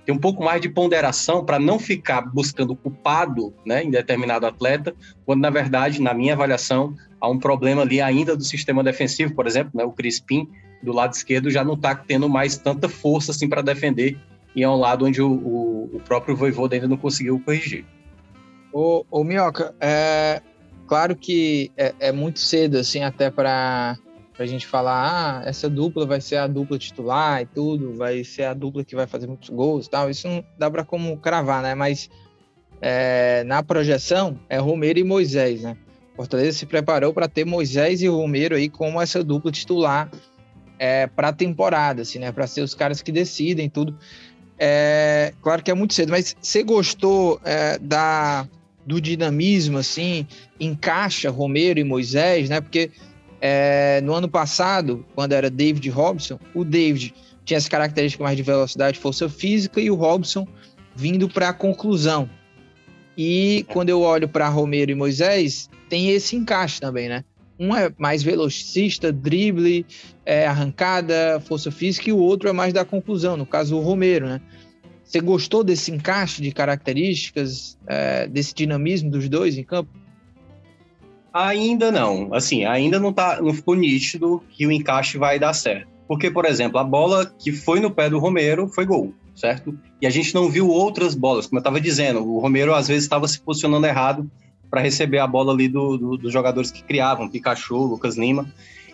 ter 0.05 0.11
um 0.11 0.17
pouco 0.19 0.43
mais 0.43 0.61
de 0.61 0.69
ponderação 0.69 1.43
para 1.43 1.57
não 1.57 1.79
ficar 1.79 2.21
buscando 2.21 2.75
culpado 2.75 3.51
né, 3.65 3.83
em 3.83 3.89
determinado 3.89 4.45
atleta, 4.45 4.95
quando, 5.25 5.41
na 5.41 5.49
verdade, 5.49 5.99
na 5.99 6.13
minha 6.13 6.33
avaliação, 6.33 6.95
há 7.19 7.27
um 7.27 7.39
problema 7.39 7.81
ali 7.81 7.99
ainda 7.99 8.37
do 8.37 8.43
sistema 8.43 8.83
defensivo, 8.83 9.33
por 9.33 9.47
exemplo, 9.47 9.71
né, 9.73 9.83
o 9.83 9.91
Crispim, 9.91 10.47
do 10.83 10.93
lado 10.93 11.13
esquerdo, 11.13 11.49
já 11.49 11.63
não 11.63 11.73
está 11.73 11.95
tendo 11.95 12.29
mais 12.29 12.59
tanta 12.59 12.87
força 12.87 13.31
assim, 13.31 13.49
para 13.49 13.63
defender, 13.63 14.19
e 14.55 14.61
é 14.61 14.69
um 14.69 14.75
lado 14.75 15.03
onde 15.03 15.19
o, 15.19 15.31
o, 15.31 15.89
o 15.95 16.01
próprio 16.05 16.35
Voivoda 16.35 16.75
ainda 16.75 16.87
não 16.87 16.97
conseguiu 16.97 17.39
corrigir. 17.39 17.85
Ô, 18.71 19.03
ô 19.09 19.23
Minhoca, 19.23 19.73
é, 19.79 20.43
claro 20.87 21.15
que 21.15 21.71
é, 21.77 21.93
é 21.99 22.11
muito 22.11 22.39
cedo, 22.39 22.77
assim, 22.77 23.03
até 23.03 23.29
para 23.29 23.97
a 24.39 24.45
gente 24.45 24.65
falar, 24.65 25.41
ah, 25.43 25.49
essa 25.49 25.69
dupla 25.69 26.05
vai 26.05 26.21
ser 26.21 26.37
a 26.37 26.47
dupla 26.47 26.77
titular 26.77 27.41
e 27.41 27.45
tudo, 27.45 27.95
vai 27.95 28.23
ser 28.23 28.43
a 28.43 28.53
dupla 28.53 28.83
que 28.83 28.95
vai 28.95 29.05
fazer 29.05 29.27
muitos 29.27 29.49
gols 29.49 29.85
e 29.85 29.89
tal. 29.89 30.09
Isso 30.09 30.27
não 30.27 30.43
dá 30.57 30.71
para 30.71 30.83
como 30.83 31.17
cravar, 31.17 31.61
né? 31.61 31.75
Mas 31.75 32.09
é, 32.81 33.43
na 33.45 33.61
projeção 33.61 34.39
é 34.49 34.57
Romero 34.57 34.99
e 34.99 35.03
Moisés, 35.03 35.61
né? 35.61 35.75
Fortaleza 36.15 36.57
se 36.57 36.65
preparou 36.65 37.13
para 37.13 37.27
ter 37.27 37.45
Moisés 37.45 38.01
e 38.01 38.07
Romero 38.07 38.55
aí 38.55 38.69
como 38.69 38.99
essa 38.99 39.23
dupla 39.23 39.51
titular 39.51 40.09
é, 40.79 41.07
para 41.07 41.29
a 41.29 41.33
temporada, 41.33 42.01
assim, 42.01 42.19
né? 42.19 42.31
Para 42.31 42.47
ser 42.47 42.61
os 42.61 42.73
caras 42.73 43.01
que 43.01 43.11
decidem 43.11 43.69
tudo. 43.69 43.95
É, 44.59 45.33
claro 45.41 45.61
que 45.61 45.69
é 45.69 45.73
muito 45.73 45.93
cedo, 45.93 46.09
mas 46.09 46.35
você 46.41 46.63
gostou 46.63 47.39
é, 47.43 47.77
da 47.77 48.47
do 48.87 49.01
dinamismo, 49.01 49.77
assim, 49.77 50.25
encaixa 50.57 51.29
Romero 51.29 51.77
e 51.77 51.83
Moisés, 51.83 52.49
né? 52.49 52.61
Porque 52.61 52.89
é, 53.41 53.99
no 54.01 54.13
ano 54.13 54.29
passado, 54.29 55.05
quando 55.13 55.33
era 55.33 55.49
David 55.49 55.89
Robson, 55.89 56.39
o 56.55 56.63
David 56.63 57.13
tinha 57.43 57.57
as 57.57 57.67
características 57.67 58.23
mais 58.23 58.37
de 58.37 58.43
velocidade, 58.43 58.97
força 58.97 59.27
física, 59.27 59.81
e 59.81 59.91
o 59.91 59.95
Robson 59.95 60.47
vindo 60.95 61.27
para 61.27 61.49
a 61.49 61.53
conclusão. 61.53 62.29
E 63.17 63.65
quando 63.67 63.89
eu 63.89 64.01
olho 64.01 64.29
para 64.29 64.47
Romero 64.47 64.89
e 64.89 64.95
Moisés, 64.95 65.69
tem 65.89 66.09
esse 66.11 66.37
encaixe 66.37 66.79
também, 66.79 67.09
né? 67.09 67.25
Um 67.59 67.75
é 67.75 67.91
mais 67.97 68.23
velocista, 68.23 69.11
drible, 69.11 69.85
é, 70.25 70.47
arrancada, 70.47 71.41
força 71.45 71.71
física, 71.71 72.09
e 72.09 72.13
o 72.13 72.19
outro 72.19 72.47
é 72.47 72.53
mais 72.53 72.71
da 72.71 72.85
conclusão, 72.85 73.35
no 73.35 73.45
caso 73.45 73.75
o 73.75 73.81
Romero, 73.81 74.27
né? 74.27 74.41
Você 75.07 75.21
gostou 75.21 75.63
desse 75.63 75.89
encaixe 75.89 76.41
de 76.41 76.51
características, 76.51 77.77
é, 77.87 78.27
desse 78.27 78.53
dinamismo 78.53 79.09
dos 79.09 79.29
dois 79.29 79.57
em 79.57 79.63
campo? 79.63 79.89
Ainda 81.31 81.89
não. 81.89 82.33
Assim, 82.33 82.65
ainda 82.65 82.99
não, 82.99 83.13
tá, 83.13 83.41
não 83.41 83.53
ficou 83.53 83.73
nítido 83.73 84.43
que 84.49 84.67
o 84.67 84.71
encaixe 84.71 85.17
vai 85.17 85.39
dar 85.39 85.53
certo. 85.53 85.87
Porque, 86.09 86.29
por 86.29 86.45
exemplo, 86.45 86.77
a 86.77 86.83
bola 86.83 87.25
que 87.25 87.53
foi 87.53 87.79
no 87.79 87.89
pé 87.89 88.09
do 88.09 88.19
Romero 88.19 88.67
foi 88.67 88.85
gol, 88.85 89.13
certo? 89.33 89.77
E 90.01 90.05
a 90.05 90.09
gente 90.09 90.35
não 90.35 90.49
viu 90.49 90.67
outras 90.67 91.15
bolas, 91.15 91.47
como 91.47 91.57
eu 91.57 91.61
estava 91.61 91.79
dizendo. 91.79 92.27
O 92.27 92.39
Romero, 92.39 92.75
às 92.75 92.89
vezes, 92.89 93.03
estava 93.03 93.29
se 93.29 93.39
posicionando 93.39 93.87
errado 93.87 94.29
para 94.69 94.81
receber 94.81 95.19
a 95.19 95.27
bola 95.27 95.53
ali 95.53 95.69
do, 95.69 95.97
do, 95.97 96.17
dos 96.17 96.33
jogadores 96.33 96.69
que 96.69 96.83
criavam, 96.83 97.29
Pikachu, 97.29 97.77
Lucas 97.77 98.17
Lima. 98.17 98.51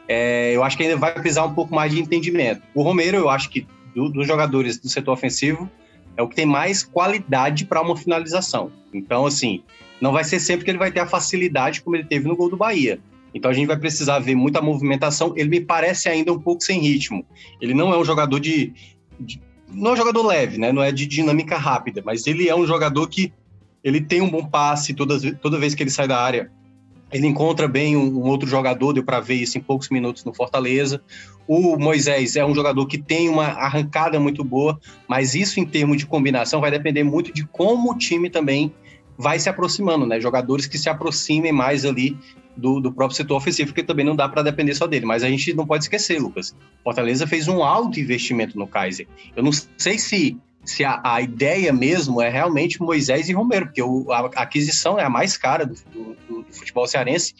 É, 0.07 0.55
eu 0.55 0.63
acho 0.63 0.77
que 0.77 0.83
ainda 0.83 0.97
vai 0.97 1.11
precisar 1.11 1.45
um 1.45 1.55
pouco 1.55 1.73
mais 1.73 1.91
de 1.91 1.99
entendimento. 1.99 2.61
O 2.75 2.83
Romero, 2.83 3.17
eu 3.17 3.29
acho 3.29 3.49
que 3.49 3.65
do, 3.95 4.09
dos 4.09 4.27
jogadores 4.27 4.77
do 4.77 4.89
setor 4.89 5.13
ofensivo, 5.13 5.69
é 6.15 6.21
o 6.21 6.27
que 6.27 6.35
tem 6.35 6.45
mais 6.45 6.83
qualidade 6.83 7.65
para 7.65 7.81
uma 7.81 7.97
finalização. 7.97 8.71
Então, 8.93 9.25
assim, 9.25 9.63
não 9.99 10.11
vai 10.11 10.23
ser 10.23 10.39
sempre 10.39 10.65
que 10.65 10.71
ele 10.71 10.77
vai 10.77 10.91
ter 10.91 10.99
a 10.99 11.07
facilidade 11.07 11.81
como 11.81 11.95
ele 11.95 12.05
teve 12.05 12.27
no 12.27 12.35
gol 12.35 12.49
do 12.49 12.57
Bahia. 12.57 12.99
Então 13.33 13.49
a 13.49 13.53
gente 13.53 13.67
vai 13.67 13.77
precisar 13.77 14.19
ver 14.19 14.35
muita 14.35 14.61
movimentação. 14.61 15.33
Ele 15.35 15.49
me 15.49 15.61
parece 15.61 16.07
ainda 16.07 16.31
um 16.31 16.39
pouco 16.39 16.63
sem 16.63 16.79
ritmo. 16.79 17.25
Ele 17.59 17.73
não 17.73 17.91
é 17.91 17.97
um 17.97 18.05
jogador 18.05 18.39
de, 18.39 18.73
de 19.19 19.41
não 19.71 19.91
é 19.91 19.93
um 19.93 19.97
jogador 19.97 20.25
leve, 20.25 20.57
né? 20.57 20.71
Não 20.71 20.83
é 20.83 20.91
de 20.91 21.07
dinâmica 21.07 21.57
rápida, 21.57 22.01
mas 22.05 22.27
ele 22.27 22.47
é 22.47 22.55
um 22.55 22.67
jogador 22.67 23.07
que 23.07 23.33
ele 23.83 23.99
tem 24.01 24.21
um 24.21 24.29
bom 24.29 24.45
passe 24.45 24.93
toda, 24.93 25.19
toda 25.35 25.57
vez 25.57 25.73
que 25.73 25.81
ele 25.81 25.89
sai 25.89 26.07
da 26.07 26.19
área. 26.19 26.51
Ele 27.13 27.27
encontra 27.27 27.67
bem 27.67 27.95
um, 27.95 28.19
um 28.19 28.27
outro 28.27 28.47
jogador, 28.47 28.93
deu 28.93 29.03
para 29.03 29.19
ver 29.19 29.35
isso 29.35 29.57
em 29.57 29.61
poucos 29.61 29.89
minutos 29.89 30.25
no 30.25 30.33
Fortaleza. 30.33 31.01
O 31.47 31.77
Moisés 31.77 32.35
é 32.35 32.45
um 32.45 32.55
jogador 32.55 32.85
que 32.87 32.97
tem 32.97 33.29
uma 33.29 33.45
arrancada 33.45 34.19
muito 34.19 34.43
boa, 34.43 34.79
mas 35.07 35.35
isso 35.35 35.59
em 35.59 35.65
termos 35.65 35.97
de 35.97 36.05
combinação 36.05 36.59
vai 36.59 36.71
depender 36.71 37.03
muito 37.03 37.33
de 37.33 37.45
como 37.45 37.91
o 37.91 37.97
time 37.97 38.29
também 38.29 38.73
vai 39.17 39.39
se 39.39 39.47
aproximando, 39.47 40.05
né? 40.05 40.19
Jogadores 40.19 40.65
que 40.65 40.77
se 40.77 40.89
aproximem 40.89 41.51
mais 41.51 41.85
ali 41.85 42.17
do, 42.55 42.79
do 42.79 42.91
próprio 42.91 43.15
setor 43.15 43.35
ofensivo, 43.35 43.69
porque 43.69 43.83
também 43.83 44.05
não 44.05 44.15
dá 44.15 44.27
para 44.27 44.41
depender 44.41 44.73
só 44.73 44.87
dele. 44.87 45.05
Mas 45.05 45.23
a 45.23 45.29
gente 45.29 45.53
não 45.53 45.65
pode 45.65 45.83
esquecer, 45.83 46.19
Lucas. 46.19 46.55
Fortaleza 46.83 47.27
fez 47.27 47.47
um 47.47 47.63
alto 47.63 47.99
investimento 47.99 48.57
no 48.57 48.67
Kaiser. 48.67 49.07
Eu 49.35 49.43
não 49.43 49.51
sei 49.77 49.97
se, 49.97 50.37
se 50.65 50.83
a, 50.83 51.01
a 51.03 51.21
ideia 51.21 51.73
mesmo 51.73 52.21
é 52.21 52.29
realmente 52.29 52.81
Moisés 52.81 53.29
e 53.29 53.33
Romero, 53.33 53.65
porque 53.65 53.81
o, 53.81 54.11
a, 54.11 54.19
a 54.19 54.43
aquisição 54.43 54.99
é 54.99 55.03
a 55.03 55.09
mais 55.09 55.37
cara 55.37 55.65
do, 55.65 55.75
do, 55.91 56.15
do 56.43 56.53
futebol 56.53 56.87
cearense, 56.87 57.35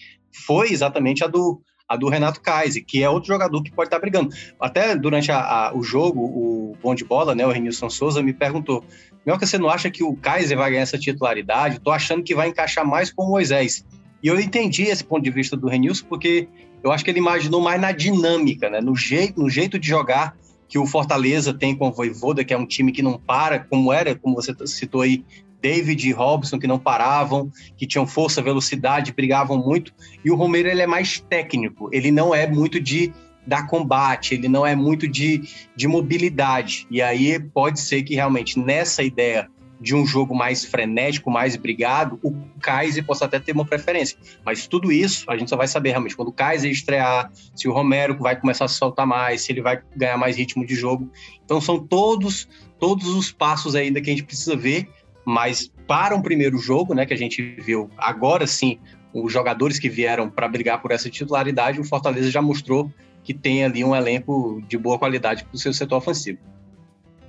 foi 0.46 0.72
exatamente 0.72 1.24
a 1.24 1.28
do, 1.28 1.62
a 1.88 1.96
do 1.96 2.10
Renato 2.10 2.42
Kaiser, 2.42 2.84
que 2.86 3.04
é 3.04 3.10
outro 3.10 3.28
jogador 3.28 3.62
que 3.62 3.72
pode 3.72 3.88
estar 3.88 4.00
brigando. 4.00 4.34
Até 4.60 4.96
durante 4.96 5.32
a, 5.32 5.72
o 5.74 5.84
jogo, 5.84 6.22
o 6.22 6.78
bom 6.82 6.96
de 6.96 7.06
bola, 7.06 7.36
né, 7.36 7.46
o 7.46 7.52
Renilson 7.52 7.90
Souza, 7.90 8.22
me 8.22 8.34
perguntou: 8.34 8.84
Melka, 9.26 9.46
você 9.46 9.58
não 9.58 9.70
acha 9.70 9.90
que 9.90 10.04
o 10.04 10.16
Kaiser 10.16 10.58
vai 10.58 10.72
ganhar 10.72 10.84
essa 10.84 10.98
titularidade? 10.98 11.78
Estou 11.78 11.94
achando 11.94 12.24
que 12.24 12.36
vai 12.36 12.50
encaixar 12.50 12.86
mais 12.86 13.12
com 13.12 13.24
o 13.24 13.30
Moisés. 13.30 13.86
E 14.22 14.28
eu 14.28 14.40
entendi 14.40 14.84
esse 14.84 15.04
ponto 15.04 15.24
de 15.24 15.30
vista 15.30 15.56
do 15.56 15.68
Renilson, 15.68 16.06
porque 16.08 16.48
eu 16.84 16.92
acho 16.92 17.04
que 17.04 17.12
ele 17.12 17.20
imaginou 17.20 17.62
mais 17.62 17.80
na 17.80 17.92
dinâmica, 17.92 18.70
né, 18.70 18.82
no, 18.82 18.96
jeito, 18.96 19.40
no 19.40 19.50
jeito 19.50 19.78
de 19.78 19.88
jogar 19.88 20.36
que 20.74 20.80
o 20.80 20.88
Fortaleza 20.88 21.54
tem 21.54 21.76
com 21.76 21.90
o 21.90 21.92
Voivoda, 21.92 22.44
que 22.44 22.52
é 22.52 22.58
um 22.58 22.66
time 22.66 22.92
que 22.92 23.04
não 23.04 23.16
para, 23.16 23.60
como 23.60 23.94
era, 23.94 24.16
como 24.16 24.34
você 24.34 24.56
citou 24.66 25.02
aí, 25.02 25.24
David 25.62 26.10
e 26.10 26.12
Robson, 26.12 26.58
que 26.58 26.66
não 26.66 26.80
paravam, 26.80 27.52
que 27.78 27.86
tinham 27.86 28.08
força, 28.08 28.42
velocidade, 28.42 29.14
brigavam 29.14 29.56
muito. 29.56 29.94
E 30.26 30.32
o 30.32 30.36
Romero, 30.36 30.68
ele 30.68 30.82
é 30.82 30.88
mais 30.88 31.20
técnico, 31.20 31.90
ele 31.92 32.10
não 32.10 32.34
é 32.34 32.48
muito 32.48 32.80
de 32.80 33.14
dar 33.46 33.68
combate, 33.68 34.34
ele 34.34 34.48
não 34.48 34.66
é 34.66 34.76
muito 34.76 35.08
de, 35.08 35.44
de 35.76 35.88
mobilidade. 35.88 36.88
E 36.90 37.04
aí 37.04 37.40
pode 37.40 37.80
ser 37.80 38.02
que 38.02 38.16
realmente 38.16 38.58
nessa 38.58 39.04
ideia 39.04 39.48
de 39.84 39.94
um 39.94 40.06
jogo 40.06 40.34
mais 40.34 40.64
frenético, 40.64 41.30
mais 41.30 41.56
brigado, 41.56 42.18
o 42.24 42.34
Kaiser 42.62 43.06
possa 43.06 43.26
até 43.26 43.40
ter 43.40 43.52
uma 43.52 43.66
preferência. 43.66 44.18
Mas 44.46 44.66
tudo 44.66 44.92
isso 44.92 45.30
a 45.30 45.38
gente 45.38 45.50
só 45.50 45.58
vai 45.58 45.68
saber 45.68 45.90
realmente 45.90 46.16
quando 46.16 46.30
o 46.30 46.34
Kaiser 46.34 46.72
estrear, 46.72 47.30
se 47.54 47.68
o 47.68 47.74
Romero 47.74 48.18
vai 48.18 48.40
começar 48.40 48.66
a 48.66 48.68
se 48.68 48.76
soltar 48.76 49.06
mais, 49.06 49.42
se 49.42 49.52
ele 49.52 49.62
vai 49.62 49.82
ganhar 49.96 50.18
mais 50.18 50.38
ritmo 50.38 50.66
de 50.66 50.74
jogo. 50.74 51.12
Então 51.44 51.60
são 51.60 51.78
todos 51.78 52.48
todos 52.80 53.08
os 53.08 53.32
passos 53.32 53.76
ainda 53.76 54.02
que 54.02 54.10
a 54.10 54.14
gente 54.14 54.24
precisa 54.24 54.56
ver 54.56 54.90
mas 55.26 55.72
para 55.88 56.16
um 56.16 56.22
primeiro 56.22 56.58
jogo, 56.58 56.94
né, 56.94 57.06
que 57.06 57.14
a 57.14 57.18
gente 57.18 57.42
viu 57.42 57.90
agora 57.98 58.46
sim, 58.46 58.78
os 59.14 59.32
jogadores 59.32 59.80
que 59.80 59.90
vieram 59.90 60.30
para 60.30 60.48
brigar 60.48 60.82
por 60.82 60.92
essa 60.92 61.10
titularidade, 61.10 61.80
o 61.80 61.84
Fortaleza 61.84 62.32
já 62.32 62.42
mostrou 62.42 62.92
que 63.24 63.34
tem 63.34 63.64
ali 63.64 63.84
um 63.84 63.96
elenco 63.96 64.62
de 64.68 64.78
boa 64.78 65.00
qualidade 65.00 65.46
para 65.46 65.56
o 65.56 65.58
seu 65.58 65.74
setor 65.74 65.98
ofensivo. 65.98 66.40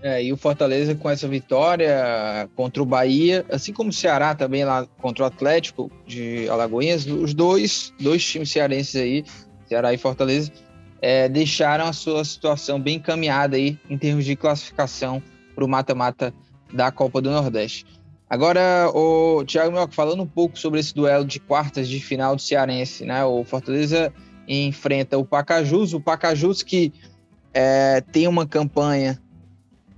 É, 0.05 0.23
e 0.23 0.35
o 0.35 0.37
Fortaleza 0.37 0.95
com 0.95 1.09
essa 1.09 1.27
vitória 1.27 2.47
contra 2.55 2.83
o 2.83 2.85
Bahia, 2.85 3.43
assim 3.51 3.73
como 3.73 3.89
o 3.89 3.93
Ceará 3.93 4.35
também 4.35 4.63
lá 4.63 4.87
contra 4.99 5.25
o 5.25 5.27
Atlético 5.27 5.91
de 6.07 6.47
Alagoinhas, 6.51 7.07
os 7.07 7.33
dois, 7.33 7.91
dois 7.99 8.23
times 8.23 8.51
cearenses 8.51 8.97
aí, 8.97 9.25
Ceará 9.67 9.95
e 9.95 9.97
Fortaleza, 9.97 10.53
é, 11.01 11.27
deixaram 11.27 11.87
a 11.87 11.93
sua 11.95 12.23
situação 12.23 12.79
bem 12.79 12.97
encaminhada 12.97 13.57
aí 13.57 13.79
em 13.89 13.97
termos 13.97 14.27
de 14.27 14.37
classificação 14.37 15.23
para 15.55 15.65
o 15.65 15.69
mata-mata 15.69 16.35
da 16.71 16.93
Copa 16.93 17.23
do 17.23 17.31
Nordeste. 17.31 17.87
Agora, 18.29 18.91
o 18.93 19.43
Thiago 19.47 19.73
Mioca, 19.73 19.95
falando 19.95 20.23
um 20.23 20.27
pouco 20.27 20.59
sobre 20.59 20.81
esse 20.81 20.95
duelo 20.95 21.25
de 21.25 21.41
quartas 21.41 21.89
de 21.89 21.99
final 21.99 22.37
do 22.37 22.43
Cearense, 22.43 23.07
né? 23.07 23.25
O 23.25 23.43
Fortaleza 23.43 24.13
enfrenta 24.47 25.17
o 25.17 25.25
Pacajus, 25.25 25.95
o 25.95 26.01
Pacajus 26.01 26.63
que 26.63 26.93
é, 27.55 28.03
tem 28.13 28.29
uma 28.29 28.47
campanha, 28.47 29.19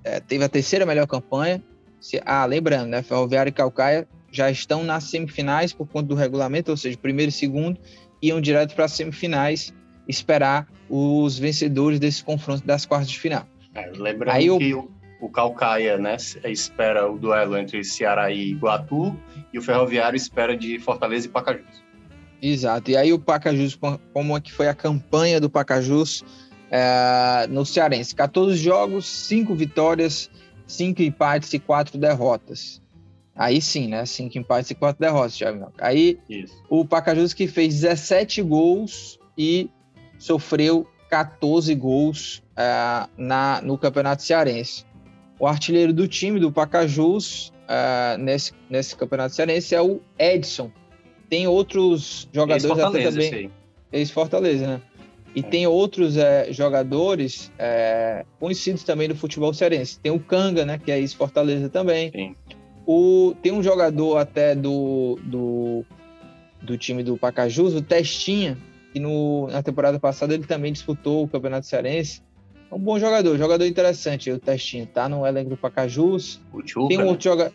é, 0.07 0.21
teve 0.21 0.45
a 0.45 0.49
terceira 0.49 0.87
melhor 0.87 1.07
campanha. 1.07 1.63
Se, 2.01 2.21
ah, 2.25 2.45
lembrando, 2.45 2.89
né? 2.89 3.03
Ferroviário 3.03 3.51
e 3.51 3.53
Calcaia 3.53 4.07
já 4.31 4.51
estão 4.51 4.85
nas 4.85 5.05
semifinais 5.05 5.73
por 5.73 5.89
conta 5.89 6.09
do 6.09 6.15
regulamento, 6.15 6.71
ou 6.71 6.77
seja, 6.77 6.97
primeiro 6.97 7.31
e 7.31 7.33
segundo 7.33 7.79
iam 8.23 8.41
direto 8.41 8.75
para 8.75 8.85
as 8.85 8.93
semifinais 8.93 9.75
esperar 10.07 10.69
os 10.89 11.39
vencedores 11.39 11.99
desse 11.99 12.23
confronto 12.23 12.65
das 12.65 12.87
quartas 12.87 13.11
de 13.11 13.19
final. 13.19 13.47
É, 13.75 13.91
lembrando 13.97 14.35
Aí, 14.35 14.59
que 14.59 14.75
o 14.75 14.91
o 15.21 15.29
Calcaia 15.31 15.97
né, 15.97 16.17
espera 16.45 17.11
o 17.11 17.19
duelo 17.19 17.57
entre 17.57 17.83
Ceará 17.83 18.31
e 18.31 18.51
Iguatu, 18.51 19.17
e 19.53 19.59
o 19.59 19.63
Ferroviário 19.63 20.17
espera 20.17 20.57
de 20.57 20.79
Fortaleza 20.79 21.27
e 21.27 21.31
Pacajus. 21.31 21.85
Exato. 22.41 22.91
E 22.91 22.97
aí 22.97 23.13
o 23.13 23.19
Pacajus, 23.19 23.79
como 24.13 24.37
é 24.37 24.41
que 24.41 24.53
foi 24.53 24.69
a 24.69 24.75
campanha 24.75 25.41
do 25.41 25.49
Pacajus 25.49 26.23
é, 26.71 27.47
no 27.49 27.65
Cearense? 27.65 28.15
14 28.15 28.57
jogos, 28.57 29.07
5 29.07 29.55
vitórias, 29.55 30.31
5 30.67 31.03
empates 31.03 31.53
e 31.53 31.59
4 31.59 31.99
derrotas. 31.99 32.83
Aí 33.35 33.61
sim, 33.61 33.89
né? 33.89 34.05
5 34.07 34.39
empates 34.39 34.71
e 34.71 34.75
4 34.75 34.99
derrotas, 34.99 35.37
Thiago. 35.37 35.73
Aí 35.79 36.19
Isso. 36.29 36.55
o 36.71 36.85
Pacajus 36.85 37.35
que 37.35 37.47
fez 37.47 37.81
17 37.81 38.43
gols 38.43 39.19
e 39.37 39.69
sofreu 40.19 40.87
14 41.11 41.75
gols 41.75 42.43
uh, 42.53 43.09
na, 43.17 43.61
no 43.63 43.77
Campeonato 43.77 44.23
Cearense. 44.23 44.85
O 45.39 45.47
artilheiro 45.47 45.93
do 45.93 46.09
time 46.09 46.41
do 46.41 46.51
Pacajus 46.51 47.53
uh, 47.69 48.19
nesse, 48.19 48.53
nesse 48.71 48.97
Campeonato 48.97 49.35
Cearense 49.35 49.75
é 49.75 49.83
o 49.83 50.01
Edson. 50.19 50.71
Tem 51.29 51.47
outros 51.47 52.29
jogadores 52.33 52.65
até 52.65 53.11
também. 53.11 53.51
Ex-Fortaleza, 53.93 54.67
né? 54.67 54.83
E 55.37 55.43
tem 55.43 55.67
outros 55.67 56.17
é, 56.17 56.51
jogadores 56.51 57.53
é, 57.59 58.25
conhecidos 58.41 58.83
também 58.83 59.07
do 59.07 59.15
futebol 59.15 59.53
cearense. 59.53 60.01
Tem 60.01 60.11
o 60.11 60.19
Canga, 60.19 60.65
né? 60.65 60.79
Que 60.83 60.91
é 60.91 60.99
ex-Fortaleza 60.99 61.69
também. 61.69 62.11
Sim. 62.11 62.35
O, 62.87 63.35
tem 63.43 63.53
um 63.53 63.63
jogador 63.63 64.17
até 64.17 64.55
do, 64.55 65.19
do, 65.23 65.85
do 66.63 66.79
time 66.79 67.03
do 67.03 67.19
Pacajus, 67.19 67.75
o 67.75 67.83
Testinha, 67.83 68.57
que 68.95 68.99
no, 68.99 69.47
na 69.49 69.63
temporada 69.63 70.01
passada 70.01 70.33
ele 70.33 70.47
também 70.47 70.73
disputou 70.73 71.25
o 71.25 71.29
Campeonato 71.29 71.67
Cearense. 71.67 72.23
É 72.71 72.75
um 72.75 72.79
bom 72.79 72.99
jogador, 72.99 73.37
jogador 73.37 73.67
interessante, 73.67 74.31
o 74.31 74.39
Testinho, 74.39 74.87
tá 74.87 75.07
no 75.07 75.27
elenco 75.27 75.51
do 75.51 75.57
Pacajus. 75.59 76.41
O 76.51 76.67
Chuca, 76.67 76.89
Tem 76.89 76.97
um 76.97 77.03
né? 77.03 77.11
outro 77.11 77.25
jogador. 77.25 77.53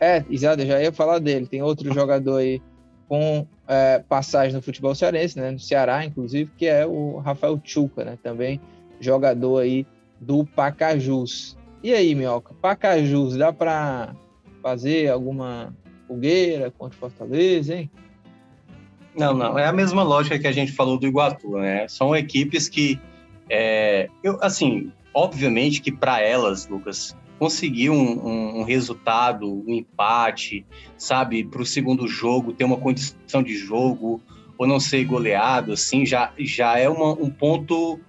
É, 0.00 0.24
exato, 0.30 0.62
eu 0.62 0.66
já 0.66 0.80
ia 0.80 0.92
falar 0.92 1.18
dele. 1.18 1.46
Tem 1.46 1.60
outro 1.60 1.90
jogador 1.92 2.36
aí 2.36 2.62
com 3.08 3.46
é, 3.68 4.02
passagem 4.08 4.54
no 4.54 4.62
futebol 4.62 4.94
cearense, 4.94 5.38
né? 5.38 5.50
No 5.50 5.58
Ceará, 5.58 6.04
inclusive, 6.04 6.50
que 6.56 6.66
é 6.66 6.86
o 6.86 7.18
Rafael 7.18 7.60
Chuca, 7.62 8.04
né? 8.04 8.18
Também 8.22 8.60
jogador 9.00 9.58
aí 9.58 9.86
do 10.20 10.44
Pacajus. 10.44 11.56
E 11.82 11.92
aí, 11.92 12.14
Minhoca, 12.14 12.54
Pacajus, 12.60 13.36
dá 13.36 13.52
para 13.52 14.14
fazer 14.62 15.10
alguma 15.10 15.74
fogueira 16.08 16.70
contra 16.70 16.98
Fortaleza, 16.98 17.74
hein? 17.74 17.90
Não, 19.16 19.32
não. 19.32 19.58
É 19.58 19.66
a 19.66 19.72
mesma 19.72 20.02
lógica 20.02 20.38
que 20.38 20.46
a 20.46 20.52
gente 20.52 20.72
falou 20.72 20.98
do 20.98 21.06
Iguatu, 21.06 21.58
né? 21.58 21.88
São 21.88 22.14
equipes 22.14 22.68
que, 22.68 23.00
é, 23.48 24.08
eu, 24.22 24.38
assim, 24.42 24.92
obviamente 25.14 25.80
que 25.80 25.90
para 25.90 26.20
elas, 26.20 26.68
Lucas, 26.68 27.16
conseguir 27.38 27.90
um, 27.90 28.26
um, 28.26 28.60
um, 28.60 28.62
resultado, 28.62 29.46
um 29.66 29.74
empate, 29.74 30.66
sabe, 30.96 31.44
para 31.44 31.62
o 31.62 31.66
segundo 31.66 32.08
jogo, 32.08 32.52
ter 32.52 32.64
uma 32.64 32.76
condição 32.76 33.42
de 33.42 33.56
jogo 33.56 34.20
ou 34.58 34.66
não 34.66 34.80
ser 34.80 35.04
goleado, 35.04 35.72
assim, 35.72 36.06
já, 36.06 36.32
já 36.38 36.78
é 36.78 36.88
uma, 36.88 37.12
um 37.12 37.30
ponto 37.30 38.00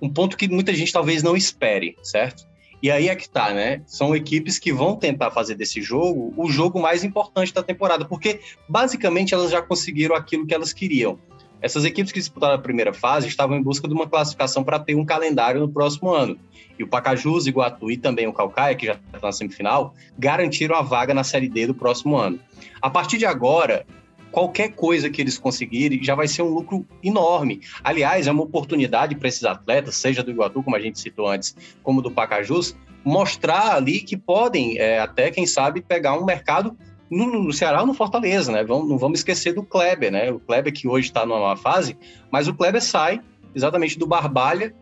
um 0.00 0.10
ponto 0.10 0.36
que 0.36 0.46
muita 0.46 0.74
gente 0.74 0.92
talvez 0.92 1.22
não 1.22 1.34
espere, 1.34 1.96
certo? 2.02 2.46
E 2.82 2.90
aí 2.90 3.08
é 3.08 3.16
que 3.16 3.28
tá, 3.28 3.52
né? 3.52 3.82
São 3.86 4.14
equipes 4.14 4.58
que 4.58 4.72
vão 4.72 4.94
tentar 4.96 5.30
fazer 5.30 5.54
desse 5.54 5.80
jogo 5.80 6.34
o 6.36 6.48
jogo 6.50 6.80
mais 6.80 7.02
importante 7.02 7.52
da 7.52 7.62
temporada, 7.62 8.04
porque 8.04 8.40
basicamente 8.68 9.32
elas 9.32 9.50
já 9.50 9.62
conseguiram 9.62 10.14
aquilo 10.14 10.46
que 10.46 10.54
elas 10.54 10.72
queriam. 10.72 11.18
Essas 11.60 11.84
equipes 11.84 12.12
que 12.12 12.18
disputaram 12.18 12.54
a 12.54 12.58
primeira 12.58 12.92
fase 12.92 13.28
estavam 13.28 13.56
em 13.56 13.62
busca 13.62 13.88
de 13.88 13.94
uma 13.94 14.06
classificação 14.06 14.62
para 14.62 14.78
ter 14.78 14.94
um 14.94 15.04
calendário 15.04 15.60
no 15.60 15.68
próximo 15.68 16.10
ano. 16.10 16.38
E 16.78 16.82
o 16.82 16.86
Pacajus, 16.86 17.46
Iguatu 17.46 17.90
e 17.90 17.96
também 17.96 18.26
o 18.26 18.32
Calcaia, 18.32 18.74
que 18.74 18.86
já 18.86 18.92
está 18.92 19.18
na 19.22 19.32
semifinal, 19.32 19.94
garantiram 20.18 20.76
a 20.76 20.82
vaga 20.82 21.14
na 21.14 21.24
Série 21.24 21.48
D 21.48 21.66
do 21.66 21.74
próximo 21.74 22.16
ano. 22.16 22.38
A 22.80 22.90
partir 22.90 23.16
de 23.16 23.24
agora, 23.24 23.86
qualquer 24.30 24.72
coisa 24.72 25.08
que 25.08 25.22
eles 25.22 25.38
conseguirem 25.38 26.04
já 26.04 26.14
vai 26.14 26.28
ser 26.28 26.42
um 26.42 26.50
lucro 26.50 26.86
enorme. 27.02 27.62
Aliás, 27.82 28.26
é 28.26 28.32
uma 28.32 28.42
oportunidade 28.42 29.14
para 29.14 29.28
esses 29.28 29.44
atletas, 29.44 29.96
seja 29.96 30.22
do 30.22 30.30
Iguatu, 30.30 30.62
como 30.62 30.76
a 30.76 30.80
gente 30.80 31.00
citou 31.00 31.26
antes, 31.26 31.56
como 31.82 32.02
do 32.02 32.10
Pacajus, 32.10 32.76
mostrar 33.02 33.76
ali 33.76 34.00
que 34.00 34.16
podem, 34.16 34.78
é, 34.78 34.98
até 34.98 35.30
quem 35.30 35.46
sabe, 35.46 35.80
pegar 35.80 36.18
um 36.18 36.24
mercado 36.24 36.76
no, 37.10 37.26
no 37.44 37.52
Ceará 37.52 37.80
ou 37.80 37.86
no 37.86 37.94
Fortaleza, 37.94 38.50
né? 38.52 38.64
Vamos, 38.64 38.88
não 38.88 38.98
vamos 38.98 39.20
esquecer 39.20 39.52
do 39.52 39.62
Kleber, 39.62 40.10
né? 40.10 40.30
O 40.30 40.40
Kleber 40.40 40.72
que 40.72 40.88
hoje 40.88 41.08
está 41.08 41.24
numa 41.24 41.56
fase, 41.56 41.96
mas 42.30 42.48
o 42.48 42.54
Kleber 42.54 42.82
sai 42.82 43.20
exatamente 43.54 43.98
do 43.98 44.06
Barbalha, 44.06 44.74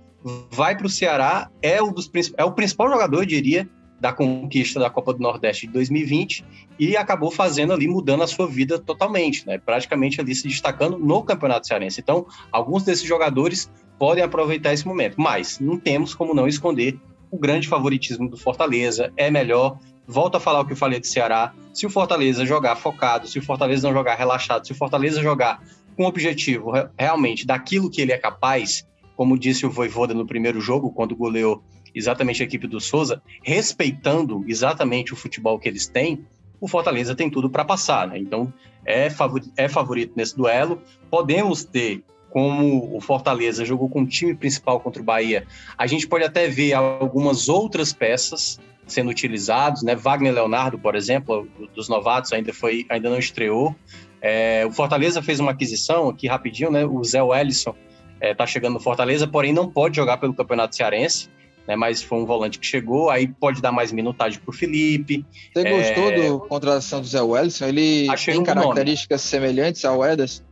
vai 0.51 0.77
para 0.77 0.87
o 0.87 0.91
Ceará, 0.91 1.51
é, 1.63 1.83
um 1.83 1.93
dos, 1.93 2.11
é 2.37 2.45
o 2.45 2.53
principal 2.53 2.91
jogador, 2.91 3.19
eu 3.19 3.27
diria, 3.27 3.69
da 4.01 4.13
conquista 4.13 4.81
da 4.81 4.91
Copa 4.91 5.15
do 5.15 5.21
Nordeste 5.21 5.67
de 5.67 5.73
2020 5.73 6.45
e 6.79 6.97
acabou 6.97 7.31
fazendo 7.31 7.73
ali, 7.73 7.87
mudando 7.87 8.23
a 8.23 8.27
sua 8.27 8.47
vida 8.47 8.79
totalmente, 8.79 9.47
né? 9.47 9.57
praticamente 9.57 10.21
ali 10.21 10.35
se 10.35 10.47
destacando 10.47 10.99
no 10.99 11.23
Campeonato 11.23 11.67
Cearense. 11.67 12.01
Então, 12.01 12.27
alguns 12.51 12.83
desses 12.83 13.07
jogadores 13.07 13.71
podem 13.99 14.23
aproveitar 14.23 14.75
esse 14.75 14.87
momento, 14.87 15.15
mas 15.19 15.59
não 15.61 15.79
temos 15.79 16.15
como 16.15 16.35
não 16.35 16.47
esconder 16.47 16.99
o 17.31 17.39
grande 17.39 17.67
favoritismo 17.67 18.29
do 18.29 18.37
Fortaleza, 18.37 19.13
é 19.17 19.31
melhor. 19.31 19.79
Volto 20.07 20.37
a 20.37 20.41
falar 20.41 20.61
o 20.61 20.67
que 20.67 20.73
eu 20.73 20.77
falei 20.77 21.01
de 21.01 21.09
Ceará. 21.09 21.55
Se 21.73 21.87
o 21.87 21.91
Fortaleza 21.91 22.45
jogar 22.45 22.77
focado, 22.77 23.27
se 23.27 23.39
o 23.39 23.43
Fortaleza 23.43 23.89
não 23.89 23.95
jogar 23.95 24.17
relaxado, 24.17 24.67
se 24.67 24.73
o 24.73 24.77
Fortaleza 24.77 25.23
jogar 25.23 25.63
com 25.97 26.05
objetivo 26.05 26.73
realmente 26.99 27.47
daquilo 27.47 27.91
que 27.91 28.01
ele 28.01 28.13
é 28.13 28.19
capaz, 28.19 28.87
como 29.17 29.39
disse 29.39 29.65
o 29.65 29.71
Voivoda 29.71 30.13
no 30.13 30.27
primeiro 30.27 30.61
jogo, 30.61 30.91
quando 30.91 31.17
goleou 31.17 31.63
exatamente 31.95 32.43
a 32.43 32.47
equipe 32.47 32.67
do 32.67 32.81
Souza, 32.81 33.23
respeitando 33.43 34.45
exatamente 34.49 35.13
o 35.13 35.17
futebol 35.17 35.59
que 35.59 35.69
eles 35.69 35.87
têm, 35.87 36.27
o 36.61 36.69
Fortaleza 36.69 37.15
tem 37.15 37.31
tudo 37.31 37.49
para 37.49 37.65
passar, 37.65 38.09
né? 38.09 38.19
Então 38.19 38.53
é 38.85 39.09
é 39.57 39.69
favorito 39.69 40.13
nesse 40.17 40.37
duelo. 40.37 40.83
Podemos 41.11 41.65
ter, 41.65 42.03
como 42.31 42.97
o 42.97 43.01
Fortaleza 43.01 43.65
jogou 43.65 43.89
com 43.89 44.03
o 44.03 44.07
time 44.07 44.35
principal 44.35 44.81
contra 44.81 45.01
o 45.01 45.05
Bahia, 45.05 45.47
a 45.79 45.87
gente 45.87 46.07
pode 46.07 46.25
até 46.25 46.49
ver 46.49 46.73
algumas 46.73 47.49
outras 47.49 47.93
peças 47.93 48.59
sendo 48.87 49.11
utilizados, 49.11 49.83
né? 49.83 49.95
Wagner 49.95 50.33
Leonardo, 50.33 50.79
por 50.79 50.95
exemplo, 50.95 51.49
dos 51.75 51.89
novatos, 51.89 52.33
ainda 52.33 52.53
foi, 52.53 52.87
ainda 52.89 53.11
não 53.11 53.19
estreou. 53.19 53.75
É, 54.21 54.65
o 54.67 54.73
Fortaleza 54.73 55.23
fez 55.23 55.41
uma 55.41 55.53
aquisição 55.53 56.09
aqui 56.09 56.27
rapidinho, 56.27 56.71
né? 56.71 56.85
O 56.85 57.03
Zé 57.05 57.23
Wellison 57.23 57.75
está 58.21 58.45
é, 58.45 58.47
chegando 58.47 58.75
no 58.75 58.81
Fortaleza, 58.81 59.27
porém 59.27 59.53
não 59.53 59.71
pode 59.71 59.97
jogar 59.97 60.17
pelo 60.17 60.35
Campeonato 60.35 60.75
Cearense 60.75 61.29
né? 61.67 61.77
Mas 61.77 62.03
foi 62.03 62.19
um 62.19 62.27
volante 62.27 62.59
que 62.59 62.67
chegou, 62.67 63.11
aí 63.11 63.27
pode 63.27 63.61
dar 63.61 63.73
mais 63.73 63.93
minutagem 63.93 64.39
para 64.41 64.51
o 64.51 64.53
Felipe. 64.53 65.25
Você 65.53 65.71
gostou 65.71 66.11
é... 66.11 66.31
da 66.31 66.39
contratação 66.47 67.01
do 67.01 67.07
Zé 67.07 67.21
Welson? 67.21 67.67
Ele 67.67 68.07
Achei 68.11 68.35
tem 68.35 68.45
características 68.45 69.23
nome. 69.23 69.31
semelhantes 69.31 69.85
ao 69.85 70.05
Ederson? 70.05 70.43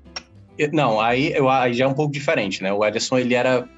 Não, 0.73 1.01
aí, 1.01 1.33
eu, 1.33 1.49
aí 1.49 1.73
já 1.73 1.85
é 1.85 1.89
um 1.89 1.95
pouco 1.95 2.13
diferente, 2.13 2.63
né? 2.63 2.73
O 2.73 2.85
Ederson, 2.85 3.19
ele 3.19 3.35
era... 3.35 3.69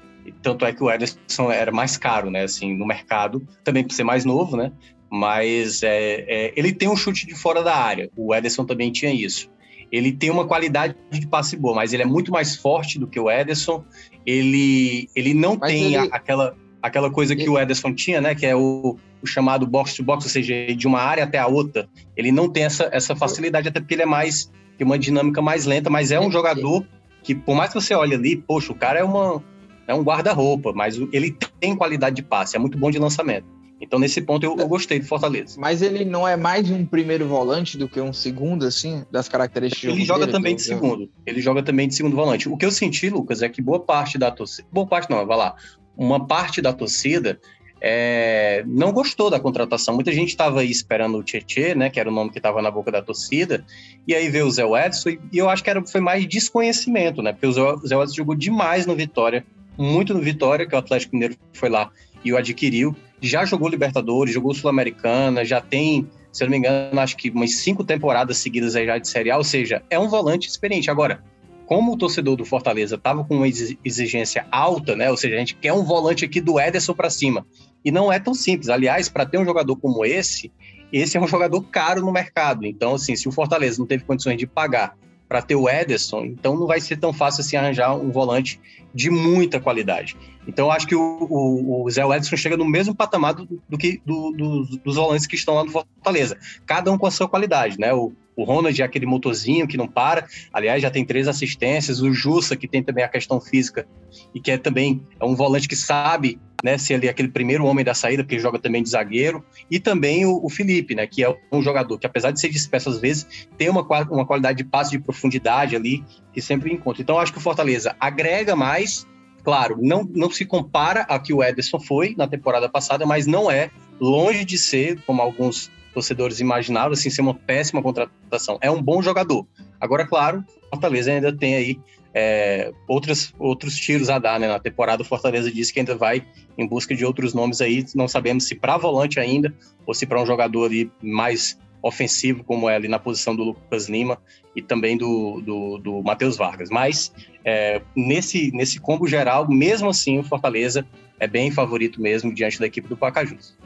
Tanto 0.41 0.65
é 0.65 0.73
que 0.73 0.83
o 0.83 0.91
Ederson 0.91 1.51
era 1.51 1.71
mais 1.71 1.97
caro, 1.97 2.29
né? 2.29 2.43
Assim, 2.43 2.75
no 2.75 2.85
mercado, 2.85 3.45
também 3.63 3.83
por 3.83 3.93
ser 3.93 4.03
mais 4.03 4.25
novo, 4.25 4.57
né? 4.57 4.71
Mas 5.09 5.83
é, 5.83 6.25
é, 6.27 6.53
ele 6.55 6.73
tem 6.73 6.89
um 6.89 6.95
chute 6.95 7.25
de 7.25 7.35
fora 7.35 7.63
da 7.63 7.75
área. 7.75 8.09
O 8.15 8.33
Ederson 8.33 8.65
também 8.65 8.91
tinha 8.91 9.13
isso. 9.13 9.49
Ele 9.91 10.11
tem 10.11 10.29
uma 10.29 10.45
qualidade 10.45 10.95
de 11.11 11.27
passe 11.27 11.55
boa, 11.55 11.75
mas 11.75 11.93
ele 11.93 12.03
é 12.03 12.05
muito 12.05 12.31
mais 12.31 12.55
forte 12.55 12.97
do 12.97 13.07
que 13.07 13.19
o 13.19 13.29
Ederson. 13.29 13.83
Ele, 14.25 15.09
ele 15.15 15.33
não 15.33 15.57
mas 15.59 15.71
tem 15.71 15.95
ele... 15.95 16.09
aquela 16.11 16.55
aquela 16.81 17.09
coisa 17.09 17.35
que 17.35 17.49
o 17.49 17.57
Ederson 17.57 17.95
tinha, 17.95 18.21
né, 18.21 18.35
que 18.35 18.45
é 18.45 18.55
o, 18.55 18.95
o 19.19 19.25
chamado 19.25 19.65
box 19.65 19.95
to 19.95 20.03
box, 20.03 20.23
ou 20.25 20.29
seja, 20.29 20.53
de 20.75 20.85
uma 20.85 21.01
área 21.01 21.23
até 21.23 21.39
a 21.39 21.47
outra. 21.47 21.89
Ele 22.15 22.31
não 22.31 22.47
tem 22.47 22.63
essa, 22.63 22.87
essa 22.91 23.15
facilidade, 23.15 23.67
até 23.67 23.79
porque 23.79 23.95
ele 23.95 24.03
é 24.03 24.05
mais 24.05 24.51
tem 24.77 24.85
uma 24.85 24.99
dinâmica 24.99 25.41
mais 25.41 25.65
lenta, 25.65 25.89
mas 25.89 26.11
é 26.11 26.19
um 26.19 26.29
jogador 26.29 26.85
que, 27.23 27.33
por 27.33 27.55
mais 27.55 27.71
que 27.71 27.81
você 27.81 27.95
olhe 27.95 28.13
ali, 28.13 28.35
poxa, 28.35 28.71
o 28.71 28.75
cara 28.75 28.99
é 28.99 29.03
uma 29.03 29.41
é 29.87 29.93
um 29.93 30.03
guarda-roupa, 30.03 30.73
mas 30.73 30.97
ele 31.11 31.37
tem 31.59 31.75
qualidade 31.75 32.15
de 32.15 32.23
passe, 32.23 32.55
é 32.55 32.59
muito 32.59 32.77
bom 32.77 32.89
de 32.89 32.99
lançamento. 32.99 33.45
Então, 33.81 33.99
nesse 33.99 34.21
ponto, 34.21 34.45
eu, 34.45 34.55
eu, 34.57 34.67
gostei 34.69 34.99
do 34.99 35.05
Fortaleza. 35.05 35.59
Mas 35.59 35.81
ele 35.81 36.05
não 36.05 36.25
é 36.25 36.37
mais 36.37 36.71
um 36.71 36.85
primeiro 36.85 37.27
volante 37.27 37.77
do 37.77 37.89
que 37.89 37.99
um 37.99 38.13
segundo, 38.13 38.65
assim, 38.65 39.03
das 39.11 39.27
características 39.27 39.93
Ele 39.93 40.05
joga 40.05 40.21
dele, 40.21 40.31
também 40.31 40.55
de 40.55 40.61
segundo. 40.61 41.09
Ele 41.25 41.41
joga 41.41 41.61
também 41.61 41.85
de 41.85 41.93
segundo 41.93 42.15
volante. 42.15 42.47
O 42.47 42.55
que 42.55 42.65
eu 42.65 42.71
senti, 42.71 43.09
Lucas, 43.09 43.41
é 43.41 43.49
que 43.49 43.61
boa 43.61 43.79
parte 43.79 44.17
da 44.17 44.31
torcida. 44.31 44.65
Boa 44.71 44.87
parte 44.87 45.09
não, 45.09 45.25
vai 45.25 45.37
lá 45.37 45.55
uma 45.97 46.25
parte 46.25 46.61
da 46.61 46.73
torcida 46.73 47.39
é, 47.81 48.63
não 48.65 48.91
gostou 48.91 49.29
da 49.29 49.39
contratação. 49.39 49.93
Muita 49.93 50.11
gente 50.11 50.29
estava 50.29 50.61
aí 50.61 50.71
esperando 50.71 51.17
o 51.17 51.23
Tietê, 51.23 51.75
né, 51.75 51.89
que 51.89 51.99
era 51.99 52.09
o 52.09 52.11
nome 52.11 52.31
que 52.31 52.39
estava 52.39 52.61
na 52.61 52.71
boca 52.71 52.91
da 52.91 53.01
torcida, 53.01 53.63
e 54.07 54.15
aí 54.15 54.27
veio 54.29 54.47
o 54.47 54.51
Zé 54.51 54.63
Edson, 54.63 55.09
e, 55.09 55.19
eu 55.33 55.49
acho 55.49 55.63
que 55.63 55.69
era, 55.69 55.85
foi 55.85 56.01
mais 56.01 56.25
desconhecimento, 56.25 57.21
né, 57.21 57.31
porque 57.31 57.45
o 57.45 57.51
Zé, 57.51 57.61
Edson 57.61 58.15
jogou 58.15 58.33
demais 58.33 58.87
no 58.87 58.95
Vitória, 58.95 59.45
muito 59.77 60.13
no 60.13 60.21
Vitória, 60.21 60.65
que 60.65 60.75
o 60.75 60.77
Atlético 60.77 61.15
Mineiro 61.15 61.35
foi 61.53 61.69
lá 61.69 61.89
e 62.23 62.33
o 62.33 62.37
adquiriu. 62.37 62.95
Já 63.21 63.45
jogou 63.45 63.69
Libertadores, 63.69 64.33
jogou 64.33 64.53
Sul-Americana, 64.53 65.45
já 65.45 65.61
tem, 65.61 66.07
se 66.31 66.43
eu 66.43 66.47
não 66.47 66.51
me 66.51 66.57
engano, 66.57 66.99
acho 66.99 67.15
que 67.15 67.29
umas 67.29 67.55
cinco 67.55 67.83
temporadas 67.83 68.37
seguidas 68.37 68.75
aí 68.75 68.85
já 68.85 68.97
de 68.97 69.07
Série 69.07 69.31
A, 69.31 69.37
ou 69.37 69.43
seja, 69.43 69.81
é 69.89 69.97
um 69.97 70.07
volante 70.07 70.47
experiente. 70.47 70.91
Agora, 70.91 71.23
como 71.65 71.93
o 71.93 71.97
torcedor 71.97 72.35
do 72.35 72.45
Fortaleza 72.45 72.95
estava 72.95 73.23
com 73.23 73.37
uma 73.37 73.47
exigência 73.47 74.45
alta, 74.51 74.95
né? 74.95 75.09
Ou 75.09 75.17
seja, 75.17 75.35
a 75.35 75.39
gente 75.39 75.55
quer 75.55 75.73
um 75.73 75.83
volante 75.83 76.23
aqui 76.23 76.39
do 76.39 76.59
Ederson 76.59 76.93
para 76.93 77.09
cima. 77.09 77.45
E 77.83 77.91
não 77.91 78.11
é 78.11 78.19
tão 78.19 78.33
simples. 78.33 78.69
Aliás, 78.69 79.09
para 79.09 79.25
ter 79.25 79.37
um 79.37 79.45
jogador 79.45 79.75
como 79.75 80.05
esse, 80.05 80.51
esse 80.91 81.17
é 81.17 81.21
um 81.21 81.27
jogador 81.27 81.61
caro 81.63 82.01
no 82.01 82.11
mercado. 82.11 82.65
Então, 82.65 82.95
assim, 82.95 83.15
se 83.15 83.27
o 83.27 83.31
Fortaleza 83.31 83.79
não 83.79 83.87
teve 83.87 84.03
condições 84.03 84.37
de 84.37 84.45
pagar 84.45 84.95
para 85.27 85.41
ter 85.41 85.55
o 85.55 85.69
Ederson, 85.69 86.25
então 86.25 86.55
não 86.55 86.67
vai 86.67 86.79
ser 86.79 86.97
tão 86.97 87.11
fácil 87.11 87.41
assim 87.41 87.55
arranjar 87.55 87.95
um 87.95 88.11
volante 88.11 88.59
de 88.93 89.09
muita 89.09 89.59
qualidade. 89.59 90.15
Então, 90.47 90.71
acho 90.71 90.87
que 90.87 90.95
o, 90.95 91.27
o, 91.29 91.83
o 91.83 91.89
Zé 91.89 92.03
Ederson 92.03 92.37
chega 92.37 92.55
no 92.55 92.65
mesmo 92.65 92.93
patamar 92.93 93.33
do, 93.33 93.61
do 93.67 93.77
que 93.77 93.99
do, 94.05 94.31
do, 94.31 94.65
dos 94.77 94.95
volantes 94.95 95.25
que 95.25 95.35
estão 95.35 95.55
lá 95.55 95.63
no 95.63 95.71
Fortaleza, 95.71 96.37
cada 96.65 96.91
um 96.91 96.97
com 96.97 97.07
a 97.07 97.11
sua 97.11 97.27
qualidade, 97.27 97.79
né? 97.79 97.93
O, 97.93 98.13
o 98.35 98.43
Ronald 98.43 98.79
é 98.79 98.85
aquele 98.85 99.05
motorzinho 99.05 99.67
que 99.67 99.77
não 99.77 99.87
para. 99.87 100.27
Aliás, 100.51 100.81
já 100.81 100.91
tem 100.91 101.05
três 101.05 101.27
assistências. 101.27 102.01
O 102.01 102.11
Jussa, 102.13 102.55
que 102.55 102.67
tem 102.67 102.83
também 102.83 103.03
a 103.03 103.07
questão 103.07 103.39
física 103.39 103.87
e 104.33 104.39
que 104.39 104.51
é 104.51 104.57
também 104.57 105.01
é 105.19 105.25
um 105.25 105.35
volante 105.35 105.67
que 105.67 105.75
sabe 105.75 106.39
né, 106.65 106.79
ser 106.79 106.95
ali 106.95 107.07
aquele 107.07 107.27
primeiro 107.27 107.63
homem 107.63 107.85
da 107.85 107.93
saída, 107.93 108.23
porque 108.23 108.39
joga 108.39 108.57
também 108.57 108.81
de 108.81 108.89
zagueiro. 108.89 109.45
E 109.69 109.79
também 109.79 110.25
o, 110.25 110.43
o 110.43 110.49
Felipe, 110.49 110.95
né, 110.95 111.05
que 111.05 111.23
é 111.23 111.37
um 111.51 111.61
jogador 111.61 111.99
que, 111.99 112.07
apesar 112.07 112.31
de 112.31 112.39
ser 112.39 112.49
disperso 112.49 112.89
às 112.89 112.99
vezes, 112.99 113.47
tem 113.55 113.69
uma, 113.69 113.85
uma 114.09 114.25
qualidade 114.25 114.57
de 114.57 114.63
passe 114.63 114.89
de 114.89 114.97
profundidade 114.97 115.75
ali 115.75 116.03
que 116.33 116.41
sempre 116.41 116.73
encontra. 116.73 117.03
Então, 117.03 117.19
acho 117.19 117.31
que 117.31 117.37
o 117.37 117.41
Fortaleza 117.41 117.95
agrega 117.99 118.55
mais. 118.55 119.05
Claro, 119.43 119.77
não, 119.79 120.09
não 120.11 120.31
se 120.31 120.43
compara 120.43 121.01
a 121.01 121.19
que 121.19 121.31
o 121.31 121.43
Ederson 121.43 121.79
foi 121.79 122.15
na 122.17 122.27
temporada 122.27 122.67
passada, 122.67 123.05
mas 123.05 123.27
não 123.27 123.51
é 123.51 123.69
longe 124.01 124.43
de 124.43 124.57
ser, 124.57 124.99
como 125.05 125.21
alguns 125.21 125.69
torcedores 125.93 126.39
imaginavam, 126.39 126.93
assim, 126.93 127.11
ser 127.11 127.21
uma 127.21 127.35
péssima 127.35 127.79
contratação. 127.79 128.57
É 128.59 128.71
um 128.71 128.81
bom 128.81 129.03
jogador. 129.03 129.45
Agora, 129.79 130.07
claro, 130.07 130.43
Fortaleza 130.71 131.11
ainda 131.11 131.31
tem 131.31 131.53
aí 131.53 131.79
é, 132.17 132.71
outros, 132.87 133.33
outros 133.37 133.75
tiros 133.75 134.09
a 134.09 134.17
dar, 134.17 134.39
né? 134.39 134.47
Na 134.47 134.57
temporada, 134.57 135.01
o 135.01 135.05
Fortaleza 135.05 135.51
disse 135.51 135.73
que 135.73 135.79
ainda 135.79 135.97
vai 135.97 136.25
em 136.57 136.65
busca 136.65 136.95
de 136.95 137.03
outros 137.03 137.33
nomes 137.33 137.59
aí. 137.59 137.85
Não 137.93 138.07
sabemos 138.07 138.47
se 138.47 138.55
para 138.55 138.77
volante 138.77 139.19
ainda 139.19 139.53
ou 139.85 139.93
se 139.93 140.05
para 140.05 140.21
um 140.21 140.25
jogador 140.25 140.67
ali 140.67 140.89
mais 141.03 141.59
ofensivo, 141.83 142.41
como 142.43 142.69
é 142.69 142.75
ali 142.77 142.87
na 142.87 142.97
posição 142.97 143.35
do 143.35 143.43
Lucas 143.43 143.89
Lima 143.89 144.17
e 144.55 144.61
também 144.61 144.97
do, 144.97 145.41
do, 145.41 145.77
do 145.77 146.01
Matheus 146.01 146.37
Vargas. 146.37 146.69
Mas 146.69 147.13
é, 147.43 147.81
nesse, 147.93 148.49
nesse 148.53 148.79
combo 148.79 149.05
geral, 149.07 149.47
mesmo 149.49 149.89
assim, 149.89 150.17
o 150.17 150.23
Fortaleza 150.23 150.87
é 151.19 151.27
bem 151.27 151.51
favorito 151.51 152.01
mesmo 152.01 152.33
diante 152.33 152.59
da 152.59 152.65
equipe 152.65 152.87
do 152.87 152.95
Pacajus. 152.95 153.57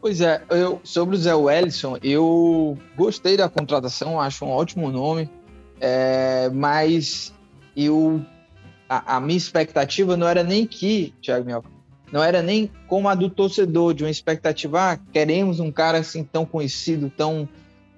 Pois 0.00 0.20
é, 0.20 0.42
eu, 0.50 0.78
sobre 0.84 1.16
o 1.16 1.18
Zé 1.18 1.34
Wellison, 1.34 1.96
eu 2.02 2.78
gostei 2.94 3.36
da 3.36 3.48
contratação, 3.48 4.20
acho 4.20 4.44
um 4.44 4.50
ótimo 4.50 4.90
nome, 4.92 5.28
é, 5.80 6.48
mas 6.50 7.32
eu, 7.84 8.20
a, 8.88 9.16
a, 9.16 9.20
minha 9.20 9.36
expectativa 9.36 10.16
não 10.16 10.26
era 10.26 10.42
nem 10.42 10.66
que, 10.66 11.14
Thiago 11.22 11.44
Minhoca, 11.44 11.70
não 12.10 12.22
era 12.22 12.42
nem 12.42 12.70
como 12.86 13.08
a 13.08 13.14
do 13.14 13.28
torcedor, 13.30 13.94
de 13.94 14.04
uma 14.04 14.10
expectativa, 14.10 14.92
ah, 14.92 14.98
queremos 15.12 15.60
um 15.60 15.70
cara 15.70 15.98
assim 15.98 16.24
tão 16.24 16.44
conhecido, 16.44 17.12
tão, 17.14 17.48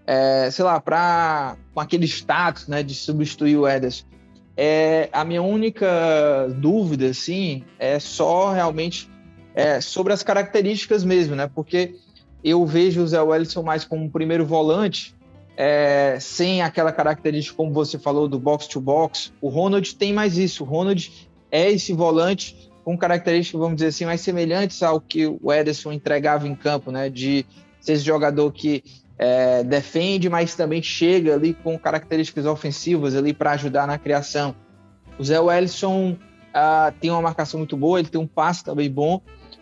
é, 0.07 0.51
sei 0.51 0.65
lá, 0.65 0.81
pra, 0.81 1.57
com 1.73 1.81
aquele 1.81 2.07
status 2.07 2.67
né, 2.69 2.83
de 2.83 2.95
substituir 2.95 3.57
o 3.57 3.67
Ederson. 3.67 4.05
É, 4.57 5.09
a 5.13 5.25
minha 5.25 5.43
única 5.43 5.89
dúvida, 6.57 7.07
assim, 7.07 7.65
é 7.79 7.99
só 7.99 8.53
realmente 8.53 9.09
é, 9.55 9.81
sobre 9.81 10.13
as 10.13 10.23
características 10.23 11.03
mesmo, 11.03 11.35
né? 11.35 11.49
Porque 11.55 11.95
eu 12.45 12.67
vejo 12.67 13.03
o 13.03 13.07
Zé 13.07 13.21
Wellison 13.23 13.63
mais 13.63 13.85
como 13.85 14.05
um 14.05 14.11
primeiro 14.11 14.45
volante, 14.45 15.15
é, 15.63 16.17
sem 16.19 16.63
aquela 16.63 16.91
característica, 16.91 17.55
como 17.55 17.71
você 17.71 17.99
falou, 17.99 18.27
do 18.27 18.39
box-to-box. 18.39 19.31
O 19.43 19.51
Ronald 19.51 19.95
tem 19.95 20.11
mais 20.11 20.39
isso. 20.39 20.65
O 20.65 20.67
Ronald 20.67 21.29
é 21.51 21.71
esse 21.71 21.93
volante 21.93 22.73
com 22.83 22.97
características, 22.97 23.61
vamos 23.61 23.77
dizer 23.77 23.89
assim, 23.89 24.07
mais 24.07 24.23
semelhantes 24.23 24.83
ao 24.83 24.99
que 24.99 25.27
o 25.27 25.53
Ederson 25.53 25.93
entregava 25.93 26.49
em 26.49 26.55
campo, 26.55 26.91
né? 26.91 27.11
De 27.11 27.45
ser 27.79 27.93
esse 27.93 28.03
jogador 28.03 28.51
que 28.53 28.83
é, 29.19 29.63
defende, 29.63 30.31
mas 30.31 30.55
também 30.55 30.83
chega 30.83 31.35
ali 31.35 31.53
com 31.53 31.79
características 31.79 32.47
ofensivas 32.47 33.15
ali 33.15 33.35
para 33.35 33.51
ajudar 33.51 33.87
na 33.87 33.99
criação. 33.99 34.57
O 35.19 35.25
Zé 35.25 35.39
Wellison 35.39 36.13
uh, 36.13 36.91
tem 36.99 37.11
uma 37.11 37.21
marcação 37.21 37.59
muito 37.59 37.77
boa, 37.77 37.99
ele 37.99 38.09
tem 38.09 38.19
um 38.19 38.27
passe 38.27 38.65
também 38.65 38.91
bom, 38.91 39.21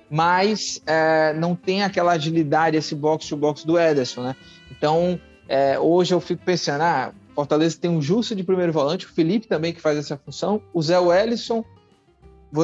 mas 0.09 0.81
é, 0.87 1.35
não 1.35 1.57
tem 1.57 1.83
aquela 1.83 2.13
agilidade, 2.13 2.77
esse 2.77 2.95
box-to-box 2.95 3.65
do 3.65 3.77
Ederson, 3.77 4.23
né? 4.23 4.37
Então, 4.71 5.21
é, 5.49 5.79
hoje 5.79 6.13
eu 6.15 6.21
fico 6.21 6.45
pensando, 6.45 6.83
ah, 6.83 7.13
Fortaleza 7.35 7.79
tem 7.81 7.91
um 7.91 8.03
Justo 8.03 8.35
de 8.35 8.45
primeiro 8.45 8.73
volante, 8.73 9.07
o 9.07 9.09
Felipe 9.09 9.47
também 9.47 9.73
que 9.73 9.81
faz 9.81 9.97
essa 9.97 10.17
função, 10.17 10.61
o 10.75 10.83
Zé 10.83 10.99
Wellison, 10.99 11.65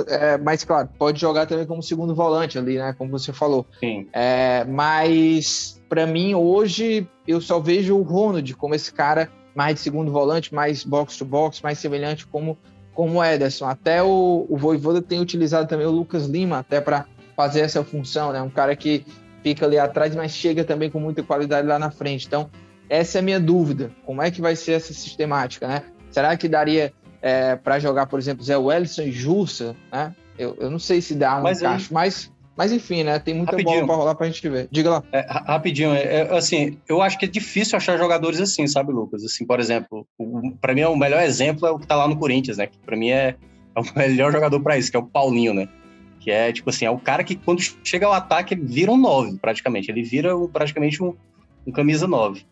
é, 0.08 0.38
mas 0.38 0.64
claro, 0.64 0.88
pode 0.98 1.20
jogar 1.20 1.46
também 1.46 1.66
como 1.66 1.82
segundo 1.82 2.14
volante 2.14 2.58
ali, 2.58 2.78
né? 2.78 2.94
Como 2.96 3.10
você 3.10 3.32
falou. 3.32 3.66
Sim. 3.80 4.08
É, 4.12 4.64
mas 4.64 5.80
para 5.88 6.06
mim 6.06 6.34
hoje 6.34 7.06
eu 7.28 7.40
só 7.40 7.60
vejo 7.60 7.96
o 7.96 8.02
Ronald 8.02 8.54
como 8.54 8.74
esse 8.74 8.92
cara 8.92 9.30
mais 9.54 9.74
de 9.74 9.80
segundo 9.80 10.10
volante, 10.10 10.54
mais 10.54 10.84
box 10.84 11.18
to 11.18 11.24
box, 11.24 11.62
mais 11.62 11.78
semelhante 11.78 12.26
como 12.26 12.58
como 12.94 13.18
o 13.18 13.24
Ederson. 13.24 13.66
Até 13.66 14.02
o, 14.02 14.46
o 14.48 14.56
Voivoda 14.56 15.02
tem 15.02 15.20
utilizado 15.20 15.68
também 15.68 15.86
o 15.86 15.90
Lucas 15.90 16.26
Lima 16.26 16.58
até 16.58 16.80
para 16.80 17.06
fazer 17.36 17.60
essa 17.60 17.82
função, 17.84 18.32
né? 18.32 18.40
Um 18.40 18.48
cara 18.48 18.74
que 18.76 19.04
fica 19.42 19.66
ali 19.66 19.78
atrás, 19.78 20.14
mas 20.14 20.32
chega 20.32 20.64
também 20.64 20.88
com 20.88 21.00
muita 21.00 21.22
qualidade 21.22 21.66
lá 21.66 21.78
na 21.78 21.90
frente. 21.90 22.26
Então, 22.26 22.48
essa 22.88 23.18
é 23.18 23.20
a 23.20 23.22
minha 23.22 23.40
dúvida. 23.40 23.90
Como 24.04 24.22
é 24.22 24.30
que 24.30 24.40
vai 24.40 24.56
ser 24.56 24.72
essa 24.72 24.92
sistemática, 24.92 25.66
né? 25.66 25.82
Será 26.10 26.36
que 26.36 26.48
daria 26.48 26.92
é, 27.20 27.56
para 27.56 27.78
jogar, 27.78 28.06
por 28.06 28.18
exemplo, 28.18 28.44
Zé 28.44 28.56
Wellison 28.56 29.02
e 29.02 29.12
Jussa, 29.12 29.74
né? 29.90 30.14
Eu, 30.38 30.56
eu 30.60 30.70
não 30.70 30.78
sei 30.78 31.00
se 31.00 31.14
dá 31.14 31.38
um 31.38 31.42
mas 31.42 31.60
encaixe, 31.60 31.86
aí... 31.86 31.92
mas, 31.92 32.32
mas 32.56 32.72
enfim, 32.72 33.04
né? 33.04 33.18
Tem 33.18 33.34
muita 33.34 33.52
rapidinho. 33.52 33.76
bola 33.76 33.86
para 33.86 33.96
rolar 33.96 34.14
para 34.14 34.26
a 34.26 34.30
gente 34.30 34.48
ver. 34.48 34.68
Diga 34.70 34.90
lá. 34.90 35.02
É, 35.12 35.26
rapidinho, 35.28 35.92
é, 35.92 36.02
é, 36.02 36.36
assim, 36.36 36.78
eu 36.88 37.00
acho 37.00 37.18
que 37.18 37.24
é 37.24 37.28
difícil 37.28 37.76
achar 37.76 37.96
jogadores 37.96 38.40
assim, 38.40 38.66
sabe, 38.66 38.92
Lucas? 38.92 39.24
Assim, 39.24 39.46
por 39.46 39.60
exemplo, 39.60 40.06
para 40.60 40.74
mim 40.74 40.80
é 40.80 40.88
o 40.88 40.96
melhor 40.96 41.22
exemplo 41.22 41.66
é 41.66 41.70
o 41.70 41.78
que 41.78 41.86
tá 41.86 41.96
lá 41.96 42.08
no 42.08 42.16
Corinthians, 42.16 42.56
né? 42.56 42.66
Que 42.66 42.78
para 42.78 42.96
mim 42.96 43.10
é, 43.10 43.36
é 43.74 43.80
o 43.80 43.84
melhor 43.96 44.32
jogador 44.32 44.60
para 44.60 44.76
isso, 44.76 44.90
que 44.90 44.96
é 44.96 45.00
o 45.00 45.06
Paulinho, 45.06 45.54
né? 45.54 45.68
que 46.24 46.30
é 46.30 46.50
tipo 46.50 46.70
assim, 46.70 46.86
é 46.86 46.90
o 46.90 46.98
cara 46.98 47.22
que 47.22 47.36
quando 47.36 47.60
chega 47.84 48.06
ao 48.06 48.12
ataque 48.14 48.54
ele 48.54 48.64
vira 48.64 48.90
um 48.90 48.96
9, 48.96 49.36
praticamente, 49.36 49.90
ele 49.90 50.02
vira 50.02 50.34
um, 50.34 50.48
praticamente 50.48 51.02
um, 51.02 51.14
um, 51.66 51.70
camisa 51.70 52.06
9. 52.06 52.46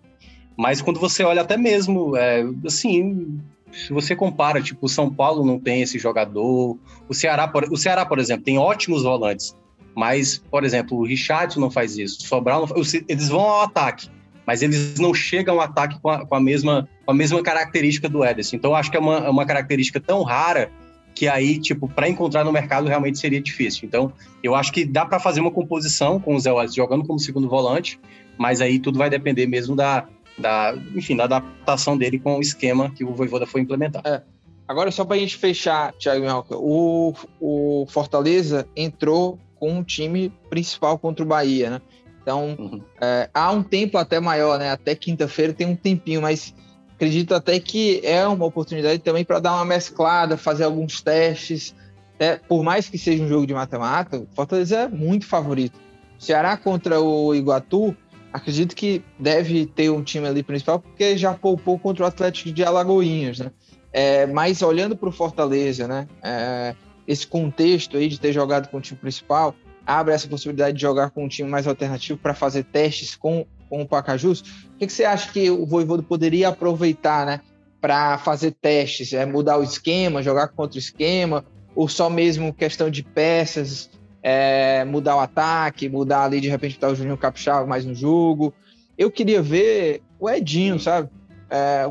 Mas 0.57 0.83
quando 0.83 1.01
você 1.01 1.23
olha 1.23 1.43
até 1.43 1.57
mesmo, 1.57 2.17
é, 2.17 2.45
assim, 2.67 3.41
se 3.73 3.93
você 3.93 4.15
compara, 4.15 4.61
tipo, 4.61 4.87
o 4.87 4.89
São 4.89 5.13
Paulo 5.13 5.45
não 5.45 5.59
tem 5.59 5.83
esse 5.83 5.99
jogador, 5.99 6.79
o 7.09 7.15
Ceará, 7.15 7.49
por, 7.49 7.65
o 7.71 7.77
Ceará, 7.77 8.05
por 8.05 8.19
exemplo, 8.19 8.45
tem 8.45 8.59
ótimos 8.59 9.03
volantes, 9.03 9.57
mas, 9.95 10.39
por 10.51 10.65
exemplo, 10.65 10.99
o 10.99 11.05
Richard 11.05 11.59
não 11.59 11.71
faz 11.71 11.97
isso, 11.97 12.21
o 12.21 12.27
Sobral 12.27 12.67
não, 12.67 12.77
eles 13.09 13.29
vão 13.29 13.41
ao 13.41 13.63
ataque, 13.63 14.09
mas 14.47 14.63
eles 14.63 14.99
não 14.99 15.15
chegam 15.15 15.55
ao 15.55 15.61
ataque 15.61 15.99
com 16.01 16.11
a, 16.11 16.27
com 16.27 16.35
a 16.35 16.41
mesma, 16.41 16.89
com 17.05 17.13
a 17.13 17.15
mesma 17.15 17.43
característica 17.43 18.09
do 18.09 18.25
Ederson. 18.25 18.57
Então, 18.57 18.75
acho 18.75 18.91
que 18.91 18.97
é 18.97 19.01
uma, 19.01 19.19
é 19.19 19.31
uma 19.31 19.47
característica 19.47 20.01
tão 20.01 20.23
rara 20.23 20.71
que 21.15 21.29
aí, 21.29 21.59
tipo, 21.59 21.89
para 21.89 22.09
encontrar 22.09 22.43
no 22.45 22.51
mercado 22.51 22.89
realmente 22.89 23.19
seria 23.19 23.41
difícil. 23.41 23.87
Então, 23.87 24.13
eu 24.43 24.55
acho 24.55 24.73
que 24.73 24.85
dá 24.85 25.05
para 25.05 25.21
fazer 25.21 25.41
uma 25.41 25.51
composição 25.51 26.19
com 26.19 26.35
o 26.35 26.41
Zé 26.41 26.51
Wallace 26.51 26.75
jogando 26.75 27.05
como 27.05 27.19
segundo 27.19 27.49
volante, 27.49 28.01
mas 28.39 28.61
aí 28.61 28.79
tudo 28.79 28.99
vai 28.99 29.11
depender 29.11 29.47
mesmo 29.47 29.77
da, 29.77 30.07
da 30.39 30.75
enfim, 30.95 31.17
da 31.17 31.25
adaptação 31.25 31.97
dele 31.97 32.19
com 32.19 32.39
o 32.39 32.41
esquema 32.41 32.91
que 32.91 33.05
o 33.05 33.15
Voivoda 33.15 33.47
foi 33.47 33.61
implementar. 33.61 34.03
É. 34.05 34.23
Agora, 34.67 34.91
só 34.91 35.05
para 35.05 35.17
a 35.17 35.19
gente 35.19 35.37
fechar, 35.37 35.93
Thiago 35.95 36.23
Minhoca, 36.23 36.57
o, 36.57 37.15
o 37.41 37.87
Fortaleza 37.89 38.67
entrou 38.77 39.39
com 39.57 39.71
um 39.71 39.83
time 39.83 40.33
principal 40.49 40.99
contra 40.99 41.25
o 41.25 41.29
Bahia, 41.29 41.71
né? 41.71 41.81
Então, 42.23 42.57
uhum. 42.59 42.81
é, 43.01 43.29
há 43.35 43.51
um 43.51 43.63
tempo 43.63 43.99
até 43.99 44.21
maior, 44.21 44.59
né? 44.59 44.71
Até 44.71 44.95
quinta-feira 44.95 45.53
tem 45.53 45.67
um 45.67 45.77
tempinho, 45.77 46.23
mas 46.23 46.55
acredito 46.95 47.35
até 47.35 47.59
que 47.59 48.01
é 48.05 48.27
uma 48.27 48.47
oportunidade 48.47 49.01
também 49.01 49.25
para 49.25 49.41
dar 49.41 49.55
uma 49.55 49.65
mesclada, 49.65 50.37
fazer 50.37 50.65
alguns 50.65 51.01
testes. 51.01 51.75
Até, 52.15 52.37
por 52.37 52.63
mais 52.63 52.89
que 52.89 52.97
seja 52.97 53.23
um 53.23 53.29
jogo 53.29 53.47
de 53.47 53.53
mata-mata, 53.53 54.19
o 54.19 54.29
Fortaleza 54.35 54.77
é 54.83 54.89
muito 54.89 55.27
favorito. 55.27 55.79
Ceará 56.19 56.57
contra 56.57 57.01
o 57.01 57.35
Iguatu, 57.35 57.97
acredito 58.33 58.75
que 58.75 59.03
deve 59.19 59.67
ter 59.67 59.91
um 59.91 60.03
time 60.03 60.27
ali 60.27 60.43
principal, 60.43 60.81
porque 60.81 61.17
já 61.17 61.35
poupou 61.35 61.79
contra 61.79 62.05
o 62.05 62.07
Atlético 62.07 62.53
de 62.53 62.65
Alagoinhas, 62.65 63.39
né? 63.39 63.51
É, 63.93 64.27
mas 64.27 64.63
olhando 64.63 64.97
para 64.97 65.09
o 65.09 65.13
Fortaleza, 65.13 65.87
né? 65.87 66.09
É, 66.23 66.75
esse 67.07 67.27
contexto 67.27 67.97
aí 67.97 68.09
de 68.09 68.19
ter 68.19 68.33
jogado 68.33 68.69
com 68.69 68.79
o 68.79 68.81
time 68.81 68.99
principal 68.99 69.55
abre 69.87 70.15
essa 70.15 70.29
possibilidade 70.29 70.77
de 70.77 70.83
jogar 70.83 71.11
com 71.11 71.25
um 71.25 71.29
time 71.29 71.51
mais 71.51 71.67
alternativo 71.67 72.19
para 72.19 72.35
fazer 72.35 72.65
testes 72.65 73.17
com 73.17 73.45
com 73.73 73.81
o 73.81 73.89
Pacajus. 73.89 74.41
O 74.41 74.79
que, 74.79 74.87
que 74.87 74.93
você 74.93 75.03
acha 75.03 75.33
que 75.33 75.51
o 75.51 75.65
Voivodo 75.65 76.03
poderia 76.03 76.49
aproveitar, 76.49 77.25
né? 77.25 77.41
Para 77.81 78.19
fazer 78.19 78.51
testes, 78.51 79.15
é 79.15 79.25
mudar 79.25 79.57
o 79.57 79.63
esquema, 79.63 80.23
jogar 80.23 80.49
contra 80.49 80.77
o 80.77 80.79
esquema, 80.79 81.43
ou 81.75 81.89
só 81.89 82.11
mesmo 82.11 82.53
questão 82.53 82.91
de 82.91 83.03
peças, 83.03 83.89
é, 84.23 84.85
mudar 84.85 85.17
o 85.17 85.21
ataque, 85.21 85.89
mudar 85.89 86.25
ali 86.25 86.41
de 86.41 86.49
repente 86.49 86.77
botar 86.77 86.91
o 86.91 86.95
Juninho 86.95 87.17
Capixaba 87.17 87.67
mais 87.67 87.85
no 87.85 87.95
jogo. 87.95 88.55
Eu 88.97 89.11
queria 89.11 89.43
ver 89.43 90.03
o 90.19 90.31
Edinho, 90.31 90.79
sabe? 90.79 91.09
É, 91.51 91.91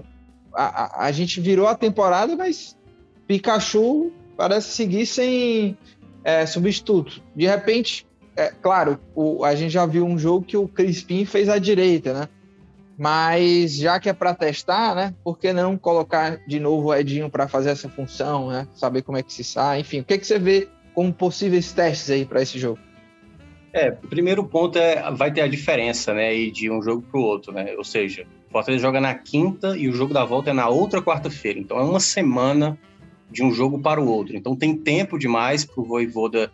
a, 0.54 0.64
a, 0.64 1.06
a, 1.06 1.12
gente 1.12 1.42
virou 1.42 1.68
a 1.68 1.76
temporada, 1.76 2.36
mas 2.36 2.78
Pikachu 3.28 4.12
parece 4.38 4.70
seguir 4.70 5.06
sem 5.06 5.78
é, 6.24 6.46
substituto. 6.46 7.22
De 7.36 7.46
repente, 7.46 8.08
é, 8.36 8.48
claro, 8.62 9.00
o, 9.14 9.44
a 9.44 9.54
gente 9.56 9.72
já 9.72 9.86
viu 9.86 10.06
um 10.06 10.18
jogo 10.18 10.46
que 10.46 10.58
o 10.58 10.68
Crispim 10.68 11.26
fez 11.26 11.50
à 11.50 11.58
direita, 11.58 12.14
né? 12.14 12.30
Mas 12.98 13.76
já 13.76 14.00
que 14.00 14.10
é 14.10 14.14
para 14.14 14.34
testar, 14.34 14.96
né? 14.96 15.14
Por 15.24 15.38
que 15.38 15.52
não 15.52 15.78
colocar 15.78 16.38
de 16.48 16.60
novo 16.60 16.90
o 16.90 16.96
Edinho 16.96 17.30
para 17.30 17.48
fazer 17.48 17.72
essa 17.72 17.90
função, 17.90 18.50
né? 18.50 18.68
Saber 18.76 19.02
como 19.02 19.18
é 19.18 19.24
que 19.24 19.34
se 19.34 19.44
sai, 19.44 19.80
enfim. 19.80 20.02
O 20.02 20.04
que, 20.04 20.18
que 20.18 20.28
você 20.28 20.38
vê 20.38 20.70
como 20.94 21.14
possíveis 21.14 21.72
testes 21.72 22.10
aí 22.10 22.26
para 22.26 22.42
esse 22.42 22.60
jogo? 22.60 22.80
É, 23.74 23.90
o 23.90 24.08
primeiro 24.08 24.44
ponto 24.44 24.78
é 24.78 25.10
vai 25.12 25.32
ter 25.32 25.42
a 25.42 25.48
diferença, 25.48 26.14
né, 26.14 26.34
de 26.50 26.70
um 26.70 26.82
jogo 26.82 27.02
para 27.02 27.20
o 27.20 27.24
outro, 27.24 27.54
né? 27.54 27.74
Ou 27.78 27.84
seja, 27.84 28.26
o 28.50 28.52
Fortaleza 28.52 28.82
joga 28.82 29.00
na 29.00 29.16
quinta 29.16 29.78
e 29.78 29.88
o 29.88 29.94
jogo 29.94 30.14
da 30.14 30.26
volta 30.26 30.50
é 30.50 30.54
na 30.54 30.68
outra 30.68 31.02
quarta-feira. 31.02 31.58
Então 31.58 31.80
é 31.80 31.84
uma 31.84 32.00
semana 32.00 32.78
de 33.32 33.42
um 33.42 33.54
jogo 33.54 33.80
para 33.80 34.02
o 34.02 34.08
outro. 34.08 34.36
Então 34.36 34.56
tem 34.56 34.76
tempo 34.76 35.18
demais 35.18 35.64
para 35.64 35.82
o 35.82 35.86
Voivoda 35.86 36.52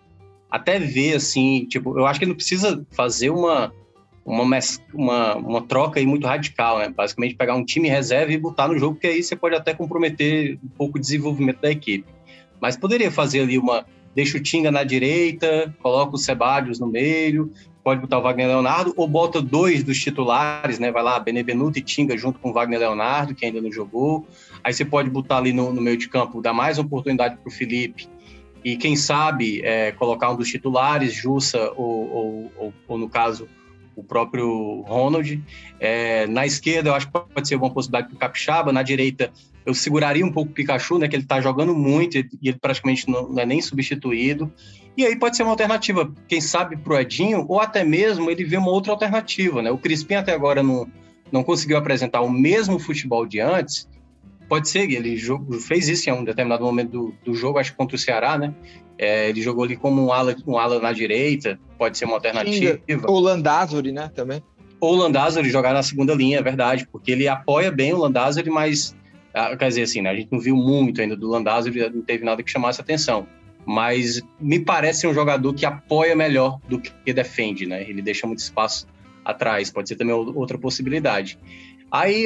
até 0.50 0.78
ver 0.78 1.16
assim, 1.16 1.66
tipo, 1.66 1.98
eu 1.98 2.06
acho 2.06 2.20
que 2.20 2.26
ele 2.26 2.32
não 2.32 2.36
precisa 2.36 2.86
fazer 2.92 3.32
uma 3.32 3.74
uma, 4.28 4.60
uma, 4.94 5.36
uma 5.38 5.62
troca 5.62 6.02
aí 6.02 6.06
muito 6.06 6.28
radical, 6.28 6.80
né? 6.80 6.90
Basicamente 6.90 7.36
pegar 7.36 7.56
um 7.56 7.64
time 7.64 7.88
reserva 7.88 8.34
e 8.34 8.38
botar 8.38 8.68
no 8.68 8.78
jogo, 8.78 8.96
porque 8.96 9.08
aí 9.08 9.24
você 9.24 9.38
pode 9.38 9.56
até 9.56 9.74
comprometer 9.74 10.60
um 10.62 10.68
pouco 10.68 10.98
o 10.98 11.02
desenvolvimento 11.02 11.62
da 11.62 11.72
equipe. 11.72 12.06
Mas 12.60 12.76
poderia 12.76 13.10
fazer 13.10 13.40
ali 13.40 13.58
uma 13.58 13.86
deixa 14.18 14.40
o 14.40 14.42
Tinga 14.42 14.72
na 14.72 14.84
direita, 14.84 15.72
coloca 15.80 16.16
o 16.16 16.18
Sebadios 16.18 16.80
no 16.80 16.88
meio, 16.88 17.52
pode 17.84 18.02
botar 18.02 18.18
o 18.18 18.22
Wagner 18.24 18.48
Leonardo, 18.48 18.92
ou 18.98 19.08
bota 19.08 19.40
dois 19.40 19.84
dos 19.84 20.00
titulares, 20.00 20.80
né? 20.80 20.92
Vai 20.92 21.04
lá, 21.04 21.20
Benevenuto 21.20 21.78
e 21.78 21.84
Tinga 21.84 22.18
junto 22.18 22.40
com 22.40 22.50
o 22.50 22.54
Wagner 22.54 22.80
Leonardo, 22.80 23.36
que 23.36 23.46
ainda 23.46 23.62
não 23.62 23.72
jogou. 23.72 24.28
Aí 24.64 24.74
você 24.74 24.84
pode 24.84 25.08
botar 25.12 25.38
ali 25.38 25.54
no, 25.54 25.72
no 25.72 25.80
meio 25.80 25.98
de 25.98 26.10
campo, 26.10 26.42
dar 26.42 26.52
mais 26.52 26.80
oportunidade 26.80 27.38
para 27.38 27.48
o 27.48 27.52
Felipe. 27.52 28.10
E 28.66 28.76
quem 28.76 28.96
sabe 28.96 29.62
é, 29.64 29.92
colocar 29.92 30.32
um 30.32 30.36
dos 30.36 30.50
titulares, 30.50 31.14
Jussa, 31.14 31.72
ou, 31.76 32.10
ou, 32.10 32.52
ou, 32.58 32.74
ou 32.88 32.98
no 32.98 33.08
caso, 33.08 33.48
o 33.96 34.04
próprio 34.04 34.82
Ronald. 34.88 35.40
É, 35.80 36.26
na 36.26 36.44
esquerda, 36.44 36.90
eu 36.90 36.96
acho 36.96 37.06
que 37.06 37.12
pode 37.12 37.48
ser 37.48 37.56
uma 37.56 37.70
possibilidade 37.70 38.08
para 38.08 38.16
o 38.16 38.20
Capixaba. 38.20 38.74
Na 38.74 38.82
direita, 38.82 39.32
eu 39.68 39.74
seguraria 39.74 40.26
um 40.26 40.32
pouco 40.32 40.50
o 40.50 40.54
Pikachu, 40.54 40.98
né, 40.98 41.10
que 41.10 41.16
ele 41.18 41.24
está 41.24 41.42
jogando 41.42 41.76
muito 41.76 42.18
e 42.18 42.26
ele 42.42 42.58
praticamente 42.58 43.10
não, 43.10 43.28
não, 43.28 43.40
é 43.42 43.46
nem 43.46 43.62
substituído. 43.62 44.50
E 44.96 45.06
aí 45.06 45.14
pode 45.14 45.36
ser 45.36 45.44
uma 45.44 45.52
alternativa, 45.52 46.10
quem 46.26 46.40
sabe, 46.40 46.78
para 46.78 46.94
o 46.94 46.98
Edinho, 46.98 47.46
ou 47.50 47.60
até 47.60 47.84
mesmo 47.84 48.32
ele 48.32 48.46
vê 48.46 48.56
uma 48.56 48.72
outra 48.72 48.94
alternativa. 48.94 49.62
Né? 49.62 49.70
O 49.70 49.78
Crispim 49.78 50.16
até 50.16 50.34
agora 50.34 50.64
não, 50.64 50.88
não 51.30 51.44
conseguiu 51.44 51.76
apresentar 51.76 52.22
o 52.22 52.30
mesmo 52.30 52.80
futebol 52.80 53.26
de 53.26 53.42
antes. 53.42 53.90
Pode 54.48 54.70
ser, 54.70 54.90
ele 54.90 55.20
fez 55.60 55.90
isso 55.90 56.10
em 56.10 56.14
um 56.14 56.24
determinado 56.24 56.64
momento 56.64 56.90
do, 56.90 57.16
do 57.26 57.34
jogo, 57.34 57.60
acho 57.60 57.72
que 57.72 57.78
contra 57.78 57.98
o 57.98 58.00
Ceará, 58.00 58.38
né? 58.38 58.56
É, 58.98 59.28
ele 59.28 59.42
jogou 59.42 59.66
ali 59.66 59.76
como 59.76 60.02
um 60.02 60.14
ala, 60.14 60.34
um 60.48 60.58
ala 60.58 60.80
na 60.80 60.94
direita, 60.94 61.60
pode 61.78 61.98
ser 61.98 62.06
uma 62.06 62.14
alternativa. 62.14 62.80
O 63.06 63.20
Landázuri, 63.20 63.92
né, 63.92 64.10
também. 64.16 64.42
Ou 64.80 64.94
o 64.94 64.96
Landázuri 64.96 65.50
jogar 65.50 65.74
na 65.74 65.84
segunda 65.84 66.16
linha, 66.16 66.40
é 66.40 66.42
verdade, 66.42 66.88
porque 66.90 67.12
ele 67.12 67.28
apoia 67.28 67.70
bem 67.70 67.94
o 67.94 67.98
Landázuri, 67.98 68.50
mas 68.50 68.96
quer 69.58 69.68
dizer 69.68 69.84
assim, 69.84 70.02
né, 70.02 70.10
a 70.10 70.16
gente 70.16 70.32
não 70.32 70.40
viu 70.40 70.56
muito 70.56 71.02
ainda 71.02 71.16
do 71.16 71.28
Landázuri, 71.28 71.90
não 71.90 72.02
teve 72.02 72.24
nada 72.24 72.42
que 72.44 72.50
chamasse 72.50 72.82
atenção. 72.82 73.28
Mas 73.66 74.22
me 74.40 74.60
parece 74.60 75.06
um 75.06 75.14
jogador 75.14 75.54
que 75.54 75.66
apoia 75.66 76.16
melhor 76.16 76.60
do 76.70 76.80
que 76.80 77.12
defende, 77.12 77.66
né? 77.66 77.82
Ele 77.82 78.02
deixa 78.02 78.26
muito 78.26 78.40
espaço 78.40 78.88
atrás, 79.26 79.70
pode 79.70 79.90
ser 79.90 79.98
também 79.98 80.16
outra 80.16 80.58
possibilidade. 80.58 81.38
Aí 81.92 82.26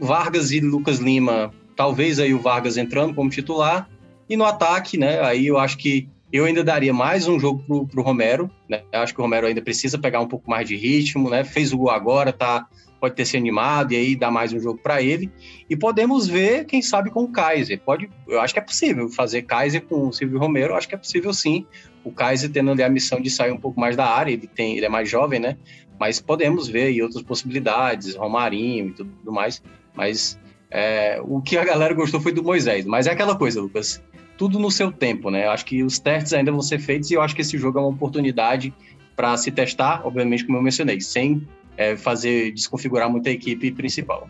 Vargas 0.00 0.52
e 0.52 0.60
Lucas 0.60 0.98
Lima, 0.98 1.52
talvez 1.74 2.20
aí 2.20 2.32
o 2.32 2.38
Vargas 2.38 2.76
entrando 2.76 3.14
como 3.14 3.28
titular, 3.28 3.88
e 4.28 4.36
no 4.36 4.44
ataque, 4.44 4.96
né? 4.96 5.20
Aí 5.22 5.44
eu 5.44 5.58
acho 5.58 5.76
que 5.76 6.08
eu 6.32 6.44
ainda 6.44 6.62
daria 6.62 6.94
mais 6.94 7.26
um 7.26 7.40
jogo 7.40 7.64
pro, 7.66 7.86
pro 7.88 8.02
Romero, 8.02 8.48
né? 8.68 8.82
Eu 8.92 9.00
acho 9.00 9.12
que 9.12 9.20
o 9.20 9.24
Romero 9.24 9.48
ainda 9.48 9.60
precisa 9.60 9.98
pegar 9.98 10.20
um 10.20 10.28
pouco 10.28 10.48
mais 10.48 10.68
de 10.68 10.76
ritmo, 10.76 11.28
né? 11.28 11.42
Fez 11.42 11.72
o 11.72 11.78
gol 11.78 11.90
agora, 11.90 12.32
tá 12.32 12.68
pode 13.00 13.14
ter 13.14 13.24
se 13.24 13.36
animado 13.36 13.92
e 13.92 13.96
aí 13.96 14.14
dar 14.14 14.30
mais 14.30 14.52
um 14.52 14.60
jogo 14.60 14.78
para 14.82 15.00
ele. 15.00 15.30
E 15.68 15.76
podemos 15.76 16.28
ver, 16.28 16.66
quem 16.66 16.82
sabe, 16.82 17.10
com 17.10 17.24
o 17.24 17.28
Kaiser. 17.28 17.80
Pode, 17.80 18.10
eu 18.28 18.40
acho 18.40 18.52
que 18.52 18.60
é 18.60 18.62
possível 18.62 19.08
fazer 19.08 19.42
Kaiser 19.42 19.82
com 19.82 20.08
o 20.08 20.12
Silvio 20.12 20.38
Romero, 20.38 20.74
eu 20.74 20.76
acho 20.76 20.86
que 20.86 20.94
é 20.94 20.98
possível 20.98 21.32
sim. 21.32 21.66
O 22.04 22.12
Kaiser 22.12 22.50
tendo 22.50 22.70
ali 22.70 22.82
a 22.82 22.88
missão 22.88 23.20
de 23.20 23.30
sair 23.30 23.52
um 23.52 23.58
pouco 23.58 23.80
mais 23.80 23.96
da 23.96 24.06
área, 24.06 24.32
ele 24.32 24.46
tem, 24.46 24.76
ele 24.76 24.86
é 24.86 24.88
mais 24.88 25.08
jovem, 25.08 25.40
né? 25.40 25.56
Mas 25.98 26.20
podemos 26.20 26.68
ver 26.68 26.84
aí 26.84 27.02
outras 27.02 27.22
possibilidades, 27.22 28.14
Romarinho 28.14 28.88
e 28.88 28.92
tudo 28.92 29.32
mais. 29.32 29.62
Mas 29.94 30.38
é, 30.70 31.20
o 31.22 31.40
que 31.40 31.58
a 31.58 31.64
galera 31.64 31.92
gostou 31.92 32.20
foi 32.20 32.32
do 32.32 32.42
Moisés. 32.42 32.86
Mas 32.86 33.06
é 33.06 33.12
aquela 33.12 33.36
coisa, 33.36 33.60
Lucas. 33.60 34.02
Tudo 34.36 34.58
no 34.58 34.70
seu 34.70 34.90
tempo, 34.90 35.30
né? 35.30 35.46
Eu 35.46 35.50
acho 35.50 35.66
que 35.66 35.82
os 35.82 35.98
testes 35.98 36.32
ainda 36.32 36.50
vão 36.50 36.62
ser 36.62 36.78
feitos 36.78 37.10
e 37.10 37.14
eu 37.14 37.20
acho 37.20 37.34
que 37.34 37.42
esse 37.42 37.58
jogo 37.58 37.78
é 37.78 37.82
uma 37.82 37.90
oportunidade 37.90 38.72
para 39.14 39.36
se 39.36 39.50
testar, 39.50 40.00
obviamente, 40.06 40.46
como 40.46 40.56
eu 40.56 40.62
mencionei, 40.62 40.98
sem 40.98 41.46
é, 41.80 41.96
fazer 41.96 42.52
desconfigurar 42.52 43.08
muito 43.08 43.26
a 43.26 43.32
equipe 43.32 43.72
principal. 43.72 44.28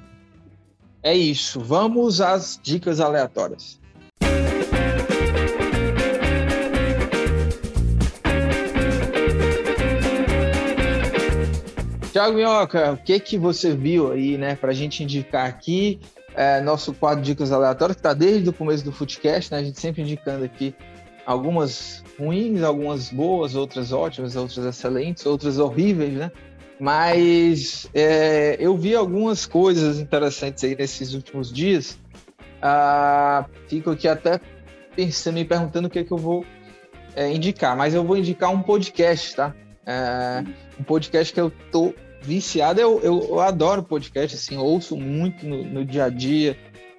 É 1.02 1.16
isso. 1.16 1.58
Vamos 1.58 2.20
às 2.20 2.60
dicas 2.62 3.00
aleatórias. 3.00 3.80
Tiago 12.12 12.36
Minhoca, 12.36 12.92
o 12.92 12.96
que 12.98 13.18
que 13.18 13.36
você 13.36 13.74
viu 13.74 14.12
aí, 14.12 14.38
né, 14.38 14.54
para 14.54 14.70
a 14.70 14.74
gente 14.74 15.02
indicar 15.02 15.48
aqui 15.48 15.98
é, 16.34 16.60
nosso 16.60 16.92
quadro 16.92 17.24
Dicas 17.24 17.50
Aleatórias, 17.50 17.96
que 17.96 18.00
está 18.00 18.14
desde 18.14 18.48
o 18.48 18.52
começo 18.52 18.84
do 18.84 18.92
Footcast, 18.92 19.52
né, 19.52 19.58
a 19.58 19.62
gente 19.62 19.80
sempre 19.80 20.02
indicando 20.02 20.44
aqui 20.44 20.74
algumas 21.26 22.04
ruins, 22.18 22.62
algumas 22.62 23.10
boas, 23.10 23.54
outras 23.54 23.92
ótimas, 23.92 24.36
outras 24.36 24.64
excelentes, 24.64 25.24
outras 25.26 25.58
horríveis, 25.58 26.12
né? 26.14 26.30
Mas 26.80 27.86
é, 27.92 28.56
eu 28.58 28.74
vi 28.74 28.94
algumas 28.94 29.44
coisas 29.44 29.98
interessantes 29.98 30.64
aí 30.64 30.74
nesses 30.74 31.12
últimos 31.12 31.52
dias. 31.52 31.98
Ah, 32.62 33.44
fico 33.68 33.90
aqui 33.90 34.08
até 34.08 34.40
pensando, 34.96 35.34
me 35.34 35.44
perguntando 35.44 35.88
o 35.88 35.90
que, 35.90 35.98
é 35.98 36.04
que 36.04 36.10
eu 36.10 36.16
vou 36.16 36.44
é, 37.14 37.30
indicar, 37.30 37.76
mas 37.76 37.92
eu 37.92 38.02
vou 38.02 38.16
indicar 38.16 38.50
um 38.50 38.62
podcast, 38.62 39.36
tá? 39.36 39.54
É, 39.86 40.42
um 40.78 40.82
podcast 40.82 41.34
que 41.34 41.40
eu 41.40 41.52
tô 41.70 41.94
viciado. 42.22 42.80
Eu, 42.80 42.98
eu, 43.02 43.26
eu 43.28 43.40
adoro 43.40 43.82
podcast, 43.82 44.34
assim, 44.36 44.56
ouço 44.56 44.96
muito 44.96 45.46
no, 45.46 45.62
no 45.62 45.84
dia 45.84 46.04
a 46.04 46.08
dia. 46.08 46.56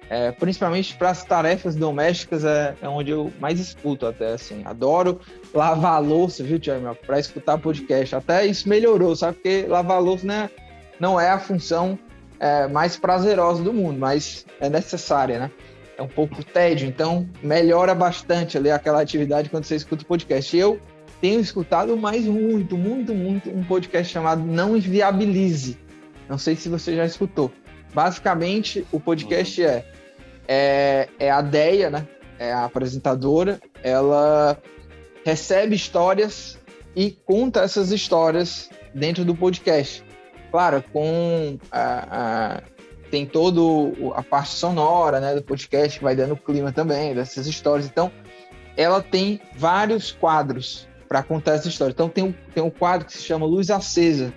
É, 0.08 0.30
principalmente 0.30 0.94
para 0.94 1.10
as 1.10 1.24
tarefas 1.24 1.74
domésticas 1.74 2.44
é, 2.44 2.76
é, 2.82 2.88
onde 2.88 3.10
eu 3.10 3.32
mais 3.40 3.58
escuto 3.58 4.06
até 4.06 4.34
assim. 4.34 4.62
Adoro 4.64 5.20
lavar 5.54 6.02
louça, 6.02 6.42
viu, 6.42 6.58
Tiago? 6.58 6.96
Para 7.06 7.18
escutar 7.18 7.58
podcast. 7.58 8.14
Até 8.14 8.46
isso 8.46 8.68
melhorou, 8.68 9.14
sabe? 9.14 9.34
Porque 9.34 9.66
lavar 9.68 10.00
louça 10.00 10.26
né, 10.26 10.50
não 10.98 11.20
é 11.20 11.30
a 11.30 11.38
função 11.38 11.98
é, 12.38 12.66
mais 12.68 12.96
prazerosa 12.96 13.62
do 13.62 13.72
mundo, 13.72 13.98
mas 13.98 14.46
é 14.60 14.68
necessária, 14.68 15.38
né? 15.38 15.50
É 15.96 16.02
um 16.02 16.08
pouco 16.08 16.42
tédio, 16.42 16.88
então 16.88 17.28
melhora 17.42 17.94
bastante 17.94 18.56
ali 18.56 18.70
aquela 18.70 19.00
atividade 19.00 19.50
quando 19.50 19.64
você 19.64 19.76
escuta 19.76 20.02
o 20.02 20.06
podcast. 20.06 20.56
Eu 20.56 20.80
tenho 21.20 21.38
escutado 21.38 21.96
mais 21.96 22.24
muito, 22.24 22.76
muito, 22.76 23.14
muito 23.14 23.50
um 23.50 23.62
podcast 23.62 24.12
chamado 24.12 24.42
Não 24.42 24.76
Inviabilize. 24.76 25.78
Não 26.28 26.38
sei 26.38 26.56
se 26.56 26.68
você 26.68 26.96
já 26.96 27.04
escutou. 27.04 27.52
Basicamente, 27.94 28.86
o 28.90 28.98
podcast 28.98 29.62
é 29.62 29.84
é, 30.48 31.08
é 31.18 31.30
a 31.30 31.40
Deia, 31.40 31.90
né? 31.90 32.06
É 32.38 32.52
a 32.52 32.64
apresentadora. 32.64 33.60
Ela 33.82 34.58
recebe 35.24 35.74
histórias 35.74 36.58
e 36.94 37.10
conta 37.10 37.60
essas 37.60 37.90
histórias 37.90 38.70
dentro 38.94 39.24
do 39.24 39.34
podcast. 39.34 40.04
Claro, 40.50 40.84
com 40.92 41.58
a, 41.70 42.56
a 42.58 42.62
tem 43.12 43.26
todo 43.26 43.92
a 44.14 44.22
parte 44.22 44.54
sonora, 44.54 45.20
né, 45.20 45.34
do 45.34 45.42
podcast 45.42 45.98
que 45.98 46.04
vai 46.04 46.16
dando 46.16 46.34
clima 46.34 46.72
também 46.72 47.14
dessas 47.14 47.46
histórias. 47.46 47.86
Então, 47.86 48.10
ela 48.74 49.02
tem 49.02 49.38
vários 49.54 50.10
quadros 50.10 50.88
para 51.06 51.22
contar 51.22 51.56
essa 51.56 51.68
história. 51.68 51.92
Então, 51.92 52.08
tem 52.08 52.24
um, 52.24 52.34
tem 52.54 52.62
um 52.62 52.70
quadro 52.70 53.06
que 53.06 53.12
se 53.12 53.22
chama 53.22 53.44
Luz 53.44 53.70
Acesa. 53.70 54.32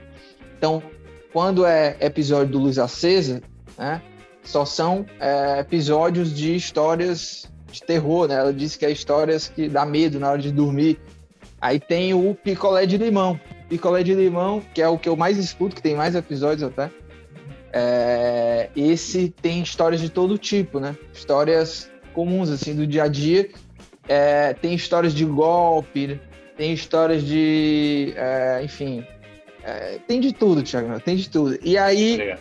Então, 0.57 0.83
quando 1.31 1.65
é 1.65 1.95
episódio 2.01 2.51
do 2.51 2.59
Luz 2.59 2.77
Acesa, 2.77 3.41
né, 3.77 4.01
só 4.43 4.65
são 4.65 5.05
é, 5.21 5.59
episódios 5.59 6.35
de 6.35 6.53
histórias 6.53 7.49
de 7.71 7.81
terror, 7.81 8.27
né? 8.27 8.35
Ela 8.35 8.53
disse 8.53 8.77
que 8.77 8.85
é 8.85 8.91
histórias 8.91 9.47
que 9.47 9.67
dá 9.67 9.85
medo 9.85 10.19
na 10.19 10.31
hora 10.31 10.41
de 10.41 10.51
dormir. 10.51 10.99
Aí 11.59 11.79
tem 11.79 12.13
o 12.13 12.35
picolé 12.35 12.85
de 12.85 12.97
limão. 12.97 13.39
Picolé 13.69 14.03
de 14.03 14.13
limão, 14.13 14.61
que 14.73 14.81
é 14.81 14.87
o 14.87 14.97
que 14.97 15.09
eu 15.09 15.15
mais 15.15 15.37
escuto, 15.37 15.75
que 15.75 15.81
tem 15.81 15.95
mais 15.95 16.15
episódios 16.15 16.63
até. 16.63 16.91
É, 17.73 18.69
esse 18.75 19.33
tem 19.41 19.61
histórias 19.61 19.99
de 19.99 20.09
todo 20.09 20.37
tipo, 20.37 20.79
né? 20.79 20.95
Histórias 21.13 21.89
comuns, 22.13 22.49
assim, 22.49 22.75
do 22.75 22.87
dia 22.87 23.03
a 23.03 23.07
dia. 23.07 23.49
É, 24.07 24.53
tem 24.53 24.73
histórias 24.73 25.13
de 25.13 25.25
golpe, 25.25 26.19
tem 26.55 26.71
histórias 26.71 27.23
de. 27.23 28.13
É, 28.15 28.61
enfim. 28.63 29.05
É, 29.63 29.97
tem 30.07 30.19
de 30.19 30.31
tudo, 30.31 30.61
Thiago, 30.61 30.99
tem 30.99 31.15
de 31.15 31.29
tudo. 31.29 31.57
E 31.63 31.77
aí, 31.77 32.37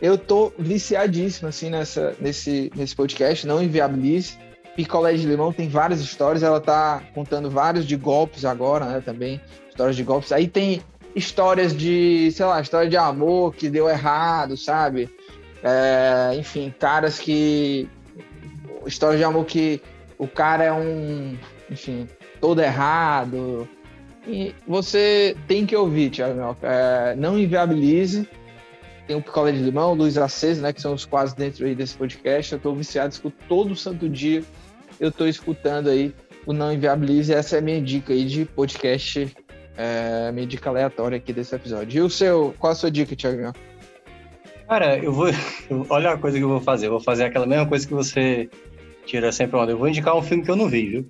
eu 0.00 0.18
tô 0.18 0.52
viciadíssimo, 0.58 1.48
assim, 1.48 1.70
nessa, 1.70 2.14
nesse, 2.20 2.70
nesse 2.76 2.94
podcast, 2.94 3.46
não 3.46 3.62
inviabilize. 3.62 4.38
Picolé 4.76 5.14
de 5.14 5.26
Limão 5.26 5.52
tem 5.52 5.68
várias 5.68 6.00
histórias, 6.00 6.42
ela 6.42 6.60
tá 6.60 7.02
contando 7.14 7.50
vários 7.50 7.86
de 7.86 7.96
golpes 7.96 8.44
agora, 8.44 8.84
né, 8.84 9.02
também, 9.04 9.40
Histórias 9.70 9.96
de 9.96 10.04
golpes. 10.04 10.32
Aí 10.32 10.46
tem 10.46 10.82
histórias 11.14 11.76
de, 11.76 12.30
sei 12.32 12.46
lá, 12.46 12.60
história 12.60 12.88
de 12.88 12.96
amor 12.96 13.54
que 13.54 13.68
deu 13.68 13.88
errado, 13.88 14.56
sabe? 14.56 15.10
É, 15.62 16.34
enfim, 16.38 16.72
caras 16.78 17.18
que. 17.18 17.88
História 18.86 19.18
de 19.18 19.24
amor 19.24 19.44
que 19.44 19.82
o 20.18 20.28
cara 20.28 20.64
é 20.64 20.72
um. 20.72 21.36
Enfim, 21.70 22.08
todo 22.40 22.62
errado. 22.62 23.68
E 24.26 24.54
você 24.66 25.36
tem 25.46 25.66
que 25.66 25.76
ouvir, 25.76 26.10
Thiago 26.10 26.56
é, 26.62 27.14
Não 27.16 27.38
inviabilize. 27.38 28.28
Tem 29.06 29.14
o 29.14 29.22
Picolé 29.22 29.52
de 29.52 29.58
Limão, 29.58 29.94
Luiz 29.94 30.18
Aceso, 30.18 30.62
né? 30.62 30.72
Que 30.72 30.80
são 30.80 30.94
os 30.94 31.04
quase 31.04 31.36
dentro 31.36 31.64
aí 31.64 31.74
desse 31.74 31.96
podcast. 31.96 32.52
Eu 32.52 32.58
tô 32.58 32.74
viciado, 32.74 33.12
escuto 33.12 33.36
todo 33.48 33.76
santo 33.76 34.08
dia. 34.08 34.42
Eu 34.98 35.10
tô 35.12 35.26
escutando 35.26 35.88
aí 35.88 36.14
o 36.46 36.52
Não 36.52 36.72
Inviabilize. 36.72 37.32
Essa 37.32 37.56
é 37.56 37.58
a 37.58 37.62
minha 37.62 37.80
dica 37.80 38.12
aí 38.12 38.24
de 38.24 38.44
podcast, 38.44 39.34
é, 39.76 40.30
minha 40.32 40.46
dica 40.46 40.70
aleatória 40.70 41.16
aqui 41.16 41.32
desse 41.32 41.54
episódio. 41.54 41.98
E 41.98 42.02
o 42.02 42.10
seu, 42.10 42.54
qual 42.58 42.72
a 42.72 42.76
sua 42.76 42.90
dica, 42.90 43.14
Thiago? 43.14 43.52
Cara, 44.68 44.98
eu 44.98 45.12
vou. 45.12 45.28
Olha 45.88 46.12
a 46.12 46.18
coisa 46.18 46.38
que 46.38 46.44
eu 46.44 46.48
vou 46.48 46.60
fazer. 46.60 46.86
Eu 46.86 46.92
vou 46.92 47.00
fazer 47.00 47.24
aquela 47.24 47.46
mesma 47.46 47.66
coisa 47.66 47.86
que 47.86 47.94
você 47.94 48.48
tira 49.04 49.30
sempre 49.30 49.56
onda. 49.56 49.70
Eu 49.72 49.78
vou 49.78 49.88
indicar 49.88 50.16
um 50.16 50.22
filme 50.22 50.42
que 50.42 50.50
eu 50.50 50.56
não 50.56 50.68
vi, 50.68 50.88
viu? 50.88 51.06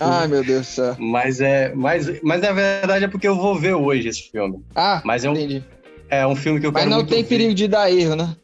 Ai, 0.00 0.26
meu 0.28 0.42
Deus 0.42 0.60
do 0.60 0.70
céu. 0.70 0.96
Mas 0.98 1.40
é. 1.40 1.74
Mas, 1.74 2.22
mas 2.22 2.40
na 2.40 2.52
verdade 2.52 3.04
é 3.04 3.08
porque 3.08 3.28
eu 3.28 3.36
vou 3.36 3.58
ver 3.58 3.74
hoje 3.74 4.08
esse 4.08 4.30
filme. 4.30 4.64
Ah, 4.74 5.02
mas 5.04 5.24
é 5.24 5.30
um, 5.30 5.34
entendi. 5.34 5.62
É 6.08 6.26
um 6.26 6.34
filme 6.34 6.58
que 6.60 6.66
eu 6.66 6.72
mas 6.72 6.84
quero 6.84 6.94
Mas 6.94 7.02
não 7.02 7.06
tem 7.08 7.22
ver. 7.22 7.28
perigo 7.28 7.54
de 7.54 7.68
dar 7.68 7.90
erro, 7.90 8.16
né? 8.16 8.34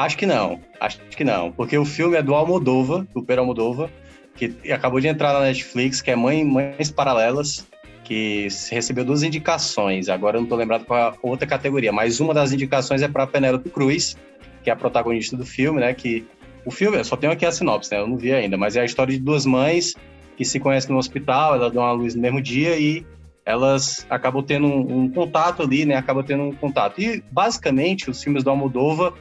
Acho 0.00 0.16
que 0.16 0.24
não. 0.24 0.58
Acho 0.80 0.98
que 1.10 1.22
não. 1.22 1.52
Porque 1.52 1.76
o 1.76 1.84
filme 1.84 2.16
é 2.16 2.22
do 2.22 2.34
Almodova, 2.34 3.06
do 3.14 3.22
Pedro 3.22 3.42
Almodova, 3.42 3.90
que 4.34 4.56
acabou 4.72 4.98
de 4.98 5.08
entrar 5.08 5.34
na 5.34 5.40
Netflix, 5.40 6.00
que 6.00 6.10
é 6.10 6.16
Mãe, 6.16 6.42
Mães 6.42 6.90
Paralelas, 6.90 7.66
que 8.02 8.48
recebeu 8.70 9.04
duas 9.04 9.22
indicações. 9.22 10.08
Agora 10.08 10.38
eu 10.38 10.40
não 10.40 10.48
tô 10.48 10.56
lembrado 10.56 10.86
qual 10.86 11.10
a 11.10 11.14
outra 11.22 11.46
categoria, 11.46 11.92
mas 11.92 12.18
uma 12.18 12.32
das 12.32 12.50
indicações 12.50 13.02
é 13.02 13.08
para 13.08 13.26
Penélope 13.26 13.68
Cruz, 13.68 14.16
que 14.62 14.70
é 14.70 14.72
a 14.72 14.76
protagonista 14.76 15.36
do 15.36 15.44
filme, 15.44 15.80
né? 15.80 15.92
Que 15.92 16.26
o 16.64 16.70
filme, 16.70 16.96
eu 16.96 17.04
só 17.04 17.14
tenho 17.14 17.34
aqui 17.34 17.44
a 17.44 17.52
sinopse, 17.52 17.92
né? 17.92 18.00
Eu 18.00 18.06
não 18.06 18.16
vi 18.16 18.32
ainda, 18.32 18.56
mas 18.56 18.76
é 18.76 18.80
a 18.80 18.86
história 18.86 19.12
de 19.12 19.20
duas 19.20 19.44
mães 19.44 19.94
que 20.34 20.46
se 20.46 20.58
conhecem 20.58 20.92
no 20.92 20.98
hospital, 20.98 21.56
elas 21.56 21.74
dão 21.74 21.84
a 21.84 21.92
luz 21.92 22.14
no 22.14 22.22
mesmo 22.22 22.40
dia 22.40 22.74
e 22.78 23.04
elas 23.44 24.06
acabam 24.08 24.42
tendo 24.42 24.66
um, 24.66 25.02
um, 25.02 25.10
contato 25.10 25.62
ali, 25.62 25.84
né? 25.84 25.96
Acabam 25.96 26.24
tendo 26.24 26.44
um 26.44 26.52
contato. 26.52 27.02
E 27.02 27.22
basicamente 27.30 28.08
os 28.08 28.22
filmes 28.22 28.42
do 28.42 28.48
Almodova 28.48 29.12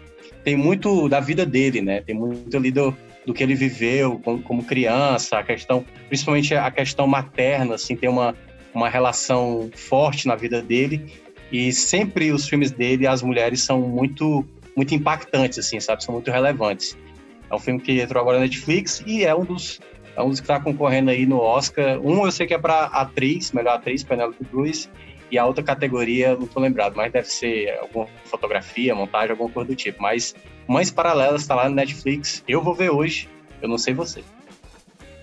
tem 0.43 0.55
muito 0.55 1.07
da 1.09 1.19
vida 1.19 1.45
dele, 1.45 1.81
né? 1.81 2.01
Tem 2.01 2.15
muito 2.15 2.55
ali 2.55 2.71
do, 2.71 2.95
do 3.25 3.33
que 3.33 3.43
ele 3.43 3.55
viveu 3.55 4.19
como, 4.19 4.41
como, 4.41 4.63
criança, 4.63 5.37
a 5.37 5.43
questão, 5.43 5.85
principalmente 6.07 6.55
a 6.55 6.71
questão 6.71 7.05
materna, 7.07 7.75
assim, 7.75 7.95
tem 7.95 8.09
uma, 8.09 8.35
uma 8.73 8.89
relação 8.89 9.69
forte 9.75 10.27
na 10.27 10.35
vida 10.35 10.61
dele. 10.61 11.05
E 11.51 11.71
sempre 11.73 12.31
os 12.31 12.47
filmes 12.47 12.71
dele, 12.71 13.07
as 13.07 13.21
mulheres 13.21 13.61
são 13.61 13.81
muito 13.81 14.45
muito 14.75 14.95
impactantes, 14.95 15.59
assim, 15.59 15.79
sabe? 15.79 16.03
São 16.03 16.13
muito 16.13 16.31
relevantes. 16.31 16.97
É 17.49 17.55
um 17.55 17.59
filme 17.59 17.81
que 17.81 17.99
entrou 17.99 18.21
agora 18.21 18.37
na 18.37 18.45
Netflix 18.45 19.03
e 19.05 19.25
é 19.25 19.35
um 19.35 19.43
dos, 19.43 19.79
é 20.15 20.21
um 20.21 20.29
dos 20.29 20.39
que 20.39 20.45
está 20.45 20.59
concorrendo 20.59 21.09
aí 21.09 21.25
no 21.25 21.37
Oscar. 21.37 21.99
Um 21.99 22.23
eu 22.23 22.31
sei 22.31 22.47
que 22.47 22.53
é 22.53 22.57
para 22.57 22.85
atriz, 22.85 23.51
melhor 23.51 23.75
atriz, 23.75 24.03
Penelope 24.03 24.45
Cruz, 24.45 24.89
e 25.31 25.37
a 25.37 25.45
outra 25.45 25.63
categoria, 25.63 26.35
não 26.35 26.45
estou 26.45 26.61
lembrado, 26.61 26.95
mas 26.95 27.11
deve 27.11 27.27
ser 27.27 27.77
alguma 27.79 28.07
fotografia, 28.25 28.95
montagem, 28.95 29.31
alguma 29.31 29.49
coisa 29.49 29.69
do 29.69 29.75
tipo. 29.75 30.01
Mas 30.01 30.35
Mães 30.67 30.91
Paralelas 30.91 31.41
está 31.41 31.55
lá 31.55 31.67
no 31.67 31.75
Netflix. 31.75 32.43
Eu 32.47 32.61
vou 32.61 32.73
ver 32.73 32.89
hoje, 32.91 33.29
eu 33.61 33.67
não 33.67 33.77
sei 33.77 33.93
você. 33.93 34.23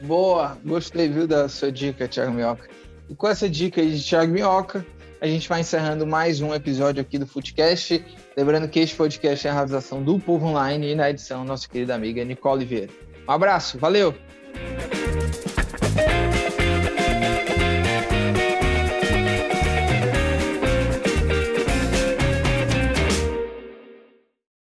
Boa, 0.02 0.59
gostei, 0.64 1.09
viu, 1.09 1.26
da 1.26 1.48
sua 1.48 1.72
dica, 1.72 2.07
Thiago 2.07 2.32
Minhoca. 2.32 2.68
E 3.09 3.14
com 3.14 3.28
essa 3.28 3.48
dica 3.48 3.80
aí 3.80 3.96
de 3.96 4.04
Thiago 4.04 4.32
Minhoca, 4.32 4.84
a 5.20 5.26
gente 5.26 5.48
vai 5.48 5.61
encerrando 5.61 6.07
mais 6.07 6.40
um 6.40 6.54
episódio 6.54 7.00
aqui 7.00 7.18
do 7.18 7.26
Footcast. 7.26 8.04
Lembrando 8.36 8.68
que 8.68 8.80
este 8.80 8.94
podcast 8.94 9.46
é 9.46 9.50
a 9.50 9.54
realização 9.54 10.02
do 10.02 10.18
Povo 10.18 10.46
Online 10.46 10.92
e 10.92 10.94
na 10.94 11.09
edição 11.09 11.44
nossa 11.44 11.68
querida 11.68 11.94
amiga 11.94 12.24
Nicole 12.24 12.64
Vieira. 12.64 12.92
Um 13.26 13.32
abraço, 13.32 13.78
valeu! 13.78 14.14